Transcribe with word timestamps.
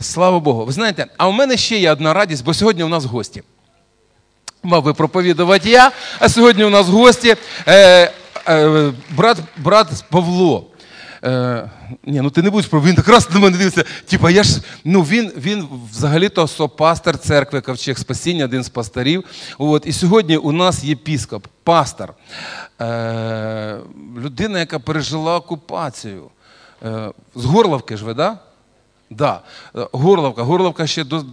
Слава 0.00 0.40
Богу. 0.40 0.64
Ви 0.64 0.72
знаєте, 0.72 1.06
а 1.16 1.28
у 1.28 1.32
мене 1.32 1.56
ще 1.56 1.78
є 1.78 1.92
одна 1.92 2.14
радість, 2.14 2.44
бо 2.44 2.54
сьогодні 2.54 2.84
у 2.84 2.88
нас 2.88 3.04
гості. 3.04 3.42
Мав 4.62 4.84
би 4.84 4.94
проповідувати 4.94 5.70
я, 5.70 5.92
а 6.18 6.28
сьогодні 6.28 6.64
у 6.64 6.70
нас 6.70 6.88
гості. 6.88 7.36
Е, 7.66 8.12
е, 8.48 8.92
брат, 9.10 9.38
брат 9.56 10.04
Павло. 10.10 10.66
Е, 11.24 11.70
ні, 12.04 12.20
ну 12.20 12.30
ти 12.30 12.42
не 12.42 12.50
будеш 12.50 12.70
про 12.70 12.80
він 12.80 12.94
так 12.94 13.08
раз 13.08 13.30
на 13.30 13.40
мене 13.40 13.58
дивиться. 13.58 13.84
Типа, 14.06 14.30
я 14.30 14.42
ж 14.42 14.60
ну 14.84 15.02
він 15.02 15.32
він 15.36 15.68
взагалі-то 15.92 16.46
сопастор 16.48 17.18
церкви 17.18 17.60
Ковчег 17.60 17.98
Спасіння, 17.98 18.44
один 18.44 18.64
з 18.64 18.68
пасторів. 18.68 19.24
От, 19.58 19.86
і 19.86 19.92
сьогодні 19.92 20.36
у 20.36 20.52
нас 20.52 20.84
єпіскоп, 20.84 21.46
пастор, 21.62 22.14
е, 22.80 23.76
людина, 24.16 24.58
яка 24.58 24.78
пережила 24.78 25.36
окупацію. 25.36 26.24
Е, 26.84 27.10
з 27.34 27.44
Горловки 27.44 27.96
ж 27.96 28.04
ви, 28.04 28.14
да? 28.14 28.38
Да. 29.10 29.40
Е, 29.76 29.86
Горловка. 29.92 30.42
Горловка 30.42 30.86
ще 30.86 31.04
до 31.04 31.24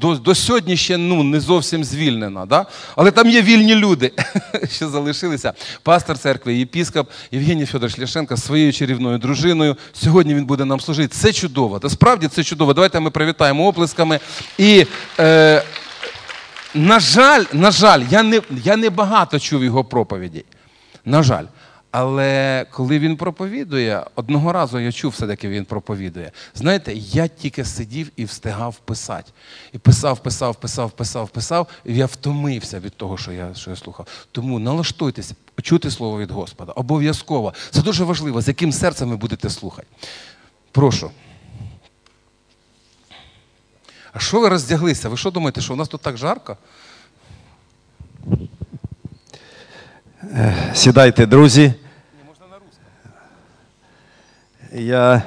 до, 0.00 0.14
до 0.14 0.34
сьогодні 0.34 0.76
ще 0.76 0.96
ну, 0.96 1.22
не 1.22 1.40
зовсім 1.40 1.84
звільнена. 1.84 2.46
Да? 2.46 2.66
Але 2.96 3.10
там 3.10 3.30
є 3.30 3.42
вільні 3.42 3.74
люди, 3.74 4.12
що 4.70 4.88
залишилися. 4.88 5.52
Пастор 5.82 6.18
церкви, 6.18 6.54
єпіскоп 6.54 7.10
Євгеній 7.32 7.66
Федорович 7.66 7.98
Ляшенко 7.98 8.36
з 8.36 8.44
своєю 8.44 8.72
чарівною 8.72 9.18
дружиною. 9.18 9.76
Сьогодні 9.92 10.34
він 10.34 10.44
буде 10.44 10.64
нам 10.64 10.80
служити. 10.80 11.14
Це 11.14 11.32
чудово. 11.32 11.78
Та 11.78 11.90
справді 11.90 12.28
це 12.28 12.44
чудово. 12.44 12.74
Давайте 12.74 13.00
ми 13.00 13.10
привітаємо 13.10 13.66
оплесками. 13.66 14.20
І, 14.58 14.86
е, 15.20 15.62
на 16.74 17.00
жаль, 17.00 17.44
на 17.52 17.70
жаль, 17.70 18.02
я 18.10 18.22
не, 18.22 18.40
я 18.64 18.76
не 18.76 18.90
багато 18.90 19.38
чув 19.38 19.64
його 19.64 19.84
проповідей. 19.84 20.44
На 21.04 21.22
жаль. 21.22 21.44
Але 21.90 22.66
коли 22.70 22.98
він 22.98 23.16
проповідує, 23.16 24.04
одного 24.14 24.52
разу 24.52 24.78
я 24.78 24.92
чув 24.92 25.10
все-таки 25.10 25.48
він 25.48 25.64
проповідує. 25.64 26.32
Знаєте, 26.54 26.92
я 26.94 27.28
тільки 27.28 27.64
сидів 27.64 28.10
і 28.16 28.24
встигав 28.24 28.76
писати. 28.76 29.32
І 29.72 29.78
писав, 29.78 30.18
писав, 30.22 30.56
писав, 30.56 30.90
писав, 30.90 31.28
писав, 31.28 31.66
і 31.84 31.96
я 31.96 32.06
втомився 32.06 32.80
від 32.80 32.96
того, 32.96 33.16
що 33.16 33.32
я 33.32 33.54
що 33.54 33.70
я 33.70 33.76
слухав. 33.76 34.06
Тому 34.32 34.58
налаштуйтесь, 34.58 35.32
чути 35.62 35.90
слово 35.90 36.18
від 36.18 36.30
Господа. 36.30 36.72
Обов'язково. 36.72 37.54
Це 37.70 37.82
дуже 37.82 38.04
важливо, 38.04 38.42
з 38.42 38.48
яким 38.48 38.72
серцем 38.72 39.10
ви 39.10 39.16
будете 39.16 39.50
слухати. 39.50 39.88
Прошу. 40.72 41.10
А 44.12 44.18
що 44.18 44.40
ви 44.40 44.48
роздяглися? 44.48 45.08
Ви 45.08 45.16
що 45.16 45.30
думаєте, 45.30 45.60
що 45.60 45.72
у 45.72 45.76
нас 45.76 45.88
тут 45.88 46.00
так 46.00 46.16
жарко? 46.16 46.56
Сідайте, 50.74 51.26
друзі. 51.26 51.74
Я 54.72 55.22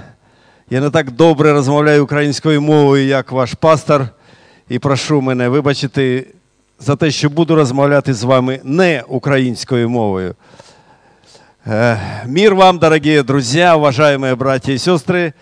я 0.70 0.82
не 0.82 0.90
так 0.90 1.12
добре 1.12 1.52
розмовляю 1.52 2.04
українською 2.04 2.62
мовою, 2.62 3.06
як 3.06 3.32
ваш 3.32 3.54
пастор, 3.54 4.08
і 4.70 4.80
прошу 4.80 5.22
мене 5.22 5.50
вибачити 5.50 6.28
за 6.80 6.96
те, 6.96 7.12
що 7.12 7.30
буду 7.30 7.56
розмовляти 7.56 8.14
з 8.14 8.24
вами 8.24 8.60
не 8.64 9.04
українською 9.08 9.90
мовою. 9.90 10.36
Мир 12.26 12.56
вам, 12.56 12.80
дорогие 12.80 13.24
друзья, 13.24 13.78
уважаемые 13.78 14.36
братья 14.36 14.74
и 14.74 14.78
сестры. 14.78 15.34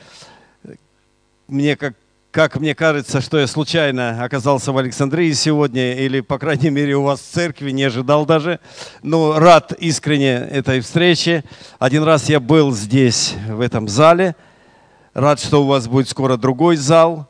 Мне, 1.47 1.75
как 1.75 1.93
как 2.31 2.57
мне 2.57 2.75
кажется, 2.75 3.21
что 3.21 3.39
я 3.39 3.47
случайно 3.47 4.23
оказался 4.23 4.71
в 4.71 4.77
Александрии 4.77 5.31
сегодня, 5.31 5.95
или, 5.95 6.21
по 6.21 6.37
крайней 6.37 6.69
мере, 6.69 6.95
у 6.95 7.01
вас 7.01 7.19
в 7.19 7.23
церкви, 7.23 7.71
не 7.71 7.83
ожидал 7.83 8.25
даже. 8.25 8.59
Но 9.01 9.39
рад 9.39 9.73
искренне 9.73 10.33
этой 10.33 10.81
встрече. 10.81 11.43
Один 11.79 12.03
раз 12.03 12.29
я 12.29 12.39
был 12.39 12.71
здесь, 12.71 13.33
в 13.47 13.61
этом 13.61 13.87
зале. 13.87 14.35
Рад, 15.15 15.39
что 15.39 15.63
у 15.63 15.67
вас 15.67 15.87
будет 15.87 16.07
скоро 16.07 16.37
другой 16.37 16.75
зал. 16.75 17.27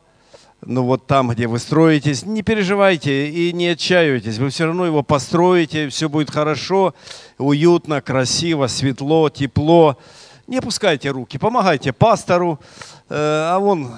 Ну 0.62 0.84
вот 0.84 1.06
там, 1.06 1.30
где 1.30 1.46
вы 1.46 1.58
строитесь, 1.58 2.26
не 2.26 2.42
переживайте 2.42 3.30
и 3.30 3.54
не 3.54 3.68
отчаивайтесь. 3.68 4.36
Вы 4.36 4.50
все 4.50 4.66
равно 4.66 4.84
его 4.84 5.02
построите, 5.02 5.88
все 5.88 6.10
будет 6.10 6.30
хорошо, 6.30 6.94
уютно, 7.38 8.02
красиво, 8.02 8.66
светло, 8.66 9.30
тепло. 9.30 9.96
Не 10.46 10.58
опускайте 10.58 11.10
руки, 11.10 11.38
помогайте 11.38 11.92
пастору, 11.94 12.60
а 13.10 13.58
он, 13.58 13.90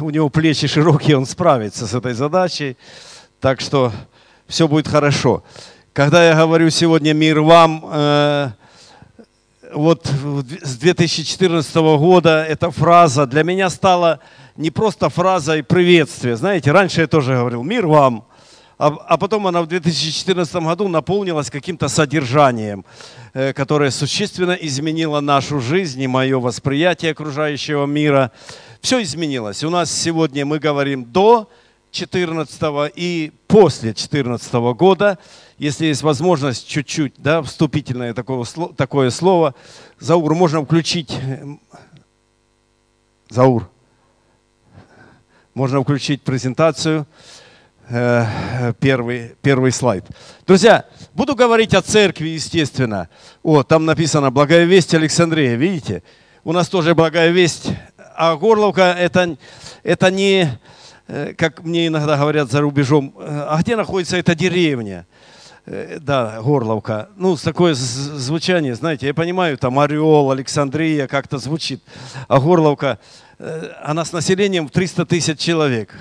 у 0.00 0.10
него 0.10 0.30
плечи 0.30 0.66
широкие, 0.66 1.18
он 1.18 1.26
справится 1.26 1.86
с 1.86 1.94
этой 1.94 2.14
задачей. 2.14 2.76
Так 3.40 3.60
что 3.60 3.92
все 4.48 4.66
будет 4.66 4.88
хорошо. 4.88 5.44
Когда 5.92 6.26
я 6.26 6.34
говорю 6.34 6.70
сегодня 6.70 7.12
мир 7.12 7.40
вам, 7.42 8.54
вот 9.74 10.06
с 10.06 10.76
2014 10.76 11.74
года 11.74 12.44
эта 12.48 12.70
фраза 12.70 13.26
для 13.26 13.42
меня 13.42 13.68
стала 13.68 14.20
не 14.56 14.70
просто 14.70 15.10
фразой 15.10 15.62
приветствия. 15.62 16.36
Знаете, 16.36 16.72
раньше 16.72 17.02
я 17.02 17.06
тоже 17.06 17.34
говорил 17.34 17.62
«мир 17.62 17.86
вам», 17.86 18.24
а, 18.78 18.88
а 18.88 19.16
потом 19.16 19.46
она 19.46 19.62
в 19.62 19.66
2014 19.68 20.54
году 20.56 20.88
наполнилась 20.88 21.50
каким-то 21.50 21.88
содержанием, 21.88 22.84
э, 23.32 23.54
которое 23.54 23.90
существенно 23.90 24.52
изменило 24.52 25.20
нашу 25.20 25.60
жизнь 25.60 26.02
и 26.02 26.06
мое 26.06 26.38
восприятие 26.38 27.12
окружающего 27.12 27.86
мира. 27.86 28.32
Все 28.82 29.02
изменилось. 29.02 29.64
У 29.64 29.70
нас 29.70 29.90
сегодня 29.90 30.44
мы 30.44 30.58
говорим 30.58 31.06
до 31.06 31.48
14 31.90 32.92
и 32.94 33.32
после 33.46 33.94
14 33.94 34.52
года. 34.74 35.18
Если 35.56 35.86
есть 35.86 36.02
возможность 36.02 36.68
чуть-чуть, 36.68 37.14
да, 37.16 37.40
вступительное 37.42 38.12
такое, 38.12 38.44
такое 38.76 39.08
слово, 39.08 39.54
Заур, 39.98 40.34
можно 40.34 40.62
включить... 40.62 41.18
Заур, 43.30 43.70
можно 45.54 45.82
включить 45.82 46.20
презентацию 46.20 47.06
первый, 47.88 49.36
первый 49.42 49.70
слайд. 49.72 50.04
Друзья, 50.46 50.86
буду 51.14 51.34
говорить 51.34 51.74
о 51.74 51.82
церкви, 51.82 52.28
естественно. 52.28 53.08
О, 53.42 53.62
там 53.62 53.84
написано 53.84 54.30
«Благая 54.30 54.64
весть 54.64 54.94
Александрия». 54.94 55.54
Видите? 55.54 56.02
У 56.42 56.52
нас 56.52 56.68
тоже 56.68 56.94
«Благая 56.94 57.30
весть». 57.30 57.70
А 58.16 58.34
Горловка 58.36 58.96
это, 58.98 59.36
это 59.82 60.10
не, 60.10 60.58
как 61.36 61.62
мне 61.64 61.88
иногда 61.88 62.16
говорят 62.16 62.50
за 62.50 62.62
рубежом, 62.62 63.14
а 63.18 63.58
где 63.60 63.76
находится 63.76 64.16
эта 64.16 64.34
деревня? 64.34 65.06
Да, 65.66 66.40
Горловка. 66.40 67.10
Ну, 67.16 67.36
такое 67.36 67.74
звучание, 67.74 68.74
знаете, 68.74 69.06
я 69.08 69.14
понимаю, 69.14 69.58
там 69.58 69.78
Орел, 69.78 70.30
Александрия 70.30 71.06
как-то 71.06 71.38
звучит. 71.38 71.82
А 72.26 72.40
Горловка, 72.40 72.98
она 73.82 74.04
с 74.04 74.12
населением 74.12 74.68
в 74.68 74.70
300 74.70 75.06
тысяч 75.06 75.38
человек. 75.38 75.94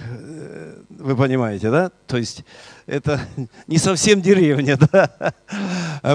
Вы 1.05 1.16
понимаете, 1.16 1.69
да? 1.69 1.91
То 2.07 2.17
есть 2.17 2.43
это 2.88 3.21
не 3.67 3.77
совсем 3.77 4.23
деревня, 4.23 4.75
да? 4.91 5.35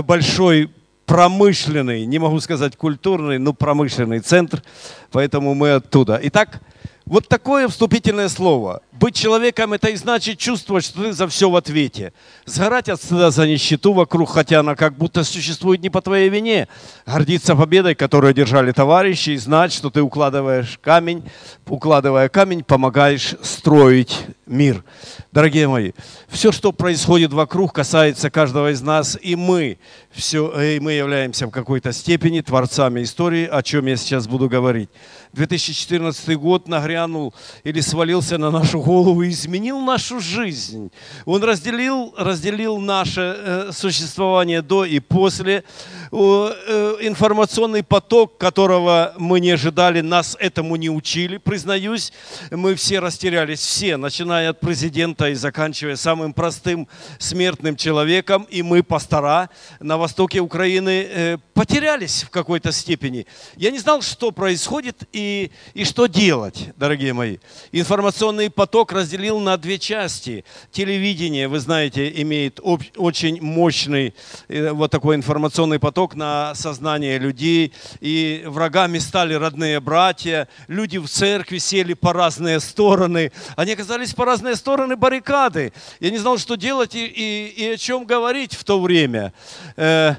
Большой 0.02 0.72
промышленный, 1.06 2.04
не 2.06 2.18
могу 2.18 2.40
сказать 2.40 2.76
культурный, 2.76 3.38
но 3.38 3.52
промышленный 3.52 4.18
центр, 4.18 4.64
поэтому 5.12 5.54
мы 5.54 5.74
оттуда. 5.74 6.18
Итак, 6.24 6.60
вот 7.10 7.26
такое 7.26 7.66
вступительное 7.66 8.28
слово. 8.28 8.82
Быть 8.92 9.16
человеком– 9.16 9.72
это 9.74 9.88
и 9.88 9.96
значит 9.96 10.38
чувствовать, 10.38 10.84
что 10.84 11.02
ты 11.02 11.12
за 11.12 11.26
все 11.26 11.50
в 11.50 11.56
ответе. 11.56 12.12
Сгорать 12.44 12.88
от 12.88 13.02
стыда 13.02 13.32
за 13.32 13.48
нищету 13.48 13.92
вокруг, 13.92 14.30
хотя 14.30 14.60
она 14.60 14.76
как 14.76 14.96
будто 14.96 15.24
существует 15.24 15.82
не 15.82 15.90
по 15.90 16.02
твоей 16.02 16.28
вине. 16.28 16.68
Гордиться 17.06 17.56
победой, 17.56 17.96
которую 17.96 18.30
одержали 18.30 18.70
товарищи, 18.70 19.30
и 19.30 19.36
знать, 19.38 19.72
что 19.72 19.90
ты 19.90 20.02
укладываешь 20.02 20.78
камень, 20.80 21.28
укладывая 21.66 22.28
камень, 22.28 22.62
помогаешь 22.62 23.34
строить 23.42 24.16
мир. 24.46 24.84
Дорогие 25.32 25.66
мои, 25.66 25.92
все, 26.28 26.52
что 26.52 26.70
происходит 26.70 27.32
вокруг, 27.32 27.72
касается 27.72 28.30
каждого 28.30 28.70
из 28.70 28.82
нас, 28.82 29.18
и 29.20 29.34
мы, 29.34 29.78
все, 30.12 30.48
и 30.60 30.78
мы 30.78 30.92
являемся 30.92 31.48
в 31.48 31.50
какой-то 31.50 31.92
степени 31.92 32.40
творцами 32.40 33.02
истории, 33.02 33.48
о 33.50 33.64
чем 33.64 33.86
я 33.86 33.96
сейчас 33.96 34.28
буду 34.28 34.48
говорить. 34.48 34.90
2014 35.32 36.36
год 36.36 36.68
нагрянул 36.68 37.34
или 37.64 37.80
свалился 37.80 38.38
на 38.38 38.50
нашу 38.50 38.80
голову 38.80 39.22
и 39.22 39.30
изменил 39.30 39.80
нашу 39.80 40.20
жизнь. 40.20 40.90
Он 41.24 41.42
разделил, 41.44 42.14
разделил 42.16 42.78
наше 42.78 43.36
э, 43.38 43.70
существование 43.72 44.62
до 44.62 44.84
и 44.84 45.00
после. 45.00 45.64
Э, 46.12 46.96
информационный 47.02 47.84
поток, 47.84 48.36
которого 48.38 49.14
мы 49.16 49.38
не 49.38 49.52
ожидали, 49.52 50.00
нас 50.00 50.36
этому 50.40 50.76
не 50.76 50.90
учили, 50.90 51.36
признаюсь. 51.36 52.12
Мы 52.50 52.74
все 52.74 52.98
растерялись, 52.98 53.60
все, 53.60 53.96
начиная 53.96 54.50
от 54.50 54.60
президента 54.60 55.28
и 55.28 55.34
заканчивая 55.34 55.96
самым 55.96 56.32
простым 56.32 56.88
смертным 57.18 57.76
человеком, 57.76 58.46
и 58.50 58.62
мы, 58.62 58.82
пастора 58.82 59.50
на 59.78 59.98
востоке 59.98 60.40
Украины, 60.40 61.06
э, 61.08 61.38
потерялись 61.54 62.24
в 62.24 62.30
какой-то 62.30 62.72
степени. 62.72 63.26
Я 63.56 63.70
не 63.70 63.78
знал, 63.78 64.02
что 64.02 64.32
происходит 64.32 65.04
и, 65.12 65.19
и 65.20 65.84
что 65.84 66.06
делать, 66.06 66.70
дорогие 66.76 67.12
мои. 67.12 67.38
Информационный 67.72 68.50
поток 68.50 68.92
разделил 68.92 69.38
на 69.40 69.56
две 69.56 69.78
части. 69.78 70.44
Телевидение, 70.72 71.48
вы 71.48 71.60
знаете, 71.60 72.10
имеет 72.22 72.60
об, 72.62 72.82
очень 72.96 73.40
мощный 73.40 74.14
э, 74.48 74.70
вот 74.70 74.90
такой 74.90 75.16
информационный 75.16 75.78
поток 75.78 76.14
на 76.14 76.54
сознание 76.54 77.18
людей, 77.18 77.72
и 78.00 78.42
врагами 78.46 78.98
стали 78.98 79.34
родные 79.34 79.80
братья, 79.80 80.48
люди 80.68 80.98
в 80.98 81.08
церкви 81.08 81.58
сели 81.58 81.94
по 81.94 82.12
разные 82.12 82.60
стороны, 82.60 83.32
они 83.56 83.72
оказались 83.72 84.14
по 84.14 84.24
разные 84.24 84.56
стороны 84.56 84.96
баррикады. 84.96 85.72
Я 86.00 86.10
не 86.10 86.18
знал, 86.18 86.38
что 86.38 86.56
делать 86.56 86.94
и, 86.94 87.06
и, 87.06 87.46
и 87.56 87.68
о 87.74 87.76
чем 87.76 88.04
говорить 88.04 88.54
в 88.54 88.64
то 88.64 88.80
время. 88.80 89.32
Э, 89.76 90.16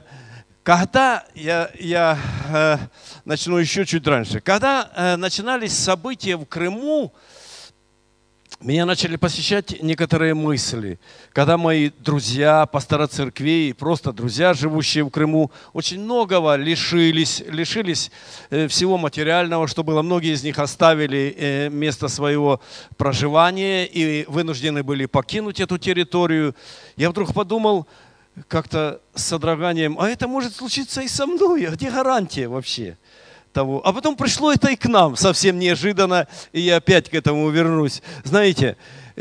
когда 0.64 1.26
я, 1.34 1.72
я 1.80 2.18
э, 2.50 2.78
начну 3.26 3.58
еще 3.58 3.86
чуть 3.86 4.06
раньше, 4.06 4.40
когда 4.42 4.90
э, 4.96 5.16
начинались 5.16 5.76
события 5.78 6.38
в 6.38 6.46
Крыму, 6.46 7.14
меня 8.60 8.86
начали 8.86 9.16
посещать 9.16 9.82
некоторые 9.82 10.36
мысли, 10.36 11.00
когда 11.34 11.58
мои 11.58 11.90
друзья, 11.98 12.68
пастора 12.68 13.08
церквей, 13.08 13.74
просто 13.74 14.14
друзья, 14.14 14.54
живущие 14.54 15.04
в 15.04 15.10
Крыму, 15.10 15.50
очень 15.74 16.00
многого 16.00 16.56
лишились, 16.58 17.44
лишились 17.48 18.12
э, 18.52 18.68
всего 18.68 19.00
материального, 19.00 19.68
что 19.68 19.84
было. 19.84 20.04
Многие 20.04 20.34
из 20.34 20.44
них 20.44 20.60
оставили 20.60 21.36
э, 21.36 21.70
место 21.70 22.08
своего 22.08 22.62
проживания 22.98 23.88
и 23.88 24.26
вынуждены 24.28 24.84
были 24.84 25.08
покинуть 25.08 25.60
эту 25.60 25.80
территорию. 25.80 26.56
Я 26.98 27.10
вдруг 27.10 27.34
подумал, 27.34 27.88
как-то 28.48 29.02
с 29.14 29.24
содроганием, 29.24 30.00
а 30.00 30.10
это 30.10 30.28
может 30.28 30.56
случиться 30.56 31.02
и 31.02 31.08
со 31.08 31.26
мной, 31.26 31.66
а 31.66 31.72
где 31.72 31.90
гарантия 31.92 32.48
вообще? 32.48 32.98
того. 33.52 33.86
А 33.86 33.94
потом 33.94 34.16
пришло 34.16 34.54
это 34.54 34.70
и 34.70 34.76
к 34.76 34.86
нам 34.86 35.16
совсем 35.16 35.60
неожиданно, 35.60 36.28
и 36.54 36.62
я 36.62 36.78
опять 36.78 37.10
к 37.10 37.14
этому 37.14 37.50
вернусь. 37.50 38.02
Знаете, 38.24 38.78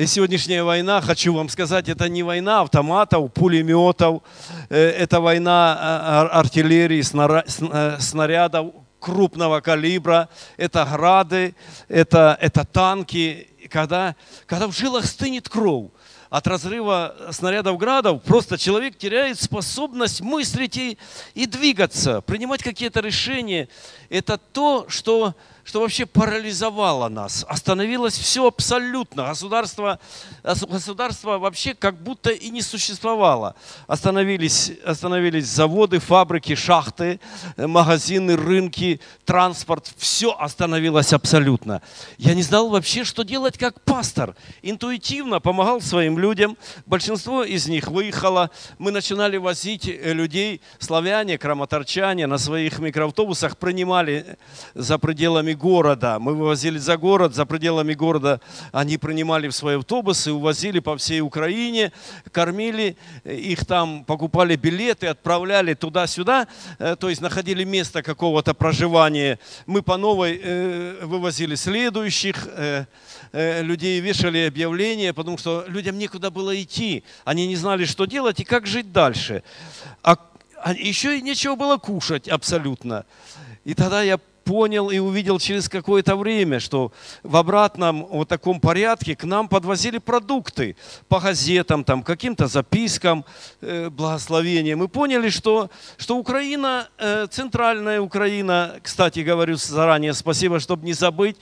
сегодняшняя 0.07 0.62
война, 0.62 1.01
хочу 1.01 1.35
вам 1.35 1.49
сказать, 1.49 1.89
это 1.89 2.09
не 2.09 2.23
война 2.23 2.61
автоматов, 2.61 3.33
пулеметов, 3.33 4.23
э, 4.69 4.79
это 4.79 5.21
война 5.21 5.77
а, 5.81 6.29
артиллерии, 6.33 7.03
э, 7.03 8.01
снарядов 8.01 8.73
крупного 9.01 9.61
калибра, 9.61 10.29
это 10.57 10.85
грады, 10.85 11.55
это, 11.89 12.39
это 12.41 12.65
танки, 12.65 13.49
когда, 13.71 14.15
когда 14.47 14.69
в 14.69 14.73
жилах 14.77 15.07
стынет 15.07 15.49
кровь 15.49 15.89
от 16.31 16.47
разрыва 16.47 17.17
снарядов 17.32 17.77
градов 17.77 18.23
просто 18.23 18.56
человек 18.56 18.97
теряет 18.97 19.41
способность 19.41 20.21
мыслить 20.21 20.77
и, 20.77 20.97
и 21.35 21.47
двигаться, 21.47 22.21
принимать 22.21 22.62
какие-то 22.62 23.00
решения. 23.00 23.69
Это 24.09 24.38
то, 24.38 24.87
что 24.88 25.35
что 25.65 25.81
вообще 25.81 26.07
парализовало 26.07 27.09
нас. 27.09 27.45
Остановилось 27.49 28.19
все 28.19 28.47
абсолютно. 28.47 29.25
Государство, 29.29 29.99
государство 30.43 31.39
вообще 31.39 31.75
как 31.75 32.01
будто 32.03 32.31
и 32.31 32.51
не 32.51 32.62
существовало. 32.62 33.55
Остановились, 33.87 34.73
остановились 34.85 35.47
заводы, 35.47 35.99
фабрики, 35.99 36.55
шахты, 36.55 37.21
магазины, 37.57 38.37
рынки, 38.37 39.01
транспорт. 39.25 39.93
Все 39.97 40.31
остановилось 40.33 41.12
абсолютно. 41.12 41.83
Я 42.19 42.35
не 42.35 42.43
знал 42.43 42.69
вообще, 42.69 43.05
что 43.05 43.23
делать 43.23 43.59
как 43.59 43.81
пастор. 43.83 44.35
Интуитивно 44.62 45.41
помогал 45.41 45.81
своим 45.81 46.19
людям. 46.19 46.57
Большинство 46.87 47.45
из 47.45 47.69
них 47.69 47.89
выехало. 47.89 48.51
Мы 48.79 48.91
начинали 48.91 49.37
возить 49.37 49.85
людей, 49.87 50.61
славяне, 50.79 51.39
краматорчане 51.39 52.27
на 52.27 52.39
своих 52.39 52.79
микроавтобусах 52.79 53.57
принимали 53.57 54.39
за 54.75 54.99
пределами 54.99 55.53
города. 55.61 56.19
Мы 56.19 56.35
вывозили 56.35 56.79
за 56.79 56.97
город, 56.97 57.35
за 57.35 57.45
пределами 57.45 57.95
города 57.95 58.41
они 58.73 58.97
принимали 58.97 59.49
в 59.49 59.53
свои 59.53 59.77
автобусы, 59.77 60.33
увозили 60.33 60.81
по 60.81 60.97
всей 60.97 61.21
Украине, 61.21 61.93
кормили 62.33 62.97
их 63.25 63.67
там, 63.67 64.05
покупали 64.05 64.57
билеты, 64.57 65.07
отправляли 65.07 65.75
туда-сюда, 65.75 66.49
э, 66.79 66.97
то 66.99 67.11
есть 67.11 67.21
находили 67.21 67.65
место 67.65 68.03
какого-то 68.03 68.55
проживания. 68.55 69.39
Мы 69.67 69.83
по 69.83 69.97
новой 69.97 70.41
э, 70.43 71.05
вывозили 71.05 71.55
следующих 71.55 72.49
э, 72.57 72.87
людей, 73.62 74.01
вешали 74.01 74.47
объявления, 74.49 75.12
потому 75.12 75.39
что 75.39 75.65
людям 75.69 75.99
некуда 75.99 76.31
было 76.31 76.61
идти. 76.61 77.05
Они 77.25 77.47
не 77.47 77.57
знали, 77.57 77.85
что 77.85 78.07
делать 78.07 78.41
и 78.41 78.45
как 78.45 78.67
жить 78.67 78.93
дальше. 78.93 79.43
А, 80.03 80.17
а 80.62 80.73
еще 80.73 81.19
и 81.19 81.23
нечего 81.23 81.55
было 81.55 81.77
кушать 81.77 82.29
абсолютно. 82.29 83.05
И 83.65 83.75
тогда 83.75 84.03
я 84.03 84.19
понял 84.50 84.91
и 84.91 84.99
увидел 84.99 85.38
через 85.38 85.69
какое-то 85.69 86.17
время, 86.17 86.58
что 86.58 86.91
в 87.23 87.37
обратном 87.37 88.06
вот 88.06 88.29
таком 88.29 88.58
порядке 88.58 89.14
к 89.14 89.23
нам 89.23 89.47
подвозили 89.47 89.99
продукты 89.99 90.75
по 91.08 91.20
газетам, 91.20 91.85
там, 91.85 92.02
каким-то 92.02 92.49
запискам, 92.49 93.25
э, 93.61 93.91
благословения. 93.91 94.75
Мы 94.75 94.88
поняли, 94.88 95.31
что, 95.31 95.70
что 95.99 96.17
Украина, 96.17 96.88
э, 96.99 97.29
центральная 97.31 98.00
Украина, 98.00 98.75
кстати, 98.82 99.20
говорю 99.20 99.55
заранее, 99.55 100.14
спасибо, 100.14 100.58
чтобы 100.58 100.85
не 100.85 100.94
забыть, 100.94 101.37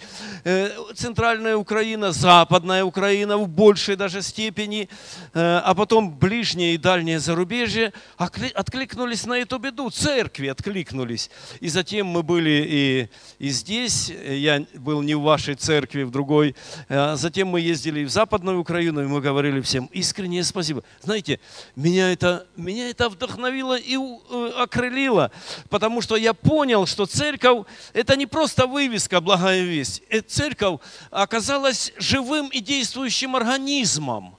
э, 0.45 0.71
центральная 0.95 1.57
Украина, 1.57 2.13
западная 2.13 2.85
Украина 2.85 3.39
в 3.39 3.49
большей 3.49 3.97
даже 3.97 4.21
степени, 4.21 4.91
э, 5.33 5.63
а 5.65 5.75
потом 5.75 6.11
ближнее 6.11 6.75
и 6.75 6.77
дальнее 6.77 7.21
зарубежье 7.21 7.95
откликнулись 8.19 9.25
на 9.25 9.39
эту 9.39 9.59
беду, 9.59 9.89
церкви 9.89 10.49
откликнулись. 10.49 11.31
И 11.63 11.69
затем 11.71 12.07
мы 12.09 12.23
были 12.23 12.67
и 12.69 12.98
и, 13.39 13.51
здесь. 13.51 14.11
Я 14.11 14.65
был 14.75 15.03
не 15.03 15.15
в 15.15 15.23
вашей 15.23 15.55
церкви, 15.55 16.03
в 16.03 16.11
другой. 16.11 16.57
А 16.89 17.17
затем 17.17 17.49
мы 17.49 17.61
ездили 17.61 18.05
в 18.05 18.11
Западную 18.11 18.59
Украину, 18.61 19.03
и 19.03 19.07
мы 19.07 19.21
говорили 19.21 19.61
всем 19.61 19.87
искреннее 19.93 20.45
спасибо. 20.45 20.83
Знаете, 21.03 21.41
меня 21.77 22.13
это, 22.13 22.47
меня 22.57 22.89
это 22.91 23.09
вдохновило 23.09 23.79
и 23.79 23.97
э, 23.97 24.53
окрылило, 24.57 25.31
потому 25.69 26.01
что 26.01 26.17
я 26.17 26.35
понял, 26.35 26.87
что 26.87 27.07
церковь– 27.07 27.67
это 27.93 28.17
не 28.17 28.27
просто 28.27 28.67
вывеска 28.67 29.21
«Благая 29.21 29.63
весть». 29.63 30.03
Э, 30.09 30.21
церковь 30.21 30.81
оказалась 31.11 31.93
живым 31.99 32.49
и 32.49 32.61
действующим 32.61 33.37
организмом. 33.37 34.38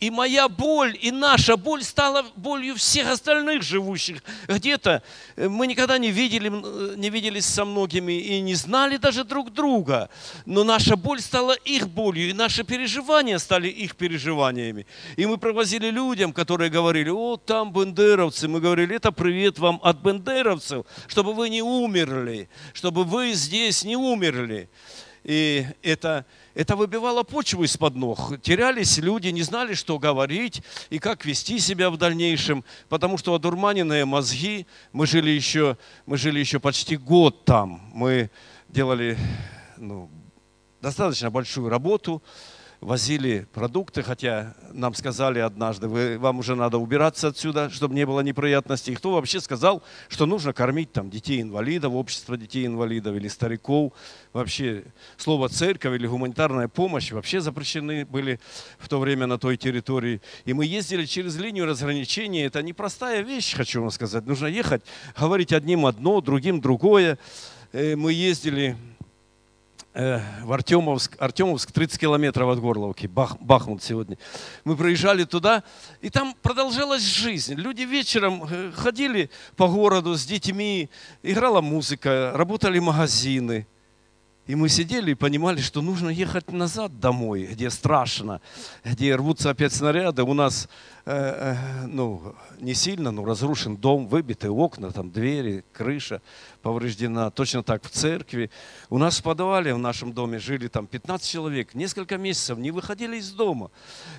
И 0.00 0.10
моя 0.10 0.48
боль, 0.48 0.98
и 1.00 1.10
наша 1.10 1.56
боль 1.56 1.82
стала 1.82 2.24
болью 2.36 2.74
всех 2.74 3.08
остальных 3.08 3.62
живущих. 3.62 4.22
Где-то 4.48 5.02
э, 5.36 5.48
мы 5.48 5.66
никогда 5.66 5.98
не, 5.98 6.10
видели, 6.10 6.50
э, 6.50 6.94
не 6.96 7.10
виделись 7.10 7.46
со 7.46 7.64
многими 7.64 8.12
и 8.12 8.40
не 8.40 8.54
знали 8.54 8.96
даже 8.96 9.24
друг 9.24 9.52
друга. 9.52 10.10
Но 10.46 10.64
наша 10.64 10.96
боль 10.96 11.20
стала 11.20 11.52
их 11.52 11.88
болью, 11.88 12.28
и 12.28 12.32
наши 12.32 12.64
переживания 12.64 13.38
стали 13.38 13.68
их 13.68 13.94
переживаниями. 13.96 14.86
И 15.16 15.26
мы 15.26 15.38
провозили 15.38 15.90
людям, 15.90 16.32
которые 16.32 16.70
говорили, 16.70 17.10
о, 17.10 17.36
там 17.36 17.72
бендеровцы. 17.72 18.48
Мы 18.48 18.60
говорили, 18.60 18.96
это 18.96 19.12
привет 19.12 19.58
вам 19.58 19.80
от 19.82 19.98
бендеровцев, 19.98 20.84
чтобы 21.06 21.32
вы 21.32 21.48
не 21.48 21.62
умерли, 21.62 22.48
чтобы 22.72 23.04
вы 23.04 23.32
здесь 23.32 23.84
не 23.84 23.96
умерли. 23.96 24.68
И 25.24 25.66
это 25.82 26.26
это 26.54 26.76
выбивало 26.76 27.24
почву 27.24 27.64
из-под 27.64 27.96
ног. 27.96 28.40
Терялись 28.40 28.98
люди, 28.98 29.28
не 29.28 29.42
знали, 29.42 29.74
что 29.74 29.98
говорить 29.98 30.62
и 30.88 31.00
как 31.00 31.24
вести 31.24 31.58
себя 31.58 31.90
в 31.90 31.96
дальнейшем, 31.96 32.64
потому 32.88 33.18
что 33.18 33.34
одурманенные 33.34 34.04
мозги, 34.04 34.66
мы 34.92 35.06
жили 35.06 35.30
еще, 35.30 35.76
мы 36.06 36.16
жили 36.16 36.38
еще 36.38 36.60
почти 36.60 36.96
год 36.96 37.44
там, 37.44 37.82
мы 37.92 38.30
делали 38.68 39.18
ну, 39.76 40.08
достаточно 40.80 41.30
большую 41.30 41.68
работу, 41.68 42.22
возили 42.80 43.46
продукты, 43.52 44.02
хотя 44.02 44.54
нам 44.72 44.94
сказали 44.94 45.38
однажды, 45.38 45.88
вы, 45.88 46.18
вам 46.18 46.38
уже 46.38 46.54
надо 46.54 46.78
убираться 46.78 47.28
отсюда, 47.28 47.70
чтобы 47.70 47.94
не 47.94 48.04
было 48.04 48.20
неприятностей. 48.20 48.94
Кто 48.94 49.12
вообще 49.12 49.40
сказал, 49.40 49.82
что 50.08 50.26
нужно 50.26 50.52
кормить 50.52 50.92
там 50.92 51.10
детей-инвалидов, 51.10 51.94
общество 51.94 52.36
детей-инвалидов 52.36 53.16
или 53.16 53.28
стариков. 53.28 53.92
Вообще 54.32 54.84
слово 55.16 55.48
церковь 55.48 55.94
или 55.94 56.06
гуманитарная 56.06 56.68
помощь 56.68 57.12
вообще 57.12 57.40
запрещены 57.40 58.04
были 58.04 58.40
в 58.78 58.88
то 58.88 58.98
время 58.98 59.26
на 59.26 59.38
той 59.38 59.56
территории. 59.56 60.20
И 60.44 60.52
мы 60.52 60.66
ездили 60.66 61.04
через 61.04 61.36
линию 61.36 61.66
разграничения. 61.66 62.44
Это 62.44 62.62
непростая 62.62 63.22
вещь, 63.22 63.54
хочу 63.54 63.80
вам 63.80 63.90
сказать. 63.90 64.26
Нужно 64.26 64.46
ехать, 64.46 64.82
говорить 65.18 65.52
одним 65.52 65.86
одно, 65.86 66.20
другим 66.20 66.60
другое. 66.60 67.18
Э, 67.72 67.96
мы 67.96 68.12
ездили 68.12 68.76
в 69.94 70.52
Артемовск, 70.52 71.16
Артемовск 71.20 71.70
30 71.70 72.00
километров 72.00 72.48
от 72.48 72.60
Горловки, 72.60 73.06
Бах, 73.06 73.36
Бахмут 73.40 73.80
сегодня. 73.82 74.18
Мы 74.64 74.76
проезжали 74.76 75.22
туда, 75.22 75.62
и 76.00 76.10
там 76.10 76.34
продолжалась 76.42 77.02
жизнь. 77.02 77.54
Люди 77.54 77.82
вечером 77.82 78.44
э, 78.50 78.72
ходили 78.74 79.30
по 79.56 79.68
городу 79.68 80.16
с 80.16 80.26
детьми, 80.26 80.90
играла 81.22 81.60
музыка, 81.60 82.32
работали 82.34 82.80
магазины. 82.80 83.68
И 84.46 84.56
мы 84.56 84.68
сидели 84.68 85.12
и 85.12 85.14
понимали, 85.14 85.60
что 85.60 85.80
нужно 85.80 86.10
ехать 86.10 86.52
назад 86.52 87.00
домой, 87.00 87.48
где 87.50 87.70
страшно, 87.70 88.42
где 88.84 89.14
рвутся 89.14 89.50
опять 89.50 89.72
снаряды. 89.72 90.22
У 90.22 90.34
нас, 90.34 90.66
э, 90.66 90.68
э, 90.68 90.93
ну, 91.06 92.34
не 92.60 92.74
сильно, 92.74 93.10
но 93.10 93.24
разрушен 93.24 93.76
дом, 93.76 94.08
выбиты 94.08 94.50
окна, 94.50 94.90
там 94.90 95.10
двери, 95.10 95.64
крыша 95.72 96.22
повреждена. 96.62 97.30
Точно 97.30 97.62
так 97.62 97.84
в 97.84 97.90
церкви. 97.90 98.50
У 98.88 98.96
нас 98.96 99.18
в 99.18 99.22
подвале 99.22 99.74
в 99.74 99.78
нашем 99.78 100.14
доме 100.14 100.38
жили 100.38 100.68
там 100.68 100.86
15 100.86 101.28
человек. 101.28 101.74
Несколько 101.74 102.16
месяцев 102.16 102.58
не 102.58 102.70
выходили 102.70 103.18
из 103.18 103.32
дома. 103.32 103.70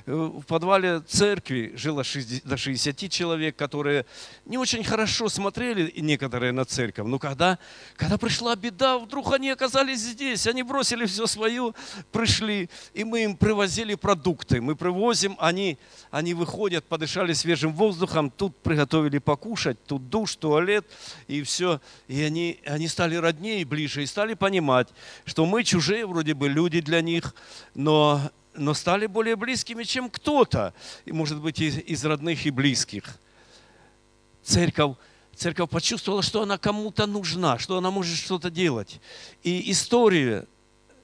Э, 0.05 0.13
в 0.13 0.43
подвале 0.43 0.99
церкви 0.99 1.73
жило 1.75 2.03
60, 2.03 2.45
до 2.45 2.55
60 2.55 3.09
человек, 3.09 3.55
которые 3.55 4.05
не 4.45 4.59
очень 4.59 4.83
хорошо 4.83 5.27
смотрели 5.27 5.91
некоторые 5.97 6.51
на 6.51 6.65
церковь. 6.65 7.07
Но 7.07 7.17
когда, 7.17 7.57
когда 7.95 8.19
пришла 8.19 8.55
беда, 8.55 8.99
вдруг 8.99 9.33
они 9.33 9.49
оказались 9.49 10.01
здесь. 10.01 10.45
Они 10.45 10.61
бросили 10.61 11.05
все 11.05 11.25
свое, 11.25 11.73
пришли. 12.11 12.69
И 12.93 13.03
мы 13.03 13.23
им 13.23 13.37
привозили 13.37 13.95
продукты. 13.95 14.61
Мы 14.61 14.75
привозим, 14.75 15.35
они, 15.39 15.79
они 16.11 16.35
выходят, 16.35 16.74
подышали 16.83 17.33
свежим 17.33 17.73
воздухом. 17.73 18.29
Тут 18.29 18.55
приготовили 18.57 19.19
покушать, 19.19 19.77
тут 19.85 20.09
душ, 20.09 20.35
туалет 20.35 20.85
и 21.27 21.41
все. 21.43 21.79
И 22.07 22.21
они, 22.21 22.59
они 22.65 22.87
стали 22.87 23.15
роднее 23.15 23.61
и 23.61 23.65
ближе, 23.65 24.03
и 24.03 24.05
стали 24.05 24.33
понимать, 24.33 24.89
что 25.25 25.45
мы 25.45 25.63
чужие 25.63 26.05
вроде 26.05 26.33
бы 26.33 26.49
люди 26.49 26.81
для 26.81 27.01
них, 27.01 27.33
но, 27.73 28.21
но 28.53 28.73
стали 28.73 29.05
более 29.05 29.35
близкими, 29.35 29.83
чем 29.83 30.09
кто-то, 30.09 30.73
и, 31.05 31.11
может 31.11 31.39
быть, 31.39 31.59
из, 31.59 31.77
из 31.77 32.03
родных 32.03 32.45
и 32.45 32.49
близких. 32.49 33.17
Церковь, 34.43 34.97
церковь 35.35 35.69
почувствовала, 35.69 36.21
что 36.21 36.41
она 36.41 36.57
кому-то 36.57 37.05
нужна, 37.05 37.57
что 37.57 37.77
она 37.77 37.91
может 37.91 38.17
что-то 38.17 38.49
делать. 38.49 38.99
И 39.43 39.71
история, 39.71 40.45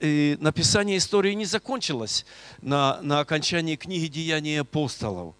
и 0.02 0.38
написание 0.40 0.98
истории 0.98 1.34
не 1.34 1.46
закончилось 1.46 2.26
на, 2.62 3.00
на 3.02 3.20
окончании 3.20 3.76
книги 3.76 4.08
«Деяния 4.08 4.62
апостолов». 4.62 5.36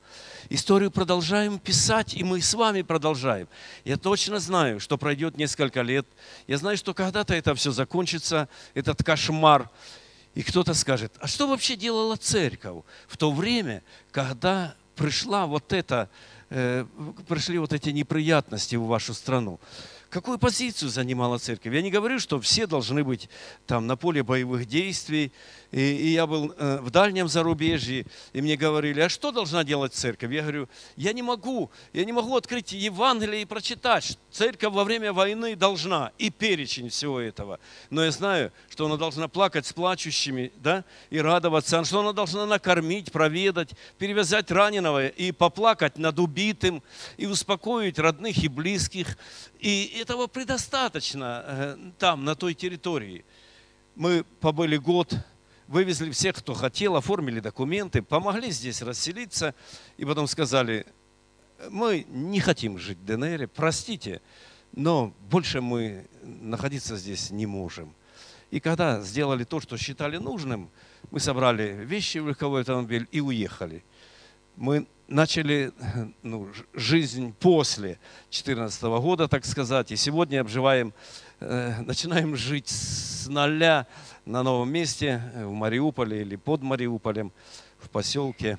Историю 0.50 0.92
продолжаем 0.92 1.60
писать, 1.60 2.14
и 2.14 2.24
мы 2.24 2.42
с 2.42 2.54
вами 2.54 2.82
продолжаем. 2.82 3.48
Я 3.86 3.98
точно 3.98 4.40
знаю, 4.40 4.80
что 4.80 4.98
пройдет 4.98 5.38
несколько 5.38 5.82
лет. 5.82 6.06
Я 6.48 6.58
знаю, 6.58 6.78
что 6.78 6.94
когда-то 6.94 7.34
это 7.34 7.56
все 7.56 7.72
закончится, 7.72 8.50
этот 8.74 9.04
кошмар. 9.04 9.70
И 10.36 10.44
кто-то 10.44 10.74
скажет, 10.74 11.14
а 11.20 11.28
что 11.28 11.48
вообще 11.48 11.76
делала 11.76 12.16
церковь 12.16 12.84
в 13.08 13.18
то 13.18 13.32
время, 13.32 13.82
когда 14.12 14.76
пришла 14.96 15.46
вот 15.46 15.74
это, 15.74 16.10
э, 16.50 16.86
пришли 17.28 17.58
вот 17.58 17.74
эти 17.74 17.90
неприятности 17.90 18.76
в 18.76 18.84
вашу 18.84 19.14
страну? 19.14 19.60
Какую 20.12 20.38
позицию 20.40 20.90
занимала 20.90 21.38
церковь? 21.38 21.74
Я 21.74 21.82
не 21.82 21.90
говорю, 21.90 22.20
что 22.20 22.42
все 22.42 22.68
должны 22.68 23.02
быть 23.02 23.30
там 23.66 23.88
на 23.88 23.96
поле 23.96 24.24
боевых 24.24 24.66
действий, 24.66 25.32
и, 25.72 25.80
и 25.80 26.08
я 26.10 26.28
был 26.28 26.54
э, 26.58 26.80
в 26.82 26.90
дальнем 26.90 27.30
зарубежье, 27.30 28.06
и 28.34 28.42
мне 28.42 28.58
говорили, 28.58 29.00
а 29.00 29.08
что 29.08 29.32
должна 29.32 29.64
делать 29.64 29.94
церковь? 29.94 30.30
Я 30.34 30.42
говорю, 30.42 30.68
я 30.98 31.14
не 31.14 31.22
могу, 31.22 31.72
я 31.94 32.04
не 32.04 32.12
могу 32.12 32.36
открыть 32.36 32.74
Евангелие 32.74 33.44
и 33.44 33.46
прочитать. 33.46 34.18
Церковь 34.32 34.74
во 34.74 34.84
время 34.84 35.14
войны 35.14 35.56
должна, 35.56 36.12
и 36.18 36.30
перечень 36.30 36.90
всего 36.90 37.22
этого. 37.22 37.62
Но 37.90 38.04
я 38.04 38.12
знаю, 38.12 38.52
что 38.70 38.88
она 38.88 38.98
должна 38.98 39.30
плакать 39.30 39.66
с 39.66 39.72
плачущими, 39.72 40.52
да, 40.58 40.84
и 41.10 41.22
радоваться, 41.22 41.82
что 41.86 42.02
она 42.02 42.12
должна 42.12 42.46
накормить, 42.46 43.14
проведать, 43.14 43.70
перевязать 43.98 44.52
раненого 44.52 45.08
и 45.08 45.32
поплакать 45.32 45.98
над 45.98 46.20
убитым, 46.20 46.84
и 47.16 47.28
успокоить 47.28 47.98
родных 47.98 48.44
и 48.44 48.50
близких. 48.50 49.18
И 49.62 50.02
этого 50.02 50.26
предостаточно 50.26 51.44
э, 51.46 51.78
там, 52.00 52.26
на 52.26 52.36
той 52.36 52.56
территории. 52.56 53.24
Мы 53.96 54.26
побыли 54.40 54.78
год 54.78 55.16
вывезли 55.68 56.10
всех, 56.12 56.36
кто 56.36 56.54
хотел, 56.54 56.98
оформили 56.98 57.40
документы, 57.40 58.02
помогли 58.02 58.52
здесь 58.52 58.82
расселиться, 58.82 59.56
и 59.98 60.04
потом 60.04 60.28
сказали, 60.28 60.86
мы 61.70 62.06
не 62.10 62.42
хотим 62.42 62.78
жить 62.78 62.98
в 62.98 63.06
ДНР, 63.06 63.48
простите, 63.48 64.22
но 64.74 65.14
больше 65.30 65.62
мы 65.62 66.08
находиться 66.24 66.98
здесь 66.98 67.32
не 67.32 67.46
можем. 67.46 67.94
И 68.50 68.60
когда 68.60 69.00
сделали 69.02 69.46
то, 69.46 69.62
что 69.62 69.78
считали 69.78 70.18
нужным, 70.18 70.70
мы 71.10 71.22
собрали 71.22 71.86
вещи 71.86 72.18
в 72.18 72.28
легковой 72.28 72.62
автомобиль 72.62 73.08
и 73.12 73.22
уехали. 73.22 73.84
Мы 74.58 74.88
начали 75.12 75.72
ну, 76.24 76.50
жизнь 76.74 77.34
после 77.40 78.00
2014 78.30 78.84
года, 78.84 79.28
так 79.28 79.46
сказать, 79.46 79.92
и 79.92 79.96
сегодня 79.96 80.42
обживаем, 80.42 80.94
э, 81.40 81.82
начинаем 81.86 82.36
жить 82.36 82.70
с 82.70 83.28
нуля 83.28 83.86
на 84.26 84.42
новом 84.44 84.72
месте, 84.72 85.22
э, 85.34 85.46
в 85.46 85.52
Мариуполе 85.52 86.22
или 86.22 86.36
под 86.36 86.62
Мариуполем, 86.64 87.32
в 87.78 87.90
поселке. 87.90 88.58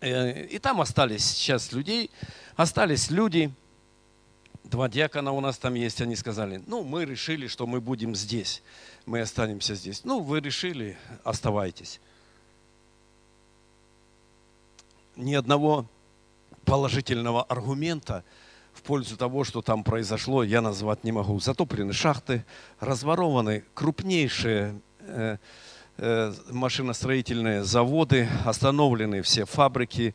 Э, 0.00 0.44
и 0.46 0.58
там 0.58 0.80
остались 0.80 1.24
сейчас 1.24 1.72
людей, 1.72 2.10
остались 2.56 3.10
люди, 3.10 3.52
два 4.64 4.88
диакона 4.88 5.32
у 5.32 5.40
нас 5.40 5.58
там 5.58 5.74
есть, 5.74 6.00
они 6.00 6.16
сказали, 6.16 6.62
ну, 6.66 6.82
мы 6.82 7.04
решили, 7.04 7.46
что 7.46 7.66
мы 7.66 7.80
будем 7.80 8.14
здесь, 8.14 8.62
мы 9.06 9.20
останемся 9.20 9.74
здесь. 9.74 10.04
Ну, 10.04 10.20
вы 10.20 10.40
решили, 10.40 10.96
оставайтесь. 11.24 12.00
Ни 15.16 15.34
одного 15.34 15.86
положительного 16.64 17.42
аргумента– 17.42 18.24
в 18.72 18.82
пользу 18.82 19.16
того, 19.16 19.44
что 19.44 19.62
там 19.62 19.84
произошло, 19.84 20.42
я 20.42 20.60
назвать 20.60 21.04
не 21.04 21.12
могу. 21.12 21.38
Затоплены 21.40 21.92
шахты, 21.92 22.44
разворованы 22.80 23.64
крупнейшие 23.74 24.80
э, 25.00 25.36
э, 25.98 26.32
машиностроительные 26.50 27.64
заводы, 27.64 28.28
остановлены 28.44 29.22
все 29.22 29.44
фабрики, 29.44 30.14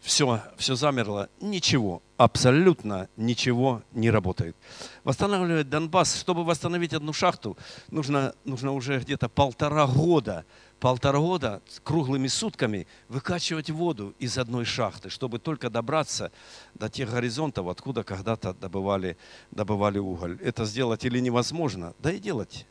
все, 0.00 0.40
все 0.56 0.74
замерло. 0.74 1.28
Ничего, 1.40 2.02
абсолютно 2.16 3.08
ничего 3.16 3.82
не 3.92 4.10
работает. 4.10 4.56
Восстанавливать 5.04 5.68
Донбасс, 5.68 6.18
чтобы 6.18 6.44
восстановить 6.44 6.94
одну 6.94 7.12
шахту, 7.12 7.56
нужно, 7.90 8.34
нужно 8.44 8.72
уже 8.72 8.98
где-то 8.98 9.28
полтора 9.28 9.86
года 9.86 10.44
полтора 10.78 11.18
года 11.18 11.60
круглыми 11.82 12.28
сутками 12.28 12.86
выкачивать 13.08 13.70
воду 13.70 14.14
из 14.18 14.38
одной 14.38 14.64
шахты, 14.64 15.10
чтобы 15.10 15.38
только 15.38 15.70
добраться 15.70 16.30
до 16.74 16.88
тех 16.88 17.10
горизонтов, 17.10 17.66
откуда 17.66 18.04
когда-то 18.04 18.54
добывали, 18.54 19.16
добывали 19.50 19.98
уголь. 19.98 20.38
Это 20.42 20.64
сделать 20.64 21.04
или 21.04 21.18
невозможно, 21.18 21.94
да 21.98 22.12
и 22.12 22.18
делать 22.18 22.66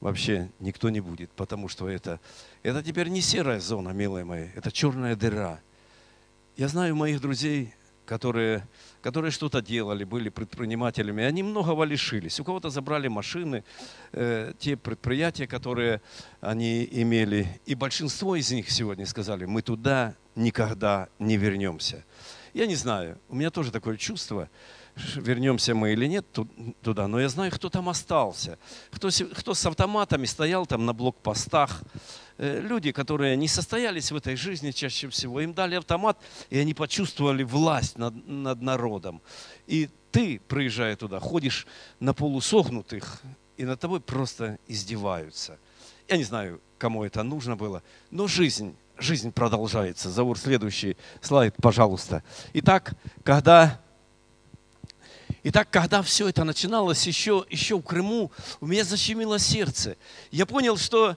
вообще 0.00 0.50
никто 0.60 0.90
не 0.90 1.00
будет, 1.00 1.30
потому 1.32 1.68
что 1.68 1.88
это, 1.88 2.20
это 2.62 2.82
теперь 2.82 3.08
не 3.08 3.20
серая 3.20 3.60
зона, 3.60 3.90
милые 3.90 4.24
мои, 4.24 4.48
это 4.54 4.70
черная 4.70 5.16
дыра. 5.16 5.60
Я 6.58 6.66
знаю 6.66 6.96
моих 6.96 7.20
друзей, 7.20 7.72
которые, 8.04 8.66
которые 9.00 9.30
что-то 9.30 9.62
делали, 9.62 10.02
были 10.02 10.28
предпринимателями, 10.28 11.22
они 11.22 11.44
многого 11.44 11.84
лишились. 11.84 12.40
У 12.40 12.44
кого-то 12.44 12.68
забрали 12.68 13.06
машины, 13.06 13.62
э, 14.10 14.52
те 14.58 14.76
предприятия, 14.76 15.46
которые 15.46 16.00
они 16.40 16.84
имели. 16.90 17.60
И 17.64 17.76
большинство 17.76 18.34
из 18.34 18.50
них 18.50 18.72
сегодня 18.72 19.06
сказали, 19.06 19.44
мы 19.44 19.62
туда 19.62 20.16
никогда 20.34 21.08
не 21.20 21.36
вернемся. 21.36 22.04
Я 22.54 22.66
не 22.66 22.74
знаю, 22.74 23.20
у 23.28 23.36
меня 23.36 23.50
тоже 23.50 23.70
такое 23.70 23.96
чувство, 23.96 24.50
вернемся 25.14 25.76
мы 25.76 25.92
или 25.92 26.06
нет 26.06 26.26
туда, 26.82 27.06
но 27.06 27.20
я 27.20 27.28
знаю, 27.28 27.52
кто 27.52 27.70
там 27.70 27.88
остался, 27.88 28.58
кто, 28.90 29.10
кто 29.10 29.54
с 29.54 29.64
автоматами 29.64 30.24
стоял 30.26 30.66
там 30.66 30.86
на 30.86 30.92
блокпостах, 30.92 31.84
люди, 32.38 32.92
которые 32.92 33.36
не 33.36 33.48
состоялись 33.48 34.12
в 34.12 34.16
этой 34.16 34.36
жизни 34.36 34.70
чаще 34.70 35.08
всего, 35.08 35.40
им 35.40 35.52
дали 35.54 35.74
автомат, 35.74 36.18
и 36.50 36.58
они 36.58 36.72
почувствовали 36.72 37.42
власть 37.42 37.98
над, 37.98 38.26
над 38.26 38.62
народом. 38.62 39.20
И 39.66 39.90
ты, 40.12 40.40
приезжая 40.48 40.96
туда, 40.96 41.20
ходишь 41.20 41.66
на 42.00 42.14
полусогнутых, 42.14 43.22
и 43.56 43.64
над 43.64 43.80
тобой 43.80 44.00
просто 44.00 44.58
издеваются. 44.68 45.58
Я 46.08 46.16
не 46.16 46.24
знаю, 46.24 46.60
кому 46.78 47.04
это 47.04 47.22
нужно 47.22 47.56
было, 47.56 47.82
но 48.10 48.28
жизнь, 48.28 48.76
жизнь 48.98 49.32
продолжается. 49.32 50.10
Заур, 50.10 50.38
следующий 50.38 50.96
слайд, 51.20 51.54
пожалуйста. 51.60 52.22
Итак, 52.54 52.94
когда 53.24 53.80
Итак, 55.44 55.68
когда 55.70 56.02
все 56.02 56.28
это 56.28 56.44
начиналось 56.44 57.06
еще, 57.06 57.46
еще 57.48 57.78
в 57.78 57.82
Крыму, 57.82 58.32
у 58.60 58.66
меня 58.66 58.84
защемило 58.84 59.38
сердце. 59.38 59.96
Я 60.30 60.46
понял, 60.46 60.76
что 60.76 61.16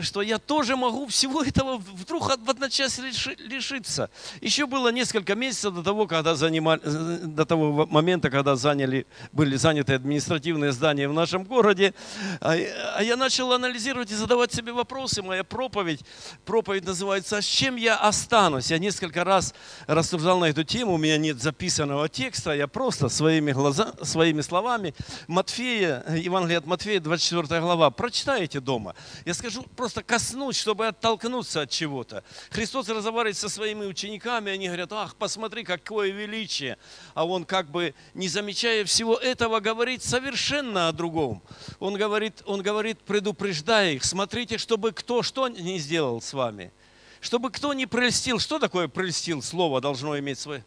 что 0.00 0.22
я 0.22 0.38
тоже 0.38 0.76
могу 0.76 1.06
всего 1.06 1.42
этого 1.44 1.78
вдруг 1.78 2.36
в 2.36 2.50
одночасье 2.50 3.04
лишиться. 3.38 4.10
Еще 4.40 4.66
было 4.66 4.92
несколько 4.92 5.34
месяцев 5.34 5.74
до 5.74 5.82
того, 5.82 6.06
когда 6.06 6.34
занимали, 6.34 6.80
до 7.24 7.44
того 7.44 7.86
момента, 7.86 8.30
когда 8.30 8.56
заняли, 8.56 9.06
были 9.32 9.56
заняты 9.56 9.94
административные 9.94 10.72
здания 10.72 11.08
в 11.08 11.12
нашем 11.12 11.44
городе, 11.44 11.94
а, 12.40 12.54
а 12.96 13.02
я 13.02 13.16
начал 13.16 13.52
анализировать 13.52 14.10
и 14.10 14.14
задавать 14.14 14.52
себе 14.52 14.72
вопросы. 14.72 15.22
Моя 15.22 15.44
проповедь, 15.44 16.04
проповедь 16.44 16.84
называется 16.84 17.38
«А 17.38 17.42
с 17.42 17.46
чем 17.46 17.76
я 17.76 17.96
останусь?». 17.96 18.70
Я 18.70 18.78
несколько 18.78 19.24
раз 19.24 19.54
рассуждал 19.86 20.38
на 20.38 20.46
эту 20.46 20.64
тему, 20.64 20.94
у 20.94 20.98
меня 20.98 21.18
нет 21.18 21.40
записанного 21.40 22.08
текста, 22.08 22.52
я 22.52 22.66
просто 22.66 23.08
своими, 23.08 23.52
глаза, 23.52 23.94
своими 24.02 24.40
словами 24.40 24.94
Матфея, 25.26 26.04
Евангелие 26.16 26.58
от 26.58 26.66
Матфея, 26.66 27.00
24 27.00 27.60
глава, 27.60 27.90
прочитайте 27.90 28.60
дома. 28.60 28.94
Я 29.24 29.34
скажу 29.34 29.64
просто 29.76 30.02
коснуть, 30.02 30.56
чтобы 30.56 30.86
оттолкнуться 30.86 31.62
от 31.62 31.70
чего-то. 31.70 32.24
Христос 32.50 32.88
разговаривает 32.88 33.36
со 33.36 33.48
своими 33.48 33.86
учениками, 33.86 34.52
они 34.52 34.66
говорят, 34.66 34.92
ах, 34.92 35.16
посмотри, 35.16 35.64
какое 35.64 36.10
величие. 36.10 36.78
А 37.14 37.26
он 37.26 37.44
как 37.44 37.70
бы, 37.70 37.94
не 38.14 38.28
замечая 38.28 38.84
всего 38.84 39.16
этого, 39.16 39.60
говорит 39.60 40.02
совершенно 40.02 40.88
о 40.88 40.92
другом. 40.92 41.42
Он 41.78 41.94
говорит, 41.94 42.42
он 42.46 42.62
говорит, 42.62 43.00
предупреждая 43.00 43.92
их, 43.92 44.04
смотрите, 44.04 44.58
чтобы 44.58 44.92
кто 44.92 45.22
что 45.22 45.48
не 45.48 45.78
сделал 45.78 46.20
с 46.20 46.32
вами. 46.32 46.72
Чтобы 47.20 47.50
кто 47.50 47.74
не 47.74 47.86
прельстил. 47.86 48.38
Что 48.38 48.58
такое 48.58 48.88
прельстил? 48.88 49.42
Слово 49.42 49.80
должно 49.80 50.18
иметь 50.18 50.38
свое 50.38 50.64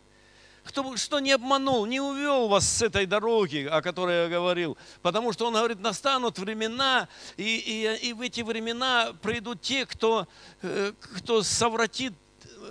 кто, 0.63 0.96
что 0.98 1.20
не 1.20 1.32
обманул, 1.32 1.86
не 1.86 2.00
увел 2.00 2.48
вас 2.48 2.67
с 2.67 2.82
этой 2.82 3.05
дороги, 3.05 3.67
о 3.70 3.82
которой 3.82 4.24
я 4.24 4.29
говорил. 4.29 4.77
Потому 5.01 5.34
что 5.34 5.48
он 5.48 5.53
говорит, 5.53 5.79
настанут 5.79 6.39
времена, 6.39 7.08
и, 7.38 7.98
и, 8.01 8.10
и 8.10 8.13
в 8.13 8.22
эти 8.22 8.41
времена 8.41 9.13
придут 9.22 9.62
те, 9.62 9.86
кто, 9.86 10.27
э, 10.62 10.93
кто 11.17 11.43
совратит 11.43 12.13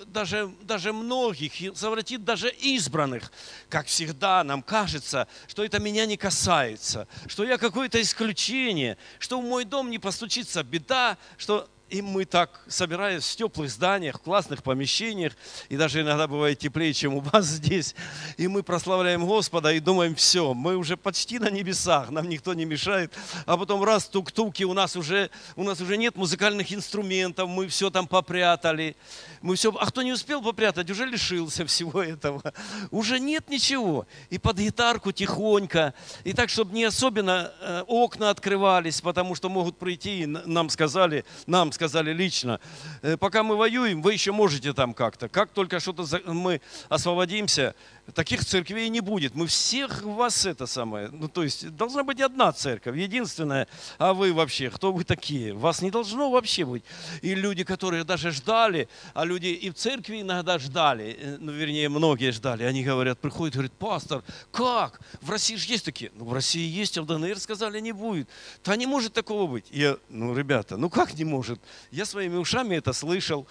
даже, 0.06 0.50
даже 0.62 0.92
многих, 0.92 1.76
совратит 1.76 2.24
даже 2.24 2.50
избранных. 2.50 3.30
Как 3.68 3.86
всегда, 3.86 4.42
нам 4.44 4.62
кажется, 4.62 5.28
что 5.46 5.64
это 5.64 5.78
меня 5.78 6.06
не 6.06 6.16
касается, 6.16 7.06
что 7.26 7.44
я 7.44 7.58
какое-то 7.58 8.00
исключение, 8.00 8.96
что 9.18 9.40
в 9.40 9.44
мой 9.44 9.64
дом 9.64 9.90
не 9.90 9.98
постучится 9.98 10.62
беда, 10.62 11.18
что 11.36 11.68
и 11.92 12.00
мы 12.00 12.24
так, 12.24 12.62
собираясь 12.68 13.22
в 13.22 13.36
теплых 13.36 13.70
зданиях, 13.70 14.16
в 14.16 14.22
классных 14.22 14.62
помещениях, 14.62 15.34
и 15.68 15.76
даже 15.76 16.00
иногда 16.00 16.26
бывает 16.26 16.58
теплее, 16.58 16.94
чем 16.94 17.14
у 17.14 17.20
вас 17.20 17.44
здесь, 17.60 17.94
и 18.38 18.48
мы 18.48 18.62
прославляем 18.62 19.26
Господа 19.26 19.70
и 19.72 19.78
думаем, 19.78 20.14
все, 20.14 20.54
мы 20.54 20.76
уже 20.76 20.96
почти 20.96 21.38
на 21.38 21.50
небесах, 21.50 22.08
нам 22.10 22.30
никто 22.30 22.54
не 22.54 22.64
мешает, 22.64 23.12
а 23.44 23.58
потом 23.58 23.84
раз 23.84 24.06
тук-туки, 24.06 24.64
у 24.64 24.72
нас 24.72 24.96
уже, 24.96 25.28
у 25.54 25.64
нас 25.64 25.82
уже 25.82 25.98
нет 25.98 26.16
музыкальных 26.16 26.72
инструментов, 26.72 27.50
мы 27.50 27.68
все 27.68 27.90
там 27.90 28.06
попрятали, 28.06 28.96
мы 29.42 29.56
все, 29.56 29.70
а 29.78 29.84
кто 29.84 30.00
не 30.00 30.12
успел 30.12 30.40
попрятать, 30.40 30.90
уже 30.90 31.04
лишился 31.04 31.66
всего 31.66 32.02
этого, 32.02 32.54
уже 32.90 33.20
нет 33.20 33.50
ничего, 33.50 34.06
и 34.30 34.38
под 34.38 34.56
гитарку 34.56 35.12
тихонько, 35.12 35.92
и 36.24 36.32
так, 36.32 36.48
чтобы 36.48 36.72
не 36.72 36.84
особенно 36.84 37.52
э, 37.60 37.84
окна 37.86 38.30
открывались, 38.30 39.02
потому 39.02 39.34
что 39.34 39.50
могут 39.50 39.76
прийти, 39.76 40.24
нам 40.24 40.70
сказали, 40.70 41.26
нам 41.46 41.70
сказали, 41.70 41.81
сказали 41.82 42.12
лично, 42.12 42.60
«Э, 43.02 43.16
пока 43.16 43.42
мы 43.42 43.56
воюем, 43.56 44.02
вы 44.02 44.12
еще 44.12 44.30
можете 44.30 44.72
там 44.72 44.94
как-то. 44.94 45.28
Как 45.28 45.50
только 45.50 45.80
что-то 45.80 46.04
мы 46.26 46.60
освободимся, 46.88 47.74
таких 48.14 48.44
церквей 48.44 48.88
не 48.88 49.00
будет. 49.00 49.34
Мы 49.34 49.46
всех 49.46 50.02
вас 50.02 50.44
это 50.44 50.66
самое, 50.66 51.08
ну 51.12 51.28
то 51.28 51.42
есть 51.42 51.74
должна 51.76 52.02
быть 52.02 52.20
одна 52.20 52.52
церковь, 52.52 52.96
единственная, 52.96 53.68
а 53.98 54.12
вы 54.12 54.32
вообще, 54.32 54.70
кто 54.70 54.92
вы 54.92 55.04
такие? 55.04 55.54
Вас 55.54 55.82
не 55.82 55.90
должно 55.90 56.30
вообще 56.30 56.64
быть. 56.64 56.82
И 57.22 57.34
люди, 57.34 57.64
которые 57.64 58.04
даже 58.04 58.30
ждали, 58.30 58.88
а 59.14 59.24
люди 59.24 59.46
и 59.46 59.70
в 59.70 59.74
церкви 59.74 60.20
иногда 60.20 60.58
ждали, 60.58 61.16
э, 61.18 61.36
ну 61.38 61.52
вернее 61.52 61.88
многие 61.88 62.32
ждали, 62.32 62.64
они 62.64 62.82
говорят, 62.82 63.18
приходят, 63.18 63.54
говорят, 63.54 63.72
пастор, 63.72 64.22
как? 64.50 65.00
В 65.20 65.30
России 65.30 65.56
же 65.56 65.68
есть 65.68 65.84
такие. 65.84 66.10
Ну 66.14 66.24
в 66.24 66.32
России 66.32 66.66
есть, 66.66 66.98
а 66.98 67.02
в 67.02 67.06
ДНР 67.06 67.38
сказали 67.38 67.80
не 67.80 67.92
будет. 67.92 68.28
Да 68.64 68.76
не 68.76 68.86
может 68.86 69.12
такого 69.12 69.46
быть. 69.50 69.66
Я, 69.70 69.96
ну 70.08 70.36
ребята, 70.36 70.76
ну 70.76 70.90
как 70.90 71.14
не 71.14 71.24
может? 71.24 71.60
Я 71.90 72.04
своими 72.04 72.36
ушами 72.36 72.76
это 72.76 72.92
слышал. 72.92 73.46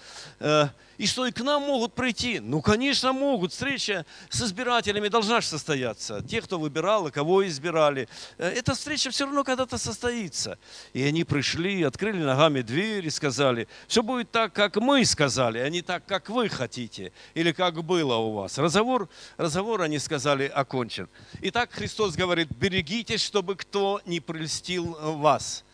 И 0.98 1.06
что 1.06 1.26
и 1.26 1.32
к 1.32 1.40
нам 1.40 1.62
могут 1.62 1.94
прийти? 1.94 2.40
Ну, 2.40 2.60
конечно, 2.60 3.12
могут. 3.12 3.52
Встреча 3.52 4.04
с 4.28 4.42
избирателями 4.42 5.08
должна 5.08 5.40
же 5.40 5.46
состояться. 5.46 6.22
Те, 6.22 6.42
кто 6.42 6.58
выбирал 6.58 7.08
и 7.08 7.10
кого 7.10 7.46
избирали. 7.46 8.08
Э, 8.38 8.48
эта 8.48 8.74
встреча 8.74 9.10
все 9.10 9.24
равно 9.24 9.44
когда-то 9.44 9.78
состоится. 9.78 10.58
И 10.92 11.02
они 11.02 11.24
пришли, 11.24 11.82
открыли 11.82 12.22
ногами 12.22 12.62
дверь 12.62 13.06
и 13.06 13.10
сказали, 13.10 13.68
все 13.88 14.02
будет 14.02 14.30
так, 14.30 14.52
как 14.52 14.76
мы 14.76 15.04
сказали, 15.04 15.58
а 15.58 15.68
не 15.68 15.82
так, 15.82 16.04
как 16.06 16.28
вы 16.28 16.48
хотите. 16.48 17.12
Или 17.34 17.52
как 17.52 17.82
было 17.82 18.16
у 18.16 18.32
вас. 18.32 18.58
Разговор, 18.58 19.08
разговор 19.36 19.82
они 19.82 19.98
сказали, 19.98 20.46
окончен. 20.46 21.08
Итак, 21.40 21.70
Христос 21.72 22.14
говорит, 22.14 22.48
берегитесь, 22.50 23.22
чтобы 23.22 23.56
кто 23.56 24.00
не 24.04 24.20
прельстил 24.20 24.96
вас. 25.00 25.64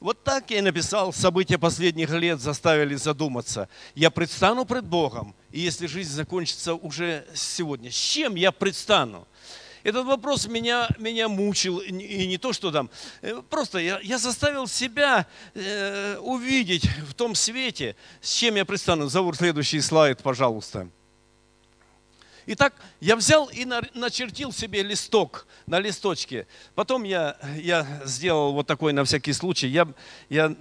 Вот 0.00 0.24
так 0.24 0.50
я 0.50 0.62
написал, 0.62 1.12
события 1.12 1.58
последних 1.58 2.10
лет 2.10 2.40
заставили 2.40 2.94
задуматься. 2.94 3.68
Я 3.94 4.10
предстану 4.10 4.64
пред 4.64 4.84
Богом, 4.84 5.34
и 5.50 5.60
если 5.60 5.86
жизнь 5.86 6.12
закончится 6.12 6.74
уже 6.74 7.26
сегодня, 7.34 7.90
с 7.90 7.94
чем 7.94 8.34
я 8.34 8.52
предстану? 8.52 9.26
Этот 9.84 10.06
вопрос 10.06 10.46
меня, 10.46 10.88
меня 10.98 11.28
мучил, 11.28 11.78
и 11.78 12.26
не 12.26 12.38
то, 12.38 12.54
что 12.54 12.70
там, 12.70 12.90
э, 13.20 13.42
просто 13.50 13.78
я, 13.78 14.00
я 14.02 14.16
заставил 14.16 14.66
себя 14.66 15.26
э, 15.54 16.16
увидеть 16.16 16.88
в 17.06 17.12
том 17.12 17.34
свете, 17.34 17.94
с 18.22 18.32
чем 18.32 18.54
я 18.54 18.64
предстану. 18.64 19.08
Зовут 19.08 19.36
следующий 19.36 19.82
слайд, 19.82 20.22
пожалуйста. 20.22 20.88
Итак, 22.46 22.74
я 23.00 23.16
взял 23.16 23.48
и 23.48 23.64
начертил 23.64 24.52
себе 24.52 24.82
листок 24.82 25.46
на 25.66 25.78
листочке. 25.78 26.46
Потом 26.74 27.04
я, 27.04 27.36
я 27.56 27.86
сделал 28.04 28.52
вот 28.52 28.66
такой 28.66 28.92
на 28.92 29.04
всякий 29.04 29.32
случай. 29.32 29.68
Я, 29.68 29.88
я 30.28 30.54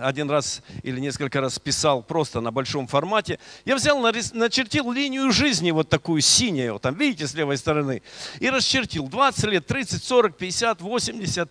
один 0.00 0.30
раз 0.30 0.62
или 0.82 1.00
несколько 1.00 1.40
раз 1.40 1.58
писал 1.58 2.02
просто 2.02 2.40
на 2.40 2.52
большом 2.52 2.86
формате. 2.86 3.40
Я 3.64 3.74
взял, 3.74 3.98
начертил 3.98 4.92
линию 4.92 5.32
жизни 5.32 5.72
вот 5.72 5.88
такую 5.88 6.20
синюю, 6.20 6.78
там 6.78 6.94
видите 6.94 7.26
с 7.26 7.34
левой 7.34 7.56
стороны, 7.56 8.02
и 8.38 8.48
расчертил 8.48 9.08
20 9.08 9.44
лет, 9.44 9.66
30, 9.66 10.02
40, 10.02 10.36
50, 10.36 10.80
80. 10.80 11.50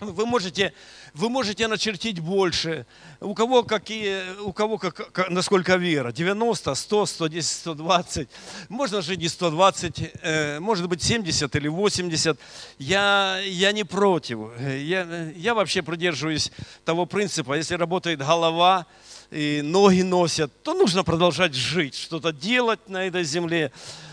Вы 0.00 0.26
можете 0.26 0.72
вы 1.14 1.28
можете 1.28 1.68
начертить 1.68 2.20
больше. 2.20 2.86
У 3.20 3.34
кого, 3.34 3.62
какие, 3.62 4.40
у 4.40 4.52
кого 4.52 4.78
как, 4.78 5.30
насколько 5.30 5.76
вера. 5.76 6.12
90, 6.12 6.74
100, 6.74 7.06
110, 7.06 7.48
120. 7.48 8.28
Можно 8.68 9.02
же 9.02 9.16
не 9.16 9.28
120, 9.28 10.12
э, 10.22 10.60
может 10.60 10.88
быть 10.88 11.02
70 11.02 11.54
или 11.56 11.68
80. 11.68 12.38
Я, 12.78 13.38
я 13.44 13.72
не 13.72 13.84
против. 13.84 14.38
Я, 14.60 15.30
я 15.36 15.54
вообще 15.54 15.82
придерживаюсь 15.82 16.52
того 16.84 17.06
принципа, 17.06 17.54
если 17.54 17.74
работает 17.74 18.20
голова, 18.20 18.86
и 19.30 19.60
ноги 19.62 20.02
носят, 20.02 20.50
то 20.62 20.74
нужно 20.74 21.04
продолжать 21.04 21.54
жить, 21.54 21.94
что-то 21.94 22.32
делать 22.32 22.88
на 22.88 23.06
этой 23.06 23.24
земле. 23.24 23.70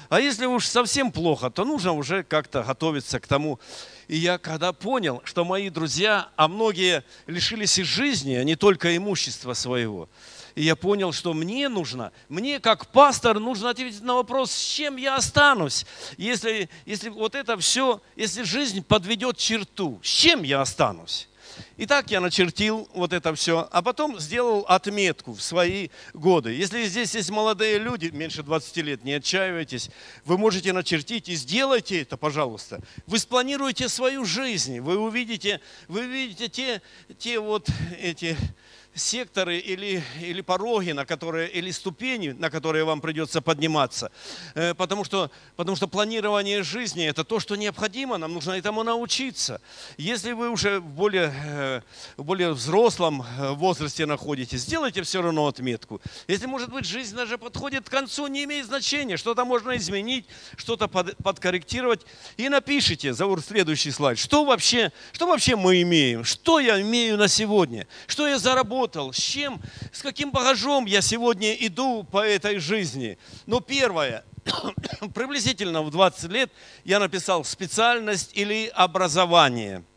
А 0.09 0.21
если 0.21 0.45
уж 0.45 0.65
совсем 0.65 1.11
плохо, 1.11 1.49
то 1.49 1.65
нужно 1.65 1.91
уже 1.91 2.23
как-то 2.23 2.63
готовиться 2.63 3.19
к 3.19 3.27
тому. 3.27 3.59
И 4.07 4.17
я 4.17 4.37
когда 4.37 4.71
понял, 4.71 5.21
что 5.25 5.43
мои 5.43 5.69
друзья, 5.69 6.29
а 6.35 6.47
многие 6.47 7.03
лишились 7.25 7.77
и 7.77 7.83
жизни, 7.83 8.35
а 8.35 8.43
не 8.43 8.55
только 8.55 8.95
имущества 8.95 9.53
своего, 9.53 10.07
и 10.55 10.63
я 10.63 10.75
понял, 10.75 11.11
что 11.11 11.33
мне 11.33 11.67
нужно, 11.67 12.11
мне 12.29 12.59
как 12.59 12.87
пастор 12.87 13.39
нужно 13.39 13.69
ответить 13.69 14.01
на 14.01 14.15
вопрос, 14.15 14.51
с 14.51 14.73
чем 14.73 14.95
я 14.95 15.15
останусь, 15.17 15.85
если, 16.17 16.69
если 16.85 17.09
вот 17.09 17.35
это 17.35 17.57
все, 17.57 18.01
если 18.15 18.43
жизнь 18.43 18.83
подведет 18.83 19.37
черту, 19.37 19.99
с 20.01 20.07
чем 20.07 20.43
я 20.43 20.61
останусь? 20.61 21.27
И 21.77 21.85
так 21.85 22.11
я 22.11 22.21
начертил 22.21 22.89
вот 22.93 23.13
это 23.13 23.33
все, 23.35 23.67
а 23.71 23.81
потом 23.81 24.19
сделал 24.19 24.65
отметку 24.67 25.33
в 25.33 25.41
свои 25.41 25.89
годы. 26.13 26.53
Если 26.53 26.85
здесь 26.85 27.15
есть 27.15 27.29
молодые 27.29 27.79
люди, 27.79 28.07
меньше 28.07 28.43
20 28.43 28.77
лет, 28.77 29.03
не 29.03 29.13
отчаивайтесь, 29.13 29.89
вы 30.25 30.37
можете 30.37 30.73
начертить 30.73 31.29
и 31.29 31.35
сделайте 31.35 32.01
это, 32.01 32.17
пожалуйста. 32.17 32.81
Вы 33.05 33.19
спланируете 33.19 33.89
свою 33.89 34.25
жизнь, 34.25 34.79
вы 34.79 34.97
увидите, 34.97 35.61
вы 35.87 36.01
увидите 36.01 36.49
те, 36.49 36.81
те 37.17 37.39
вот 37.39 37.67
эти 37.99 38.37
секторы 38.97 39.59
или, 39.59 40.03
или 40.21 40.41
пороги, 40.41 40.91
на 40.91 41.05
которые, 41.05 41.49
или 41.49 41.71
ступени, 41.71 42.29
на 42.29 42.49
которые 42.49 42.83
вам 42.83 43.01
придется 43.01 43.41
подниматься. 43.41 44.11
Э, 44.55 44.73
потому 44.73 45.03
что, 45.03 45.31
потому 45.55 45.75
что 45.75 45.87
планирование 45.87 46.63
жизни– 46.63 47.05
это 47.07 47.23
то, 47.23 47.39
что 47.39 47.55
необходимо, 47.55 48.17
нам 48.17 48.33
нужно 48.33 48.53
этому 48.53 48.83
научиться. 48.83 49.61
Если 49.97 50.31
вы 50.31 50.49
уже 50.49 50.79
в 50.79 50.85
более, 50.85 51.33
э, 51.45 51.81
в 52.17 52.23
более 52.23 52.51
взрослом 52.51 53.21
э, 53.21 53.51
возрасте 53.51 54.05
находитесь, 54.05 54.61
сделайте 54.61 55.03
все 55.03 55.21
равно 55.21 55.47
отметку. 55.47 56.01
Если, 56.27 56.47
может 56.47 56.69
быть, 56.69 56.85
жизнь 56.85 57.15
даже 57.15 57.37
подходит 57.37 57.87
к 57.87 57.91
концу, 57.91 58.27
не 58.27 58.43
имеет 58.45 58.65
значения, 58.65 59.17
что-то 59.17 59.45
можно 59.45 59.77
изменить, 59.77 60.25
что-то 60.55 60.87
под, 60.87 61.15
подкорректировать, 61.17 62.01
и 62.37 62.49
напишите, 62.49 63.13
Заур, 63.13 63.41
следующий 63.41 63.91
слайд, 63.91 64.17
что 64.17 64.43
вообще, 64.43 64.91
что 65.11 65.27
вообще 65.27 65.55
мы 65.55 65.81
имеем, 65.81 66.23
что 66.23 66.59
я 66.59 66.81
имею 66.81 67.17
на 67.17 67.27
сегодня, 67.27 67.87
что 68.07 68.27
я 68.27 68.39
заработал, 68.39 68.86
с 68.95 69.17
чем, 69.17 69.61
с 69.91 70.01
каким 70.01 70.31
багажом 70.31 70.85
я 70.85 71.01
сегодня 71.01 71.53
иду 71.53 72.03
по 72.03 72.25
этой 72.25 72.59
жизни. 72.59 73.17
Но 73.45 73.59
первое, 73.59 74.23
приблизительно 75.13 75.81
в 75.81 75.91
20 75.91 76.31
лет 76.31 76.51
я 76.83 76.99
написал 76.99 77.43
специальность 77.43 78.31
или 78.35 78.71
образование– 78.73 79.83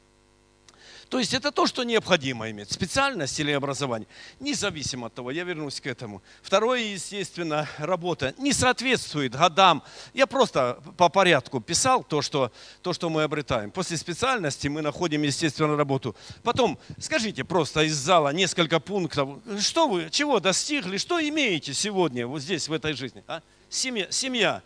то 1.11 1.19
есть 1.19 1.35
это 1.35 1.51
то, 1.51 1.67
что 1.67 1.83
необходимо 1.83 2.49
иметь, 2.51 2.71
специальность 2.71 3.41
или 3.41 3.51
образование, 3.51 4.07
независимо 4.39 5.09
от 5.09 5.15
того, 5.15 5.33
я 5.33 5.43
вернусь 5.43 5.81
к 5.81 5.87
этому. 5.89 6.23
Второе, 6.41 6.83
естественно, 6.83 7.69
работа 7.79 8.33
не 8.39 8.53
соответствует 8.53 9.33
годам. 9.33 9.83
Я 10.15 10.29
просто 10.29 10.81
по 10.97 11.09
порядку 11.09 11.61
писал 11.61 12.05
то, 12.05 12.23
что, 12.23 12.53
то, 12.81 12.93
что 12.93 13.11
мы 13.11 13.25
обретаем. 13.25 13.73
После 13.73 13.97
специальности 13.97 14.69
мы 14.69 14.83
находим, 14.83 15.23
естественно, 15.23 15.77
работу. 15.77 16.15
Потом, 16.45 16.79
скажите 17.01 17.43
просто 17.43 17.83
из 17.83 17.97
зала 17.97 18.33
несколько 18.33 18.79
пунктов, 18.79 19.41
что 19.59 19.89
вы, 19.89 20.11
чего 20.11 20.39
достигли, 20.39 20.97
что 20.97 21.21
имеете 21.21 21.75
сегодня 21.75 22.25
вот 22.25 22.41
здесь, 22.41 22.69
в 22.69 22.73
этой 22.73 22.93
жизни. 22.93 23.25
А? 23.27 23.43
Семья, 23.69 24.07
семья. 24.13 24.63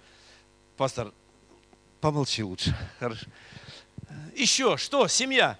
Пастор, 0.76 1.10
помолчи 2.02 2.42
лучше. 2.42 2.76
Хорошо. 3.00 3.24
Еще 4.36 4.76
что? 4.76 5.08
Семья. 5.08 5.58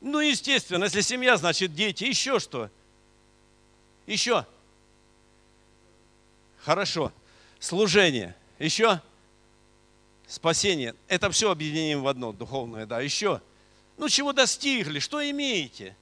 Ну, 0.00 0.20
естественно, 0.20 0.84
если 0.84 1.00
семья, 1.00 1.36
значит 1.36 1.74
дети. 1.74 2.04
Еще 2.04 2.38
что? 2.38 2.70
Еще? 4.06 4.46
Хорошо. 6.60 7.12
Служение. 7.58 8.36
Еще? 8.58 9.00
Спасение. 10.26 10.94
Это 11.08 11.30
все 11.30 11.50
объединим 11.50 12.02
в 12.02 12.08
одно 12.08 12.32
духовное, 12.32 12.86
да. 12.86 13.00
Еще? 13.00 13.40
Ну, 13.96 14.08
чего 14.08 14.32
достигли? 14.32 15.00
Что 15.00 15.28
имеете? 15.30 15.96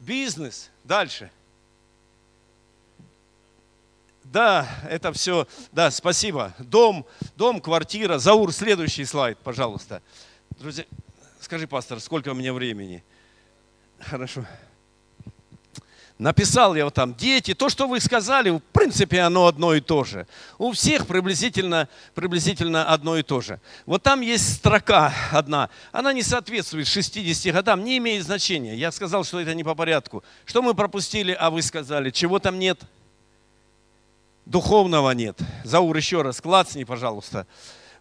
Бизнес. 0.00 0.70
Дальше. 0.82 1.30
Да, 4.24 4.68
это 4.88 5.12
все. 5.12 5.46
Да, 5.72 5.90
спасибо. 5.90 6.54
Дом, 6.58 7.06
дом, 7.36 7.60
квартира. 7.60 8.18
Заур, 8.18 8.52
следующий 8.52 9.04
слайд, 9.04 9.38
пожалуйста. 9.38 10.02
Друзья, 10.58 10.84
Скажи, 11.50 11.66
пастор, 11.66 11.98
сколько 11.98 12.28
у 12.28 12.34
меня 12.34 12.52
времени? 12.52 13.02
Хорошо. 13.98 14.46
Написал 16.16 16.76
я 16.76 16.84
вот 16.84 16.94
там, 16.94 17.12
дети, 17.12 17.54
то, 17.54 17.68
что 17.68 17.88
вы 17.88 17.98
сказали, 17.98 18.50
в 18.50 18.60
принципе, 18.60 19.18
оно 19.22 19.48
одно 19.48 19.74
и 19.74 19.80
то 19.80 20.04
же. 20.04 20.28
У 20.58 20.70
всех 20.70 21.08
приблизительно, 21.08 21.88
приблизительно 22.14 22.84
одно 22.84 23.16
и 23.16 23.24
то 23.24 23.40
же. 23.40 23.60
Вот 23.84 24.04
там 24.04 24.20
есть 24.20 24.58
строка 24.58 25.12
одна, 25.32 25.70
она 25.90 26.12
не 26.12 26.22
соответствует 26.22 26.86
60 26.86 27.52
годам, 27.52 27.82
не 27.82 27.98
имеет 27.98 28.24
значения. 28.24 28.76
Я 28.76 28.92
сказал, 28.92 29.24
что 29.24 29.40
это 29.40 29.52
не 29.52 29.64
по 29.64 29.74
порядку. 29.74 30.22
Что 30.44 30.62
мы 30.62 30.74
пропустили, 30.74 31.32
а 31.32 31.50
вы 31.50 31.62
сказали, 31.62 32.10
чего 32.10 32.38
там 32.38 32.60
нет? 32.60 32.80
Духовного 34.46 35.10
нет. 35.10 35.36
Заур, 35.64 35.96
еще 35.96 36.22
раз, 36.22 36.40
клацни, 36.40 36.84
пожалуйста. 36.84 37.44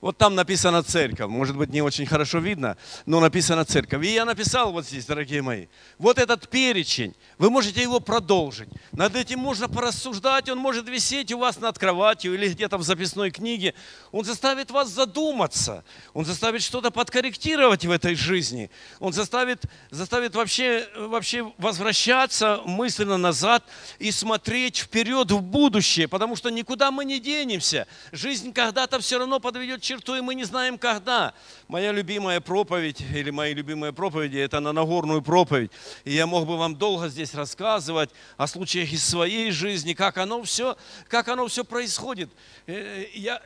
Вот 0.02 0.18
там 0.18 0.36
написано 0.36 0.82
церковь. 0.82 1.30
Может 1.30 1.58
быть, 1.58 1.70
не 1.70 1.82
очень 1.82 2.06
хорошо 2.06 2.40
видно, 2.40 2.78
но 3.06 3.20
написано 3.20 3.66
церковь. 3.66 4.06
И 4.06 4.14
я 4.14 4.24
написал 4.24 4.72
вот 4.72 4.86
здесь, 4.86 5.06
дорогие 5.06 5.42
мои, 5.42 5.68
вот 5.98 6.18
этот 6.18 6.48
перечень. 6.48 7.14
Вы 7.38 7.50
можете 7.50 7.82
его 7.82 8.00
продолжить. 8.00 8.70
Над 8.94 9.16
этим 9.16 9.40
можно 9.40 9.68
порассуждать. 9.68 10.48
Он 10.50 10.58
может 10.58 10.88
висеть 10.88 11.32
у 11.34 11.40
вас 11.40 11.60
над 11.60 11.78
кроватью 11.78 12.34
или 12.34 12.48
где-то 12.48 12.78
в 12.78 12.84
записной 12.84 13.32
книге. 13.32 13.74
Он 14.12 14.24
заставит 14.24 14.72
вас 14.72 14.90
задуматься. 14.90 15.84
Он 16.14 16.24
заставит 16.24 16.62
что-то 16.62 16.92
подкорректировать 16.92 17.86
в 17.86 17.92
этой 17.92 18.16
жизни. 18.16 18.70
Он 19.00 19.12
заставит, 19.12 19.64
заставит 19.92 20.34
вообще, 20.34 20.88
вообще 20.96 21.52
возвращаться 21.58 22.62
мысленно 22.66 23.18
назад 23.18 23.66
и 24.00 24.12
смотреть 24.12 24.78
вперед 24.78 25.30
в 25.32 25.42
будущее. 25.42 26.08
Потому 26.08 26.38
что 26.38 26.50
никуда 26.50 26.90
мы 26.90 27.04
не 27.04 27.20
денемся. 27.20 27.86
Жизнь 28.14 28.54
когда-то 28.54 29.00
все 29.00 29.20
равно 29.20 29.42
подведет 29.42 29.89
черту, 29.90 30.16
и 30.16 30.22
мы 30.22 30.36
не 30.36 30.44
знаем, 30.44 30.78
когда. 30.78 31.34
Моя 31.68 31.92
любимая 31.92 32.40
проповедь, 32.42 33.02
или 33.02 33.32
мои 33.32 33.56
любимые 33.56 33.92
проповеди, 33.92 34.38
это 34.38 34.60
на 34.60 34.72
Нагорную 34.72 35.24
проповедь. 35.24 35.72
И 36.06 36.14
я 36.14 36.28
мог 36.28 36.46
бы 36.46 36.58
вам 36.58 36.76
долго 36.76 37.10
здесь 37.10 37.34
рассказывать 37.34 38.12
о 38.38 38.46
случаях 38.46 38.92
из 38.94 39.04
своей 39.04 39.50
жизни, 39.50 39.94
как 39.94 40.20
оно 40.20 40.44
все, 40.44 40.78
как 41.08 41.28
оно 41.28 41.48
все 41.48 41.64
происходит. 41.64 42.30
Э, 42.68 43.06
я, 43.16 43.42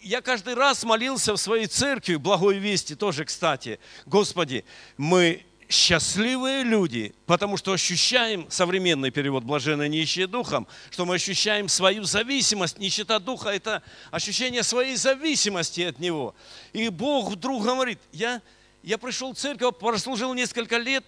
я 0.00 0.22
каждый 0.22 0.54
раз 0.54 0.82
молился 0.82 1.34
в 1.34 1.36
своей 1.36 1.66
церкви, 1.66 2.16
благой 2.16 2.56
вести 2.56 2.94
тоже, 2.94 3.26
кстати, 3.26 3.78
Господи, 4.06 4.64
мы 4.96 5.44
счастливые 5.72 6.62
люди, 6.62 7.14
потому 7.26 7.56
что 7.56 7.72
ощущаем, 7.72 8.46
современный 8.50 9.10
перевод 9.10 9.42
«блаженные 9.42 9.88
нищие 9.88 10.26
духом», 10.26 10.68
что 10.90 11.04
мы 11.04 11.16
ощущаем 11.16 11.68
свою 11.68 12.04
зависимость. 12.04 12.78
Нищета 12.78 13.18
духа– 13.18 13.48
это 13.50 13.82
ощущение 14.10 14.62
своей 14.62 14.96
зависимости 14.96 15.80
от 15.80 15.98
Него. 15.98 16.34
И 16.72 16.88
Бог 16.90 17.32
вдруг 17.32 17.64
говорит, 17.64 17.98
я, 18.12 18.42
я 18.82 18.98
пришел 18.98 19.32
в 19.32 19.38
церковь, 19.38 19.76
прослужил 19.78 20.34
несколько 20.34 20.76
лет, 20.76 21.04